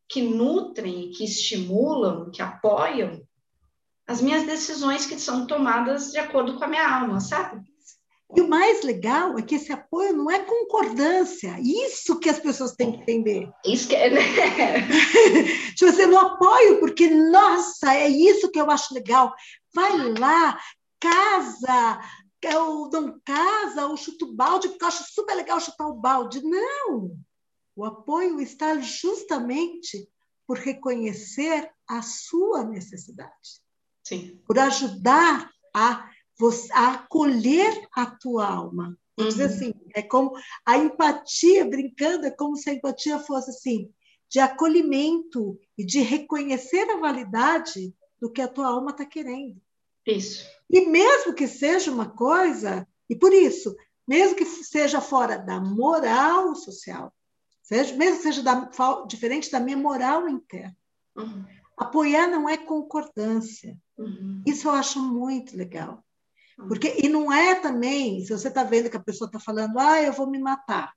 que 0.07 0.21
nutrem, 0.21 1.09
que 1.09 1.23
estimulam, 1.23 2.29
que 2.29 2.41
apoiam 2.41 3.19
as 4.07 4.21
minhas 4.21 4.43
decisões 4.45 5.07
que 5.07 5.19
são 5.19 5.47
tomadas 5.47 6.11
de 6.11 6.19
acordo 6.19 6.55
com 6.55 6.63
a 6.63 6.67
minha 6.67 6.87
alma, 6.87 7.19
sabe? 7.19 7.61
E 8.35 8.41
o 8.41 8.47
mais 8.47 8.83
legal 8.83 9.37
é 9.39 9.41
que 9.41 9.55
esse 9.55 9.71
apoio 9.71 10.15
não 10.15 10.29
é 10.29 10.39
concordância. 10.39 11.57
Isso 11.59 12.19
que 12.19 12.29
as 12.29 12.39
pessoas 12.39 12.73
têm 12.73 12.91
que 12.91 12.99
entender. 12.99 13.49
Isso 13.65 13.87
que 13.87 13.95
é, 13.95 14.09
né? 14.11 14.21
tipo 15.75 15.89
assim, 15.89 16.05
não 16.05 16.19
apoio 16.19 16.79
porque, 16.79 17.09
nossa, 17.09 17.91
é 17.95 18.07
isso 18.07 18.51
que 18.51 18.61
eu 18.61 18.69
acho 18.69 18.93
legal. 18.93 19.33
Vai 19.73 19.97
lá, 20.19 20.59
casa, 20.99 21.99
eu 22.47 22.89
não 22.89 23.19
casa 23.25 23.87
ou 23.87 23.97
chuto 23.97 24.25
o 24.25 24.35
balde 24.35 24.69
porque 24.69 24.83
eu 24.83 24.87
acho 24.87 25.13
super 25.13 25.35
legal 25.35 25.59
chutar 25.59 25.87
o 25.87 25.99
balde. 25.99 26.41
Não! 26.43 27.17
O 27.75 27.85
apoio 27.85 28.41
está 28.41 28.77
justamente 28.79 30.09
por 30.45 30.57
reconhecer 30.57 31.71
a 31.87 32.01
sua 32.01 32.63
necessidade. 32.63 33.61
Sim. 34.03 34.41
Por 34.45 34.57
ajudar 34.57 35.49
a, 35.75 36.09
você, 36.37 36.71
a 36.73 36.93
acolher 36.93 37.87
a 37.95 38.05
tua 38.05 38.47
alma. 38.47 38.97
Vou 39.15 39.25
uhum. 39.25 39.31
dizer 39.31 39.45
assim, 39.45 39.73
é 39.93 40.01
como 40.01 40.33
a 40.65 40.77
empatia, 40.77 41.65
brincando, 41.65 42.25
é 42.25 42.31
como 42.31 42.55
se 42.55 42.69
a 42.69 42.73
empatia 42.73 43.19
fosse 43.19 43.51
assim, 43.51 43.93
de 44.29 44.39
acolhimento 44.39 45.59
e 45.77 45.85
de 45.85 45.99
reconhecer 45.99 46.89
a 46.89 46.99
validade 46.99 47.93
do 48.19 48.31
que 48.31 48.41
a 48.41 48.47
tua 48.47 48.67
alma 48.67 48.91
está 48.91 49.05
querendo. 49.05 49.61
Isso. 50.11 50.45
E 50.69 50.87
mesmo 50.87 51.33
que 51.33 51.47
seja 51.47 51.91
uma 51.91 52.09
coisa, 52.09 52.87
e 53.09 53.15
por 53.15 53.33
isso, 53.33 53.75
mesmo 54.07 54.35
que 54.35 54.45
seja 54.45 55.01
fora 55.01 55.37
da 55.37 55.59
moral 55.59 56.55
social, 56.55 57.13
seja, 57.63 57.95
mesmo 57.95 58.17
que 58.17 58.23
seja 58.23 58.43
da, 58.43 58.69
diferente 59.07 59.51
da 59.51 59.59
minha 59.59 59.77
moral 59.77 60.27
interna, 60.27 60.75
uhum. 61.15 61.45
apoiar 61.77 62.27
não 62.27 62.47
é 62.47 62.57
concordância. 62.57 63.77
Uhum. 63.97 64.43
Isso 64.45 64.67
eu 64.67 64.71
acho 64.71 64.99
muito 64.99 65.57
legal. 65.57 66.03
Uhum. 66.57 66.67
Porque, 66.67 66.95
e 67.03 67.09
não 67.09 67.31
é 67.31 67.55
também, 67.55 68.21
se 68.21 68.31
você 68.31 68.47
está 68.47 68.63
vendo 68.63 68.89
que 68.89 68.97
a 68.97 69.03
pessoa 69.03 69.27
está 69.27 69.39
falando, 69.39 69.79
ah, 69.79 70.01
eu 70.01 70.13
vou 70.13 70.29
me 70.29 70.39
matar. 70.39 70.93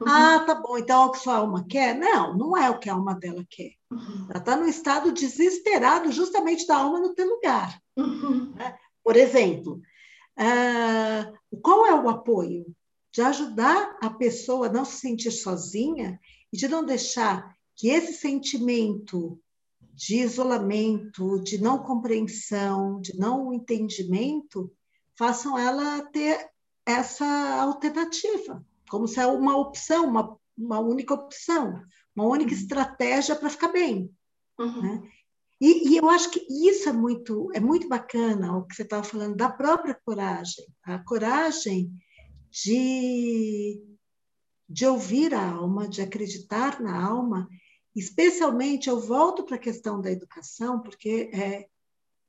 Uhum. 0.00 0.08
Ah, 0.08 0.40
tá 0.40 0.54
bom, 0.54 0.76
então 0.78 1.02
é 1.02 1.06
o 1.06 1.10
que 1.10 1.18
sua 1.18 1.36
alma 1.36 1.66
quer? 1.68 1.94
Não, 1.94 2.36
não 2.36 2.56
é 2.56 2.68
o 2.70 2.78
que 2.78 2.88
a 2.88 2.94
alma 2.94 3.14
dela 3.14 3.44
quer. 3.48 3.72
Uhum. 3.90 4.26
Ela 4.28 4.38
está 4.38 4.56
no 4.56 4.68
estado 4.68 5.12
desesperado 5.12 6.12
justamente 6.12 6.66
da 6.66 6.76
alma 6.76 7.00
não 7.00 7.14
ter 7.14 7.24
lugar. 7.24 7.80
Uhum. 7.96 8.52
Né? 8.54 8.76
Por 9.02 9.16
exemplo, 9.16 9.80
uh, 10.38 11.58
qual 11.62 11.86
é 11.86 11.94
o 11.94 12.08
apoio? 12.08 12.66
De 13.12 13.22
ajudar 13.22 13.96
a 14.02 14.10
pessoa 14.10 14.66
a 14.66 14.72
não 14.72 14.84
se 14.84 14.98
sentir 14.98 15.30
sozinha 15.30 16.20
e 16.52 16.56
de 16.56 16.68
não 16.68 16.84
deixar 16.84 17.56
que 17.74 17.88
esse 17.88 18.12
sentimento 18.14 19.40
de 19.94 20.16
isolamento, 20.16 21.42
de 21.42 21.58
não 21.58 21.78
compreensão, 21.78 23.00
de 23.00 23.18
não 23.18 23.54
entendimento, 23.54 24.70
façam 25.16 25.58
ela 25.58 26.02
ter 26.12 26.50
essa 26.84 27.24
alternativa 27.62 28.62
como 28.88 29.06
se 29.06 29.20
é 29.20 29.26
uma 29.26 29.56
opção, 29.56 30.06
uma, 30.06 30.36
uma 30.56 30.78
única 30.78 31.14
opção, 31.14 31.82
uma 32.14 32.26
única 32.26 32.52
uhum. 32.52 32.58
estratégia 32.58 33.36
para 33.36 33.50
ficar 33.50 33.68
bem. 33.68 34.10
Uhum. 34.58 34.82
Né? 34.82 35.10
E, 35.60 35.90
e, 35.90 35.96
eu 35.96 36.10
acho 36.10 36.30
que 36.30 36.46
isso 36.68 36.88
é 36.88 36.92
muito, 36.92 37.50
é 37.54 37.60
muito 37.60 37.88
bacana, 37.88 38.56
o 38.56 38.66
que 38.66 38.74
você 38.74 38.82
estava 38.82 39.02
falando, 39.02 39.36
da 39.36 39.48
própria 39.48 39.98
coragem. 40.04 40.66
A 40.82 40.98
coragem 40.98 41.90
de, 42.50 43.82
de 44.68 44.86
ouvir 44.86 45.34
a 45.34 45.50
alma, 45.50 45.88
de 45.88 46.02
acreditar 46.02 46.80
na 46.80 47.02
alma. 47.02 47.48
Especialmente, 47.94 48.88
eu 48.88 49.00
volto 49.00 49.44
para 49.44 49.56
a 49.56 49.60
questão 49.60 50.00
da 50.00 50.10
educação, 50.10 50.80
porque 50.80 51.30
é, 51.32 51.66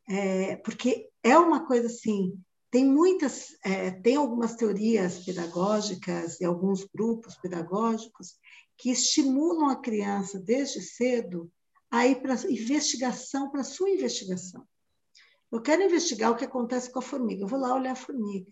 é, 0.10 0.55
porque 0.58 1.10
é 1.22 1.38
uma 1.38 1.66
coisa 1.66 1.88
assim, 1.88 2.39
tem 2.70 2.86
muitas, 2.86 3.55
é, 3.63 3.91
tem 3.91 4.15
algumas 4.15 4.55
teorias 4.55 5.24
pedagógicas 5.24 6.39
e 6.39 6.45
alguns 6.45 6.84
grupos 6.84 7.36
pedagógicos 7.36 8.36
que 8.78 8.91
estimulam 8.91 9.70
a 9.70 9.76
criança 9.76 10.39
desde 10.39 10.82
cedo 10.82 11.51
a 11.89 12.05
ir 12.05 12.22
para 12.22 12.36
investigação, 12.49 13.49
para 13.49 13.63
sua 13.63 13.89
investigação. 13.89 14.68
Eu 15.51 15.61
quero 15.61 15.84
investigar 15.84 16.32
o 16.32 16.36
que 16.36 16.43
acontece 16.43 16.91
com 16.91 16.99
a 16.99 17.01
formiga. 17.01 17.43
Eu 17.43 17.47
vou 17.47 17.59
lá 17.59 17.74
olhar 17.74 17.93
a 17.93 17.95
formiga. 17.95 18.51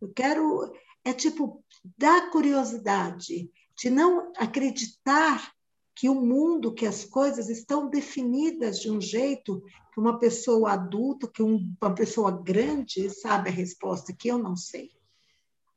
Eu 0.00 0.12
quero 0.12 0.72
é 1.06 1.12
tipo 1.12 1.64
da 1.96 2.30
curiosidade, 2.32 3.48
de 3.78 3.88
não 3.88 4.32
acreditar 4.36 5.52
que 5.96 6.10
o 6.10 6.14
mundo, 6.14 6.74
que 6.74 6.84
as 6.84 7.04
coisas 7.04 7.48
estão 7.48 7.88
definidas 7.88 8.78
de 8.78 8.90
um 8.90 9.00
jeito 9.00 9.62
que 9.92 9.98
uma 9.98 10.18
pessoa 10.18 10.72
adulta, 10.72 11.26
que 11.26 11.42
uma 11.42 11.94
pessoa 11.94 12.30
grande 12.30 13.08
sabe 13.08 13.48
a 13.48 13.52
resposta, 13.52 14.12
que 14.12 14.28
eu 14.28 14.38
não 14.38 14.54
sei. 14.54 14.90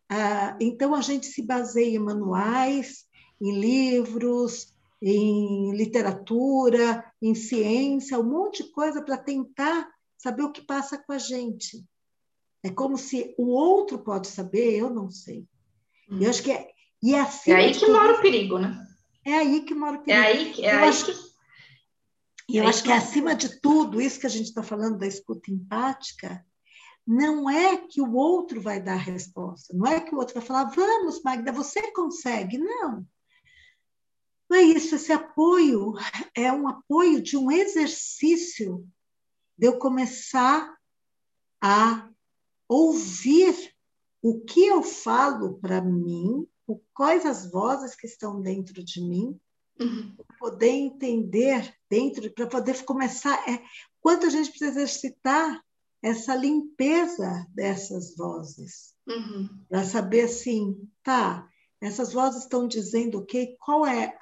Ah, 0.09 0.57
então, 0.59 0.93
a 0.93 0.99
gente 0.99 1.26
se 1.26 1.41
baseia 1.41 1.95
em 1.95 1.99
manuais, 1.99 3.05
em 3.41 3.57
livros, 3.57 4.74
em 5.01 5.74
literatura, 5.74 7.05
em 7.22 7.34
ciência, 7.34 8.20
um 8.20 8.30
monte 8.30 8.63
de 8.63 8.72
coisa 8.72 9.01
para 9.01 9.17
tentar 9.17 9.89
saber 10.17 10.43
o 10.43 10.51
que 10.51 10.65
passa 10.65 10.97
com 10.97 11.13
a 11.13 11.17
gente. 11.17 11.86
É 12.61 12.70
como 12.70 12.97
se 12.97 13.34
o 13.38 13.47
outro 13.47 13.99
pode 13.99 14.28
saber, 14.28 14.76
eu 14.76 14.89
não 14.89 15.09
sei. 15.09 15.45
Hum. 16.11 16.20
Eu 16.22 16.30
acho 16.30 16.43
que 16.43 16.51
é, 16.51 16.72
e 17.01 17.15
é, 17.15 17.22
assim 17.22 17.51
é 17.51 17.55
aí 17.55 17.72
que 17.74 17.88
mora 17.88 18.17
o 18.17 18.22
perigo, 18.22 18.59
né? 18.59 18.86
É 19.30 19.38
aí 19.38 19.62
que 19.62 19.76
mora 19.76 19.98
o 19.98 20.02
é 20.02 20.04
perigo. 20.04 20.62
É 20.62 20.66
aí, 20.66 20.66
é 20.66 20.76
eu 20.76 20.80
aí 20.80 20.90
acho, 20.90 21.06
que... 21.06 21.12
E 22.50 22.58
eu 22.58 22.64
é 22.64 22.68
acho 22.68 22.82
que, 22.82 22.90
que 22.90 22.94
acima 22.94 23.36
de 23.36 23.62
tudo, 23.62 24.02
isso 24.02 24.20
que 24.20 24.26
a 24.26 24.30
gente 24.30 24.48
está 24.48 24.64
falando 24.64 24.98
da 24.98 25.06
escuta 25.06 25.52
empática, 25.52 26.44
não 27.06 27.50
é 27.50 27.78
que 27.78 28.02
o 28.02 28.14
outro 28.14 28.62
vai 28.62 28.82
dar 28.82 28.94
a 28.94 28.98
resposta, 28.98 29.74
não 29.76 29.86
é 29.86 30.00
que 30.00 30.14
o 30.14 30.18
outro 30.18 30.34
vai 30.34 30.44
falar, 30.44 30.66
vamos, 30.66 31.22
Magda, 31.22 31.52
você 31.52 31.92
consegue. 31.92 32.58
Não. 32.58 33.06
Não 34.50 34.58
é 34.58 34.64
isso, 34.64 34.96
esse 34.96 35.12
apoio 35.12 35.94
é 36.36 36.52
um 36.52 36.68
apoio 36.68 37.22
de 37.22 37.38
um 37.38 37.52
exercício 37.52 38.88
de 39.56 39.68
eu 39.68 39.78
começar 39.78 40.76
a 41.62 42.10
ouvir 42.68 43.76
o 44.22 44.40
que 44.42 44.66
eu 44.66 44.82
falo 44.82 45.60
para 45.60 45.82
mim 45.82 46.48
quais 46.93 47.26
as 47.26 47.49
vozes 47.49 47.95
que 47.95 48.07
estão 48.07 48.41
dentro 48.41 48.84
de 48.84 49.01
mim, 49.01 49.39
uhum. 49.80 50.15
poder 50.39 50.70
entender 50.70 51.74
dentro, 51.89 52.32
para 52.34 52.47
poder 52.47 52.84
começar. 52.84 53.38
É, 53.49 53.61
quanto 54.01 54.26
a 54.26 54.30
gente 54.30 54.49
precisa 54.49 54.72
exercitar 54.72 55.61
essa 56.01 56.36
limpeza 56.36 57.45
dessas 57.49 58.15
vozes, 58.15 58.93
uhum. 59.07 59.49
para 59.67 59.84
saber 59.84 60.22
assim, 60.22 60.88
tá, 61.03 61.47
essas 61.82 62.13
vozes 62.13 62.43
estão 62.43 62.67
dizendo 62.67 63.17
o 63.17 63.22
okay, 63.22 63.55
qual 63.59 63.86
é 63.86 64.17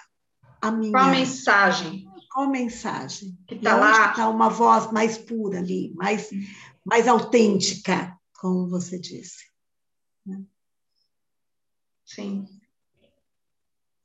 a 0.62 0.72
minha. 0.72 0.92
Qual 0.92 1.06
a 1.06 1.12
mensagem? 1.12 2.06
Qual 2.32 2.46
a 2.46 2.50
mensagem? 2.50 3.38
Que 3.48 3.56
está 3.56 3.76
lá. 3.76 4.10
está 4.10 4.30
uma 4.30 4.50
voz 4.50 4.92
mais 4.92 5.18
pura 5.18 5.60
ali, 5.60 5.94
mais, 5.96 6.30
mais 6.86 7.08
autêntica, 7.08 8.16
como 8.40 8.68
você 8.68 9.00
disse. 9.00 9.46
Sim. 12.08 12.48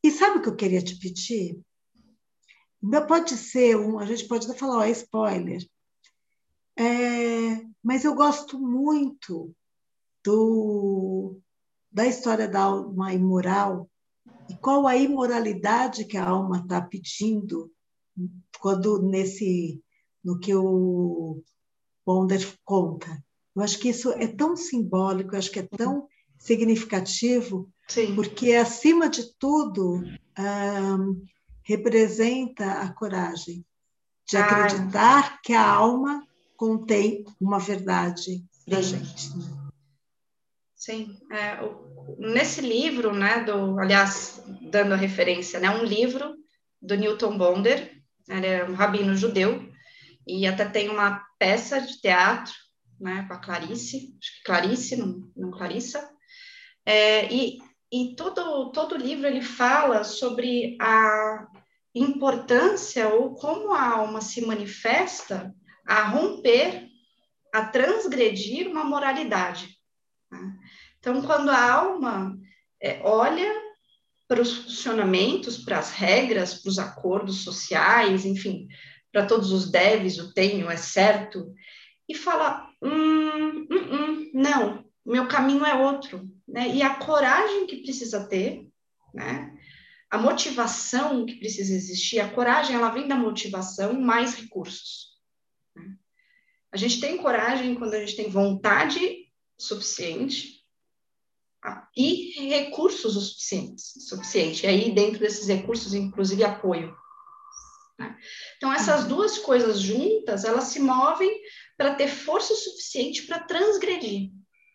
E 0.03 0.11
sabe 0.11 0.39
o 0.39 0.43
que 0.43 0.49
eu 0.49 0.57
queria 0.57 0.83
te 0.83 0.99
pedir? 0.99 1.63
Pode 3.07 3.37
ser 3.37 3.77
um, 3.77 4.01
a 4.01 4.05
gente 4.05 4.27
pode 4.27 4.47
até 4.47 4.59
falar, 4.59 4.79
ó, 4.79 4.83
é 4.83 4.91
spoiler. 4.91 5.65
É, 6.77 7.65
mas 7.83 8.05
eu 8.05 8.15
gosto 8.15 8.59
muito 8.59 9.55
do, 10.25 11.39
da 11.93 12.05
história 12.07 12.49
da 12.49 12.63
alma 12.63 13.15
imoral 13.15 13.89
e 14.51 14.57
qual 14.57 14.89
a 14.89 14.97
imoralidade 14.97 16.05
que 16.05 16.17
a 16.17 16.29
alma 16.29 16.59
está 16.59 16.81
pedindo 16.81 17.73
quando 18.59 19.01
nesse 19.01 19.81
no 20.25 20.39
que 20.39 20.55
o 20.55 21.41
Ponder 22.05 22.59
conta. 22.65 23.25
Eu 23.55 23.63
acho 23.63 23.79
que 23.79 23.91
isso 23.91 24.11
é 24.13 24.27
tão 24.27 24.57
simbólico, 24.57 25.35
eu 25.35 25.39
acho 25.39 25.53
que 25.53 25.61
é 25.61 25.69
tão 25.69 26.09
significativo 26.43 27.71
Sim. 27.87 28.17
porque, 28.17 28.55
acima 28.55 29.09
de 29.09 29.33
tudo, 29.39 30.03
um, 30.39 31.25
representa 31.63 32.81
a 32.81 32.93
coragem 32.93 33.65
de 34.29 34.37
ah. 34.37 34.45
acreditar 34.45 35.41
que 35.41 35.53
a 35.53 35.65
alma 35.65 36.27
contém 36.57 37.25
uma 37.41 37.61
verdade 37.61 38.45
para 38.65 38.79
a 38.79 38.83
gente. 38.83 39.37
Né? 39.37 39.45
Sim, 40.75 41.17
é, 41.31 41.59
nesse 42.19 42.61
livro, 42.61 43.15
né, 43.15 43.45
do, 43.45 43.79
aliás, 43.79 44.43
dando 44.63 44.95
a 44.95 44.97
referência, 44.97 45.61
né, 45.61 45.71
um 45.71 45.85
livro 45.85 46.35
do 46.81 46.97
Newton 46.97 47.39
Bonder, 47.39 48.03
ele 48.29 48.47
é 48.47 48.65
um 48.65 48.75
rabino 48.75 49.15
judeu, 49.15 49.71
e 50.27 50.45
até 50.45 50.65
tem 50.65 50.89
uma 50.89 51.25
peça 51.39 51.81
de 51.81 52.01
teatro, 52.01 52.53
né, 53.01 53.25
com 53.29 53.35
a 53.35 53.39
Clarice, 53.39 54.17
acho 54.21 54.39
que 54.39 54.45
Clarice, 54.45 54.97
não, 54.97 55.31
não 55.37 55.53
Clarissa, 55.53 56.11
é, 56.85 57.33
e 57.33 57.59
e 57.93 58.17
todo, 58.17 58.73
todo 58.73 58.97
livro 58.97 59.27
ele 59.27 59.43
fala 59.43 60.03
sobre 60.03 60.79
a 60.81 61.47
importância 61.95 63.07
ou 63.11 63.35
como 63.35 63.75
a 63.75 63.87
alma 63.87 64.23
se 64.23 64.47
manifesta 64.47 65.55
a 65.87 66.05
romper, 66.05 66.89
a 67.53 67.67
transgredir 67.67 68.67
uma 68.67 68.83
moralidade. 68.83 69.79
Né? 70.31 70.59
Então, 70.99 71.21
quando 71.21 71.51
a 71.51 71.71
alma 71.71 72.35
é, 72.83 73.03
olha 73.05 73.53
para 74.27 74.41
os 74.41 74.55
funcionamentos, 74.55 75.59
para 75.59 75.79
as 75.79 75.91
regras, 75.91 76.55
para 76.55 76.71
os 76.71 76.79
acordos 76.79 77.45
sociais, 77.45 78.25
enfim, 78.25 78.69
para 79.13 79.27
todos 79.27 79.53
os 79.53 79.71
deves, 79.71 80.17
o 80.19 80.33
tenho, 80.33 80.71
é 80.71 80.79
certo, 80.79 81.53
e 82.09 82.15
fala: 82.15 82.67
hum, 82.81 83.67
hum, 83.71 83.89
hum, 83.93 84.31
não, 84.33 84.85
meu 85.05 85.29
caminho 85.29 85.67
é 85.67 85.75
outro, 85.75 86.27
né? 86.53 86.69
E 86.69 86.83
a 86.83 86.95
coragem 86.97 87.67
que 87.67 87.79
precisa 87.79 88.29
ter, 88.29 88.69
né? 89.15 89.59
A 90.11 90.19
motivação 90.19 91.25
que 91.25 91.37
precisa 91.37 91.75
existir, 91.75 92.21
a 92.21 92.31
coragem, 92.31 92.77
ela 92.77 92.91
vem 92.91 93.09
da 93.09 93.17
motivação 93.17 93.99
mais 93.99 94.35
recursos. 94.35 95.19
Né? 95.75 95.97
A 96.71 96.77
gente 96.77 97.01
tem 97.01 97.17
coragem 97.17 97.75
quando 97.75 97.95
a 97.95 98.01
gente 98.01 98.15
tem 98.15 98.29
vontade 98.29 99.01
suficiente 99.59 100.63
tá? 101.63 101.89
e 101.97 102.47
recursos 102.51 103.15
suficientes, 103.15 103.95
suficiente. 104.07 104.67
E 104.67 104.69
aí, 104.69 104.95
dentro 104.95 105.21
desses 105.21 105.49
recursos, 105.49 105.95
inclusive 105.95 106.45
apoio. 106.45 106.95
Né? 107.99 108.15
Então, 108.59 108.71
essas 108.71 109.07
duas 109.07 109.39
coisas 109.39 109.81
juntas, 109.81 110.45
elas 110.45 110.65
se 110.65 110.79
movem 110.79 111.41
para 111.79 111.95
ter 111.95 112.09
força 112.09 112.55
suficiente 112.55 113.23
para 113.23 113.41
transgredir. 113.41 114.31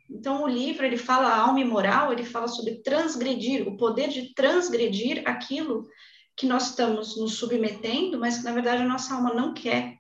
Então, 0.10 0.43
o 0.43 0.47
livro, 0.47 0.86
ele 0.86 0.97
fala, 0.97 1.36
alma 1.36 1.60
imoral, 1.60 2.14
ele 2.14 2.24
fala 2.24 2.47
sobre 2.47 2.82
transgredir, 2.82 3.68
o 3.68 3.76
poder 3.76 4.10
de 4.10 4.34
transgredir 4.34 5.22
aquilo 5.26 5.88
que 6.36 6.45
nós 6.45 6.70
estamos 6.70 7.18
nos 7.18 7.34
submetendo, 7.34 8.20
mas 8.20 8.38
que, 8.38 8.43
na 8.43 8.53
verdade, 8.53 8.84
a 8.84 8.88
nossa 8.88 9.16
alma 9.16 9.34
não 9.34 9.53
quer 9.53 9.97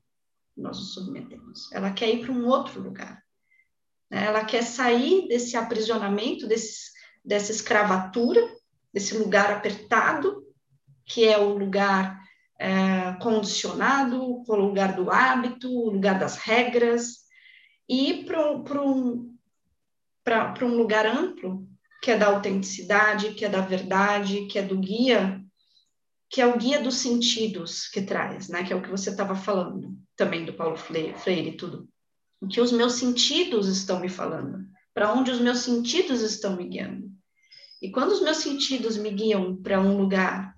que 0.53 0.61
nós 0.61 0.77
nos 0.77 0.93
submetemos. 0.93 1.71
Ela 1.73 1.91
quer 1.91 2.09
ir 2.09 2.21
para 2.21 2.31
um 2.31 2.47
outro 2.47 2.81
lugar. 2.81 3.21
Né? 4.09 4.25
Ela 4.25 4.45
quer 4.45 4.63
sair 4.63 5.27
desse 5.27 5.57
aprisionamento, 5.57 6.47
desse, 6.47 6.91
dessa 7.23 7.51
escravatura, 7.51 8.41
desse 8.93 9.17
lugar 9.17 9.51
apertado, 9.51 10.43
que 11.05 11.25
é 11.25 11.37
o 11.37 11.57
lugar 11.57 12.21
é, 12.59 13.13
condicionado, 13.21 14.43
o 14.47 14.55
lugar 14.55 14.95
do 14.95 15.11
hábito, 15.11 15.69
o 15.69 15.91
lugar 15.91 16.19
das 16.19 16.37
regras, 16.37 17.25
e 17.87 18.09
ir 18.09 18.25
para 18.25 18.81
um, 18.81 19.36
para 20.27 20.65
um 20.65 20.75
lugar 20.75 21.05
amplo, 21.05 21.65
que 22.03 22.11
é 22.11 22.17
da 22.17 22.27
autenticidade, 22.27 23.33
que 23.33 23.45
é 23.45 23.49
da 23.49 23.61
verdade, 23.61 24.45
que 24.47 24.59
é 24.59 24.61
do 24.61 24.77
guia, 24.77 25.41
que 26.29 26.41
é 26.41 26.45
o 26.45 26.57
guia 26.57 26.81
dos 26.81 26.95
sentidos 26.95 27.87
que 27.87 28.01
traz, 28.01 28.49
né? 28.49 28.61
Que 28.65 28.73
é 28.73 28.75
o 28.75 28.81
que 28.81 28.89
você 28.89 29.09
estava 29.09 29.35
falando 29.35 29.97
também 30.17 30.43
do 30.43 30.51
Paulo 30.51 30.75
Freire 30.75 31.15
e 31.49 31.55
tudo. 31.55 31.87
O 32.41 32.47
que 32.47 32.59
os 32.59 32.73
meus 32.73 32.93
sentidos 32.93 33.69
estão 33.69 34.01
me 34.01 34.09
falando, 34.09 34.67
para 34.93 35.13
onde 35.13 35.31
os 35.31 35.39
meus 35.39 35.59
sentidos 35.59 36.19
estão 36.19 36.57
me 36.57 36.67
guiando. 36.67 37.09
E 37.81 37.89
quando 37.89 38.11
os 38.11 38.21
meus 38.21 38.37
sentidos 38.37 38.97
me 38.97 39.11
guiam 39.11 39.55
para 39.55 39.79
um 39.79 39.97
lugar 39.97 40.53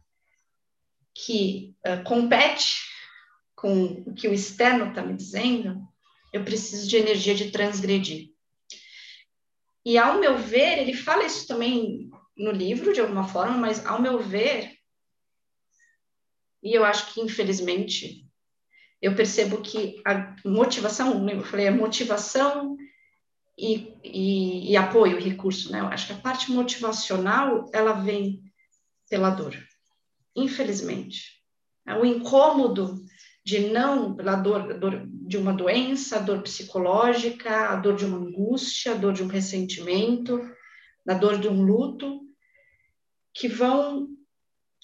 que 1.14 1.76
uh, 1.86 2.04
compete 2.04 2.76
com 3.56 4.04
o 4.08 4.16
que 4.16 4.28
o 4.28 4.34
externo 4.34 4.90
está 4.90 5.04
me 5.04 5.16
dizendo, 5.16 5.80
eu 6.34 6.44
preciso 6.44 6.88
de 6.88 6.98
energia 6.98 7.36
de 7.36 7.52
transgredir. 7.52 8.30
E 9.86 9.98
ao 9.98 10.20
meu 10.20 10.38
ver, 10.38 10.80
ele 10.80 10.94
fala 10.94 11.26
isso 11.26 11.48
também 11.48 12.10
no 12.38 12.52
livro, 12.52 12.94
de 12.94 13.02
alguma 13.02 13.28
forma, 13.28 13.58
mas 13.58 13.86
ao 13.86 14.02
meu 14.02 14.20
ver, 14.20 14.78
e 16.62 16.74
eu 16.74 16.84
acho 16.84 17.14
que 17.14 17.22
infelizmente, 17.22 18.26
eu 19.02 19.16
percebo 19.16 19.62
que 19.62 20.02
a 20.06 20.36
motivação, 20.46 21.28
eu 21.30 21.44
falei, 21.44 21.68
a 21.68 21.72
motivação 21.72 22.76
e, 23.58 23.94
e, 24.04 24.72
e 24.72 24.78
apoio, 24.78 25.20
recurso, 25.20 25.72
né? 25.72 25.80
Eu 25.80 25.88
acho 25.88 26.08
que 26.08 26.14
a 26.14 26.18
parte 26.18 26.52
motivacional, 26.52 27.70
ela 27.74 27.94
vem 27.94 28.42
pela 29.10 29.30
dor, 29.30 29.56
infelizmente. 30.36 31.40
O 32.00 32.06
incômodo 32.06 33.04
de 33.44 33.72
não, 33.72 34.16
pela 34.16 34.36
dor, 34.36 34.78
dor 34.78 35.08
de 35.30 35.38
uma 35.38 35.54
doença, 35.54 36.16
a 36.16 36.20
dor 36.20 36.42
psicológica, 36.42 37.70
a 37.70 37.76
dor 37.76 37.96
de 37.96 38.04
uma 38.04 38.18
angústia, 38.18 38.94
a 38.94 38.96
dor 38.96 39.14
de 39.14 39.22
um 39.22 39.28
ressentimento, 39.28 40.42
a 41.08 41.14
dor 41.14 41.38
de 41.38 41.48
um 41.48 41.62
luto, 41.62 42.22
que 43.32 43.48
vão 43.48 44.08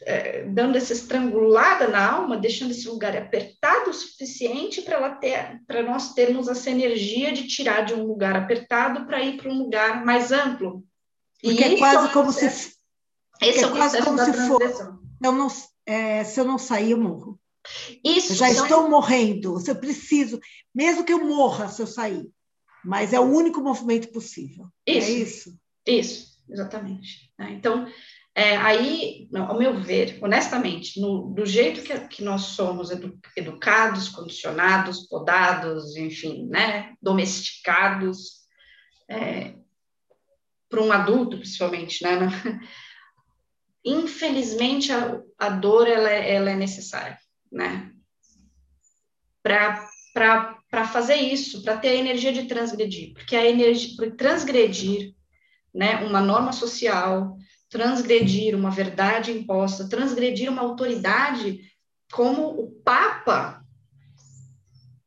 é, 0.03 0.43
dando 0.43 0.77
essa 0.77 0.93
estrangulada 0.93 1.87
na 1.87 2.11
alma, 2.11 2.37
deixando 2.37 2.69
esse 2.69 2.87
lugar 2.87 3.17
apertado 3.17 3.89
o 3.89 3.93
suficiente 3.93 4.83
para 4.83 4.97
ela 4.97 5.15
ter, 5.15 5.63
para 5.65 5.81
nós 5.81 6.13
termos 6.13 6.47
essa 6.47 6.69
energia 6.69 7.33
de 7.33 7.47
tirar 7.47 7.83
de 7.83 7.95
um 7.95 8.05
lugar 8.05 8.35
apertado 8.35 9.03
para 9.07 9.23
ir 9.23 9.37
para 9.37 9.49
um 9.49 9.57
lugar 9.57 10.05
mais 10.05 10.31
amplo. 10.31 10.83
Porque 11.41 11.63
e 11.63 11.73
é 11.73 11.77
quase 11.79 12.07
é 12.07 12.13
como 12.13 12.31
se 12.31 12.45
esse 12.45 12.75
é, 13.63 13.65
o 13.65 13.71
quase 13.71 13.99
como 14.03 14.19
se 14.19 14.33
for. 14.47 14.61
Eu 15.23 15.31
não, 15.31 15.47
é, 15.87 16.23
se 16.23 16.39
eu 16.39 16.45
não 16.45 16.59
sair, 16.59 16.91
eu 16.91 16.99
morro. 16.99 17.39
Isso, 18.03 18.33
eu 18.33 18.35
já 18.37 18.49
são... 18.49 18.65
estou 18.65 18.89
morrendo. 18.89 19.59
Se 19.59 19.71
eu 19.71 19.75
preciso, 19.75 20.39
mesmo 20.73 21.03
que 21.03 21.13
eu 21.13 21.25
morra 21.25 21.67
se 21.67 21.81
eu 21.81 21.87
sair, 21.87 22.27
mas 22.83 23.13
é 23.13 23.19
o 23.19 23.23
único 23.23 23.61
movimento 23.61 24.11
possível. 24.11 24.67
Isso, 24.85 25.07
é 25.07 25.11
isso. 25.11 25.59
Isso, 25.87 26.43
exatamente. 26.49 27.31
Né? 27.37 27.53
Então, 27.53 27.87
é, 28.37 28.57
aí, 28.57 29.29
ao 29.33 29.57
meu 29.57 29.81
ver, 29.81 30.19
honestamente, 30.21 30.99
no, 30.99 31.33
do 31.33 31.45
jeito 31.45 31.81
que, 31.81 31.97
que 32.07 32.21
nós 32.21 32.41
somos 32.41 32.91
edu, 32.91 33.17
educados, 33.35 34.09
condicionados, 34.09 35.07
podados, 35.07 35.95
enfim, 35.95 36.45
né, 36.47 36.93
domesticados, 37.01 38.41
é, 39.09 39.55
para 40.69 40.81
um 40.81 40.91
adulto, 40.91 41.37
principalmente, 41.37 42.03
né, 42.03 42.11
infelizmente 43.85 44.91
a, 44.91 45.21
a 45.37 45.49
dor 45.49 45.87
ela, 45.87 46.11
é, 46.11 46.33
ela 46.33 46.49
é 46.49 46.55
necessária, 46.55 47.17
né, 47.55 47.89
para 49.41 50.85
fazer 50.91 51.15
isso, 51.15 51.63
para 51.63 51.77
ter 51.77 51.89
a 51.89 51.95
energia 51.95 52.33
de 52.33 52.43
transgredir, 52.43 53.13
porque 53.13 53.35
a 53.35 53.49
energia, 53.49 53.95
para 53.95 54.11
transgredir, 54.11 55.15
né, 55.73 56.05
uma 56.05 56.19
norma 56.19 56.51
social, 56.51 57.37
transgredir 57.69 58.55
uma 58.55 58.69
verdade 58.69 59.31
imposta, 59.31 59.87
transgredir 59.87 60.51
uma 60.51 60.61
autoridade 60.61 61.61
como 62.11 62.49
o 62.49 62.71
Papa, 62.83 63.65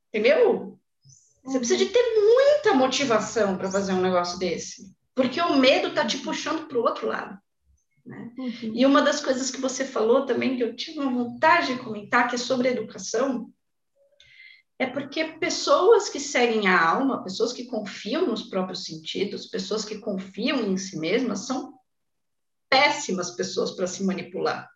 entendeu? 0.09 0.78
Você 1.44 1.59
precisa 1.59 1.78
de 1.84 1.90
ter 1.90 2.03
muita 2.14 2.74
motivação 2.74 3.59
para 3.59 3.70
fazer 3.70 3.92
um 3.92 4.01
negócio 4.01 4.38
desse, 4.38 4.94
porque 5.14 5.40
o 5.40 5.57
medo 5.57 5.88
está 5.88 6.07
te 6.07 6.18
puxando 6.18 6.66
para 6.66 6.78
o 6.78 6.82
outro 6.82 7.09
lado. 7.09 7.38
Né? 8.09 8.32
Uhum. 8.38 8.72
E 8.74 8.86
uma 8.86 9.02
das 9.02 9.20
coisas 9.20 9.50
que 9.50 9.61
você 9.61 9.84
falou 9.84 10.24
também, 10.24 10.56
que 10.56 10.62
eu 10.64 10.74
tive 10.74 10.98
uma 10.98 11.12
vontade 11.12 11.74
de 11.74 11.80
comentar, 11.80 12.26
que 12.26 12.36
é 12.36 12.38
sobre 12.38 12.70
educação, 12.70 13.52
é 14.78 14.86
porque 14.86 15.24
pessoas 15.24 16.09
que 16.09 16.18
seguem 16.18 16.68
a 16.68 16.88
alma, 16.88 17.22
pessoas 17.22 17.52
que 17.52 17.66
confiam 17.66 18.26
nos 18.26 18.44
próprios 18.44 18.84
sentidos, 18.84 19.48
pessoas 19.48 19.84
que 19.84 19.98
confiam 19.98 20.61
em 20.61 20.78
si 20.78 20.98
mesmas, 20.98 21.46
são 21.46 21.74
péssimas 22.70 23.32
pessoas 23.32 23.72
para 23.72 23.86
se 23.86 24.02
manipular, 24.02 24.70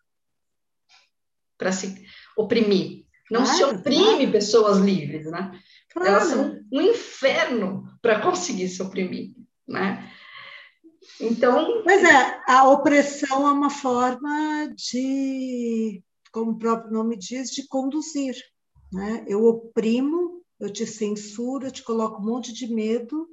para 1.57 1.71
se 1.71 2.05
oprimir. 2.37 3.03
Não 3.31 3.43
claro, 3.43 3.57
se 3.57 3.63
oprime 3.63 4.15
claro. 4.17 4.31
pessoas 4.31 4.77
livres, 4.77 5.25
né? 5.25 5.59
Claro. 5.91 6.07
Elas 6.07 6.23
são 6.27 6.59
um 6.71 6.81
inferno 6.81 7.97
para 7.99 8.19
conseguir 8.19 8.67
se 8.67 8.81
oprimir, 8.81 9.33
né? 9.67 10.11
Então. 11.19 11.83
Mas 11.85 12.03
é, 12.03 12.41
a 12.47 12.69
opressão 12.69 13.47
é 13.47 13.51
uma 13.51 13.69
forma 13.69 14.73
de, 14.75 16.03
como 16.31 16.51
o 16.51 16.57
próprio 16.57 16.91
nome 16.91 17.17
diz, 17.17 17.51
de 17.51 17.67
conduzir. 17.67 18.35
Né? 18.91 19.25
Eu 19.27 19.43
oprimo, 19.45 20.43
eu 20.59 20.71
te 20.71 20.85
censuro, 20.85 21.67
eu 21.67 21.71
te 21.71 21.83
coloco 21.83 22.21
um 22.21 22.25
monte 22.25 22.53
de 22.53 22.67
medo, 22.67 23.27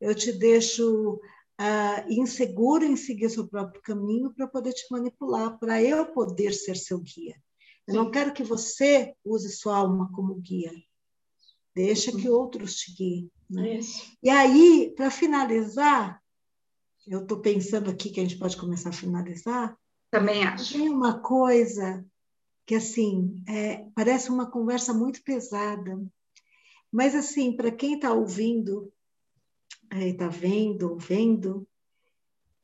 eu 0.00 0.14
te 0.14 0.32
deixo 0.32 1.20
uh, 1.60 2.12
inseguro 2.12 2.84
em 2.84 2.96
seguir 2.96 3.30
seu 3.30 3.46
próprio 3.46 3.80
caminho 3.82 4.32
para 4.32 4.46
poder 4.46 4.72
te 4.72 4.84
manipular, 4.90 5.58
para 5.58 5.82
eu 5.82 6.06
poder 6.06 6.52
ser 6.52 6.76
seu 6.76 6.98
guia. 6.98 7.36
Eu 7.86 7.94
não 7.94 8.10
quero 8.10 8.32
que 8.32 8.44
você 8.44 9.14
use 9.24 9.50
sua 9.50 9.76
alma 9.76 10.10
como 10.14 10.36
guia. 10.36 10.72
Deixa 11.74 12.12
que 12.12 12.28
uhum. 12.28 12.36
outros 12.36 12.76
te 12.76 12.92
guiem. 12.94 13.30
Né? 13.50 13.80
E 14.22 14.30
aí, 14.30 14.92
para 14.96 15.10
finalizar, 15.10 16.21
eu 17.06 17.22
estou 17.22 17.40
pensando 17.40 17.90
aqui 17.90 18.10
que 18.10 18.20
a 18.20 18.22
gente 18.22 18.38
pode 18.38 18.56
começar 18.56 18.90
a 18.90 18.92
finalizar. 18.92 19.76
Também 20.10 20.44
acho. 20.44 20.74
Tem 20.74 20.88
uma 20.88 21.20
coisa 21.20 22.04
que, 22.66 22.74
assim, 22.74 23.42
é, 23.48 23.86
parece 23.94 24.30
uma 24.30 24.50
conversa 24.50 24.92
muito 24.92 25.22
pesada, 25.22 26.00
mas, 26.90 27.14
assim, 27.14 27.56
para 27.56 27.70
quem 27.70 27.94
está 27.94 28.12
ouvindo, 28.12 28.92
está 29.90 30.28
vendo, 30.28 30.96
vendo, 30.98 31.66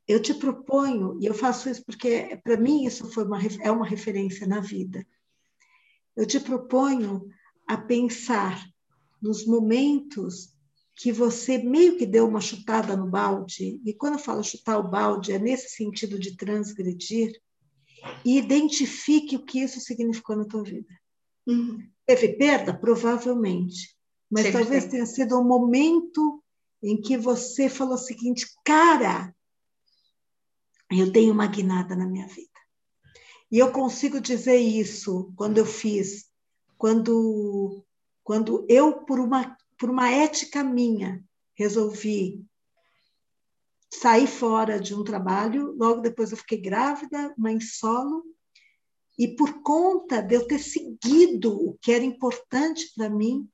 eu 0.07 0.19
te 0.19 0.33
proponho, 0.33 1.19
e 1.21 1.25
eu 1.27 1.35
faço 1.35 1.69
isso 1.69 1.85
porque 1.85 2.39
para 2.43 2.57
mim 2.57 2.83
isso 2.85 3.11
foi 3.11 3.23
uma, 3.25 3.39
é 3.61 3.69
uma 3.69 3.85
referência 3.85 4.47
na 4.47 4.59
vida. 4.59 5.05
Eu 6.15 6.25
te 6.25 6.39
proponho 6.39 7.29
a 7.67 7.77
pensar 7.77 8.59
nos 9.21 9.45
momentos 9.45 10.57
que 10.99 11.13
você 11.13 11.57
meio 11.57 11.97
que 11.97 12.05
deu 12.05 12.27
uma 12.27 12.41
chutada 12.41 12.93
no 12.97 13.07
balde, 13.07 13.79
e 13.85 13.93
quando 13.93 14.15
eu 14.15 14.19
falo 14.19 14.43
chutar 14.43 14.77
o 14.77 14.89
balde, 14.89 15.31
é 15.31 15.39
nesse 15.39 15.69
sentido 15.69 16.19
de 16.19 16.35
transgredir, 16.35 17.41
e 18.25 18.37
identifique 18.37 19.37
o 19.37 19.45
que 19.45 19.61
isso 19.61 19.79
significou 19.79 20.35
na 20.35 20.43
tua 20.43 20.61
vida. 20.61 20.93
Uhum. 21.47 21.89
Teve 22.05 22.33
perda? 22.33 22.77
Provavelmente. 22.77 23.95
Mas 24.29 24.47
Sempre 24.47 24.59
talvez 24.59 24.85
tenha 24.87 25.05
sido 25.05 25.39
um 25.39 25.47
momento 25.47 26.43
em 26.83 26.99
que 26.99 27.17
você 27.17 27.69
falou 27.69 27.95
o 27.95 27.97
seguinte, 27.97 28.45
cara, 28.65 29.33
eu 30.91 31.13
tenho 31.13 31.31
uma 31.31 31.47
guinada 31.47 31.95
na 31.95 32.05
minha 32.05 32.27
vida. 32.27 32.49
E 33.49 33.57
eu 33.57 33.71
consigo 33.71 34.19
dizer 34.19 34.57
isso 34.57 35.31
quando 35.37 35.59
eu 35.59 35.65
fiz, 35.65 36.25
quando, 36.77 37.85
quando 38.21 38.65
eu, 38.67 39.05
por 39.05 39.17
uma, 39.21 39.57
por 39.79 39.89
uma 39.89 40.11
ética 40.11 40.63
minha, 40.63 41.23
resolvi 41.55 42.45
sair 43.91 44.27
fora 44.27 44.79
de 44.79 44.93
um 44.93 45.03
trabalho, 45.03 45.73
logo 45.77 46.01
depois 46.01 46.31
eu 46.31 46.37
fiquei 46.37 46.61
grávida, 46.61 47.33
mãe 47.37 47.59
solo, 47.59 48.23
e 49.17 49.35
por 49.35 49.63
conta 49.63 50.21
de 50.21 50.35
eu 50.35 50.45
ter 50.45 50.59
seguido 50.59 51.53
o 51.53 51.77
que 51.81 51.91
era 51.91 52.03
importante 52.03 52.91
para 52.95 53.09
mim, 53.09 53.49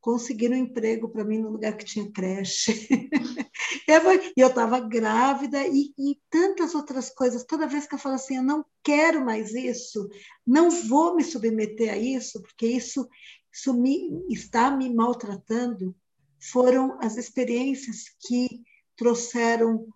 conseguiram 0.00 0.56
um 0.56 0.60
emprego 0.60 1.08
para 1.08 1.24
mim 1.24 1.38
no 1.38 1.50
lugar 1.50 1.74
que 1.76 1.84
tinha 1.84 2.10
creche. 2.12 2.72
e 3.88 4.40
eu 4.40 4.48
estava 4.48 4.78
grávida 4.78 5.66
e, 5.66 5.94
e, 5.98 6.20
tantas 6.28 6.74
outras 6.74 7.08
coisas. 7.08 7.44
Toda 7.44 7.66
vez 7.66 7.86
que 7.86 7.94
eu 7.94 7.98
falo 7.98 8.16
assim, 8.16 8.36
eu 8.36 8.42
não 8.42 8.62
quero 8.82 9.24
mais 9.24 9.54
isso, 9.54 10.06
não 10.46 10.68
vou 10.68 11.16
me 11.16 11.24
submeter 11.24 11.90
a 11.90 11.96
isso, 11.96 12.42
porque 12.42 12.66
isso, 12.66 13.08
isso 13.54 13.72
me, 13.72 14.26
está 14.28 14.70
me 14.70 14.92
maltratando, 14.92 15.94
foram 16.40 16.98
as 17.00 17.16
experiências 17.16 18.04
que 18.26 18.62
trouxeram 18.96 19.86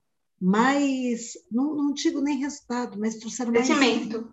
mais, 0.40 1.32
não, 1.50 1.74
não 1.74 1.92
digo 1.92 2.20
nem 2.20 2.38
resultado, 2.38 2.98
mas 2.98 3.16
trouxeram 3.16 3.52
mais. 3.52 3.66
Crescimento 3.66 4.32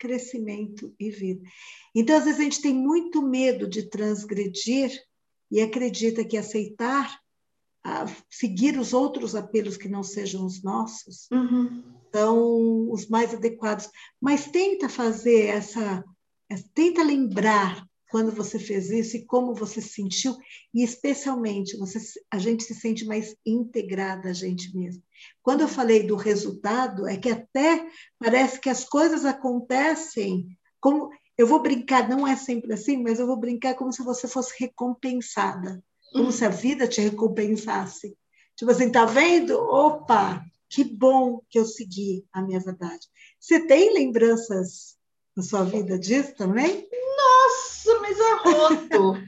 crescimento 0.00 0.94
e 0.98 1.10
vida. 1.10 1.42
Então, 1.94 2.16
às 2.16 2.24
vezes, 2.24 2.40
a 2.40 2.42
gente 2.42 2.62
tem 2.62 2.74
muito 2.74 3.20
medo 3.20 3.68
de 3.68 3.82
transgredir 3.82 4.90
e 5.50 5.60
acredita 5.60 6.24
que 6.24 6.38
aceitar, 6.38 7.20
seguir 8.30 8.78
os 8.78 8.94
outros 8.94 9.34
apelos 9.34 9.76
que 9.76 9.88
não 9.88 10.02
sejam 10.02 10.46
os 10.46 10.62
nossos, 10.62 11.28
uhum. 11.30 11.82
são 12.12 12.90
os 12.90 13.06
mais 13.08 13.34
adequados. 13.34 13.90
Mas 14.18 14.46
tenta 14.46 14.88
fazer 14.88 15.46
essa, 15.46 16.02
tenta 16.74 17.02
lembrar 17.02 17.86
quando 18.10 18.32
você 18.32 18.58
fez 18.58 18.90
isso 18.90 19.16
e 19.16 19.24
como 19.24 19.54
você 19.54 19.80
se 19.80 19.90
sentiu, 19.90 20.36
e 20.74 20.82
especialmente 20.82 21.76
você, 21.76 21.98
a 22.30 22.38
gente 22.38 22.64
se 22.64 22.74
sente 22.74 23.04
mais 23.04 23.36
integrada 23.46 24.30
a 24.30 24.32
gente 24.32 24.76
mesmo. 24.76 25.02
Quando 25.42 25.60
eu 25.60 25.68
falei 25.68 26.02
do 26.02 26.16
resultado, 26.16 27.06
é 27.06 27.16
que 27.16 27.30
até 27.30 27.86
parece 28.18 28.60
que 28.60 28.68
as 28.68 28.84
coisas 28.84 29.24
acontecem 29.24 30.46
como 30.80 31.10
eu 31.36 31.46
vou 31.46 31.62
brincar, 31.62 32.08
não 32.08 32.26
é 32.26 32.36
sempre 32.36 32.72
assim, 32.72 33.02
mas 33.02 33.18
eu 33.18 33.26
vou 33.26 33.36
brincar 33.36 33.74
como 33.74 33.92
se 33.92 34.02
você 34.02 34.28
fosse 34.28 34.52
recompensada, 34.58 35.82
como 36.12 36.26
uhum. 36.26 36.32
se 36.32 36.44
a 36.44 36.50
vida 36.50 36.88
te 36.88 37.00
recompensasse. 37.00 38.16
Tipo 38.56 38.72
assim, 38.72 38.90
tá 38.90 39.06
vendo? 39.06 39.54
Opa, 39.58 40.44
que 40.68 40.84
bom 40.84 41.40
que 41.48 41.58
eu 41.58 41.64
segui 41.64 42.26
a 42.32 42.42
minha 42.42 42.60
verdade. 42.60 43.06
Você 43.38 43.66
tem 43.66 43.94
lembranças 43.94 44.96
na 45.34 45.42
sua 45.42 45.64
vida 45.64 45.98
disso 45.98 46.34
também? 46.34 46.86
Nossa, 47.16 47.39
mas 48.10 48.20
arroto! 48.20 49.22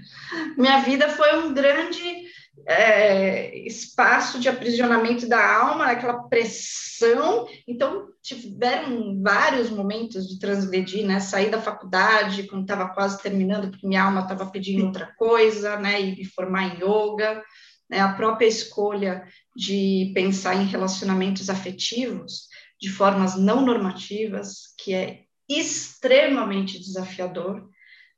Minha 0.56 0.80
vida 0.80 1.08
foi 1.10 1.38
um 1.38 1.54
grande 1.54 2.24
é, 2.66 3.56
espaço 3.66 4.38
de 4.38 4.48
aprisionamento 4.48 5.28
da 5.28 5.56
alma, 5.56 5.86
aquela 5.86 6.24
pressão. 6.24 7.46
Então, 7.66 8.08
tiveram 8.22 9.20
vários 9.22 9.70
momentos 9.70 10.28
de 10.28 10.38
transgredir, 10.38 11.06
né? 11.06 11.20
Sair 11.20 11.50
da 11.50 11.60
faculdade 11.60 12.44
quando 12.44 12.62
estava 12.62 12.88
quase 12.88 13.20
terminando, 13.22 13.70
porque 13.70 13.86
minha 13.86 14.04
alma 14.04 14.22
estava 14.22 14.46
pedindo 14.46 14.86
outra 14.86 15.12
coisa, 15.16 15.76
né? 15.76 16.00
E 16.00 16.16
me 16.16 16.24
formar 16.24 16.64
em 16.64 16.78
yoga. 16.78 17.42
Né? 17.88 18.00
A 18.00 18.12
própria 18.12 18.46
escolha 18.46 19.24
de 19.54 20.12
pensar 20.14 20.54
em 20.56 20.66
relacionamentos 20.66 21.50
afetivos 21.50 22.48
de 22.80 22.88
formas 22.88 23.36
não 23.36 23.64
normativas, 23.64 24.74
que 24.78 24.92
é 24.92 25.20
extremamente 25.48 26.78
desafiador. 26.78 27.68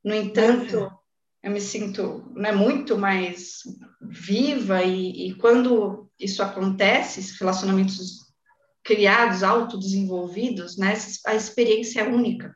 No 0.05 0.13
entanto, 0.13 0.77
uhum. 0.77 0.89
eu 1.41 1.51
me 1.51 1.59
sinto 1.59 2.31
né, 2.35 2.51
muito 2.51 2.95
mais 2.95 3.61
viva 3.99 4.83
e, 4.83 5.29
e 5.29 5.33
quando 5.33 6.07
isso 6.19 6.43
acontece, 6.43 7.35
relacionamentos 7.39 8.23
criados, 8.83 9.41
autodesenvolvidos, 9.41 10.77
né, 10.77 10.93
a 11.25 11.33
experiência 11.33 12.01
é 12.01 12.07
única. 12.07 12.55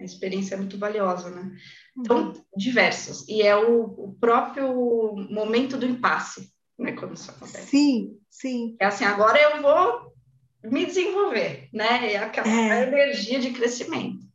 A 0.00 0.04
experiência 0.04 0.56
é 0.56 0.58
muito 0.58 0.76
valiosa, 0.76 1.30
né? 1.30 1.52
Então, 1.96 2.28
uhum. 2.28 2.44
diversos. 2.56 3.26
E 3.28 3.42
é 3.42 3.56
o, 3.56 3.82
o, 3.82 4.16
próprio 4.20 5.16
momento 5.30 5.76
do 5.76 5.86
impasse, 5.86 6.52
né? 6.78 6.92
Quando 6.92 7.14
isso 7.14 7.30
acontece. 7.30 7.66
Sim, 7.66 8.16
sim. 8.30 8.76
É 8.80 8.86
assim, 8.86 9.04
agora 9.04 9.40
eu 9.40 9.62
vou 9.62 10.12
me 10.64 10.86
desenvolver, 10.86 11.68
né? 11.72 12.12
É 12.12 12.18
aquela 12.18 12.48
é. 12.48 12.86
energia 12.86 13.40
de 13.40 13.50
crescimento. 13.50 14.27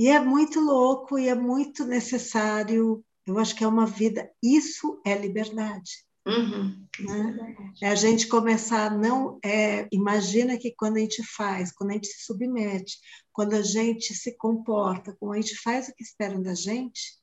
E 0.00 0.08
é 0.08 0.18
muito 0.18 0.58
louco 0.60 1.18
e 1.18 1.28
é 1.28 1.34
muito 1.34 1.84
necessário. 1.84 3.04
Eu 3.26 3.38
acho 3.38 3.54
que 3.54 3.62
é 3.62 3.68
uma 3.68 3.84
vida. 3.84 4.30
Isso 4.42 4.98
é 5.04 5.14
liberdade. 5.14 5.90
Uhum. 6.26 6.86
Né? 7.00 7.54
É 7.82 7.88
a 7.88 7.94
gente 7.94 8.26
começar 8.26 8.96
não. 8.96 9.38
É, 9.44 9.86
imagina 9.92 10.56
que 10.56 10.72
quando 10.74 10.96
a 10.96 11.00
gente 11.00 11.22
faz, 11.22 11.70
quando 11.70 11.90
a 11.90 11.92
gente 11.92 12.06
se 12.06 12.24
submete, 12.24 12.96
quando 13.30 13.52
a 13.52 13.60
gente 13.60 14.14
se 14.14 14.34
comporta, 14.38 15.14
quando 15.20 15.34
a 15.34 15.36
gente 15.36 15.54
faz 15.56 15.88
o 15.88 15.94
que 15.94 16.02
esperam 16.02 16.42
da 16.42 16.54
gente, 16.54 17.18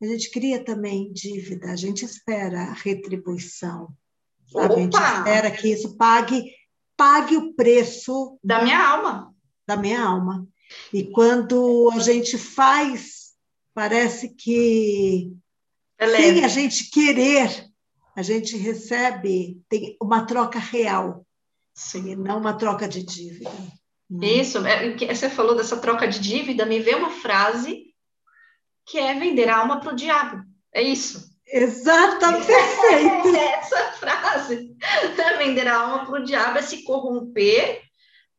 a 0.00 0.06
gente 0.06 0.30
cria 0.30 0.62
também 0.62 1.12
dívida, 1.12 1.72
a 1.72 1.76
gente 1.76 2.04
espera 2.04 2.72
retribuição. 2.74 3.88
Sabe? 4.46 4.74
A 4.74 4.78
gente 4.78 4.94
espera 4.94 5.50
que 5.50 5.66
isso 5.66 5.96
pague, 5.96 6.44
pague 6.96 7.36
o 7.36 7.54
preço 7.54 8.38
da 8.40 8.62
minha 8.62 8.78
alma. 8.78 9.34
Da 9.66 9.76
minha 9.76 10.00
alma. 10.00 10.46
E 10.92 11.04
quando 11.04 11.90
a 11.92 11.98
gente 11.98 12.36
faz, 12.38 13.32
parece 13.74 14.30
que 14.30 15.32
é 15.98 16.08
sem 16.08 16.44
a 16.44 16.48
gente 16.48 16.90
querer, 16.90 17.66
a 18.16 18.22
gente 18.22 18.56
recebe 18.56 19.60
tem 19.68 19.96
uma 20.00 20.24
troca 20.26 20.58
real, 20.58 21.26
Sim. 21.74 22.10
e 22.10 22.16
não 22.16 22.38
uma 22.38 22.54
troca 22.54 22.88
de 22.88 23.02
dívida. 23.02 23.50
Né? 24.08 24.26
Isso, 24.26 24.58
é, 24.66 24.96
você 25.14 25.30
falou 25.30 25.54
dessa 25.54 25.76
troca 25.76 26.08
de 26.08 26.18
dívida, 26.18 26.66
me 26.66 26.80
veio 26.80 26.98
uma 26.98 27.10
frase 27.10 27.84
que 28.86 28.98
é 28.98 29.14
vender 29.14 29.48
a 29.48 29.58
alma 29.58 29.78
para 29.80 29.92
o 29.92 29.96
diabo. 29.96 30.42
É 30.72 30.82
isso. 30.82 31.30
Exatamente, 31.46 32.46
perfeito. 32.46 33.36
É 33.36 33.54
essa 33.54 33.92
frase. 33.92 34.76
Vender 35.38 35.66
a 35.68 35.78
alma 35.78 36.06
para 36.06 36.20
o 36.20 36.24
diabo 36.24 36.58
é 36.58 36.62
se 36.62 36.82
corromper 36.82 37.82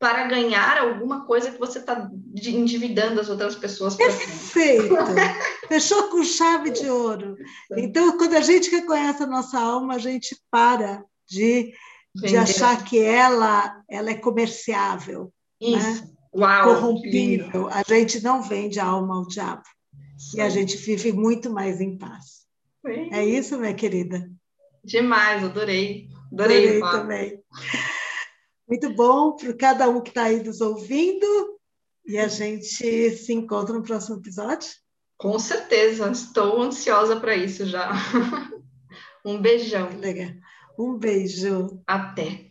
para 0.02 0.26
ganhar 0.26 0.80
alguma 0.80 1.28
coisa 1.28 1.52
que 1.52 1.60
você 1.60 1.78
está 1.78 2.10
endividando 2.36 3.22
as 3.22 3.30
outras 3.30 3.54
pessoas. 3.54 3.96
Perfeito! 3.96 4.96
Fechou 5.70 6.10
com 6.10 6.24
chave 6.24 6.72
de 6.72 6.90
ouro. 6.90 7.38
Então, 7.78 8.18
quando 8.18 8.34
a 8.34 8.42
gente 8.42 8.72
reconhece 8.72 9.22
a 9.22 9.28
nossa 9.28 9.60
alma, 9.60 9.94
a 9.94 10.00
gente 10.00 10.36
para 10.50 11.06
de, 11.30 11.72
de 12.16 12.36
achar 12.36 12.84
que 12.84 13.00
ela, 13.00 13.80
ela 13.88 14.10
é 14.10 14.16
comerciável. 14.16 15.32
Né? 15.62 15.68
Isso. 15.70 16.04
Né? 16.04 16.12
Uau, 16.34 16.74
corrompível. 16.74 17.68
A 17.68 17.84
gente 17.88 18.24
não 18.24 18.42
vende 18.42 18.80
a 18.80 18.86
alma 18.86 19.18
ao 19.18 19.28
diabo. 19.28 19.62
Sim. 20.18 20.38
E 20.38 20.42
a 20.42 20.50
gente 20.50 20.78
vive 20.78 21.14
muito 21.14 21.52
mais 21.52 21.80
em 21.80 21.96
paz. 21.96 22.42
Sim. 22.84 23.14
É 23.14 23.24
isso, 23.24 23.56
minha 23.56 23.76
querida? 23.76 24.28
Demais, 24.84 25.44
adorei. 25.44 26.08
Adorei, 26.34 26.82
adorei 26.82 27.00
também. 27.00 27.44
Muito 28.72 28.90
bom 28.94 29.36
para 29.36 29.54
cada 29.54 29.90
um 29.90 30.00
que 30.00 30.12
está 30.12 30.24
aí 30.24 30.42
nos 30.42 30.62
ouvindo. 30.62 31.60
E 32.06 32.18
a 32.18 32.30
gente 32.30 33.12
se 33.12 33.34
encontra 33.34 33.76
no 33.76 33.84
próximo 33.84 34.16
episódio. 34.16 34.70
Com 35.18 35.38
certeza, 35.38 36.10
estou 36.10 36.62
ansiosa 36.62 37.20
para 37.20 37.36
isso 37.36 37.66
já. 37.66 37.92
um 39.26 39.42
beijão. 39.42 39.90
Legal. 40.00 40.30
Um 40.80 40.98
beijo. 40.98 41.84
Até. 41.86 42.51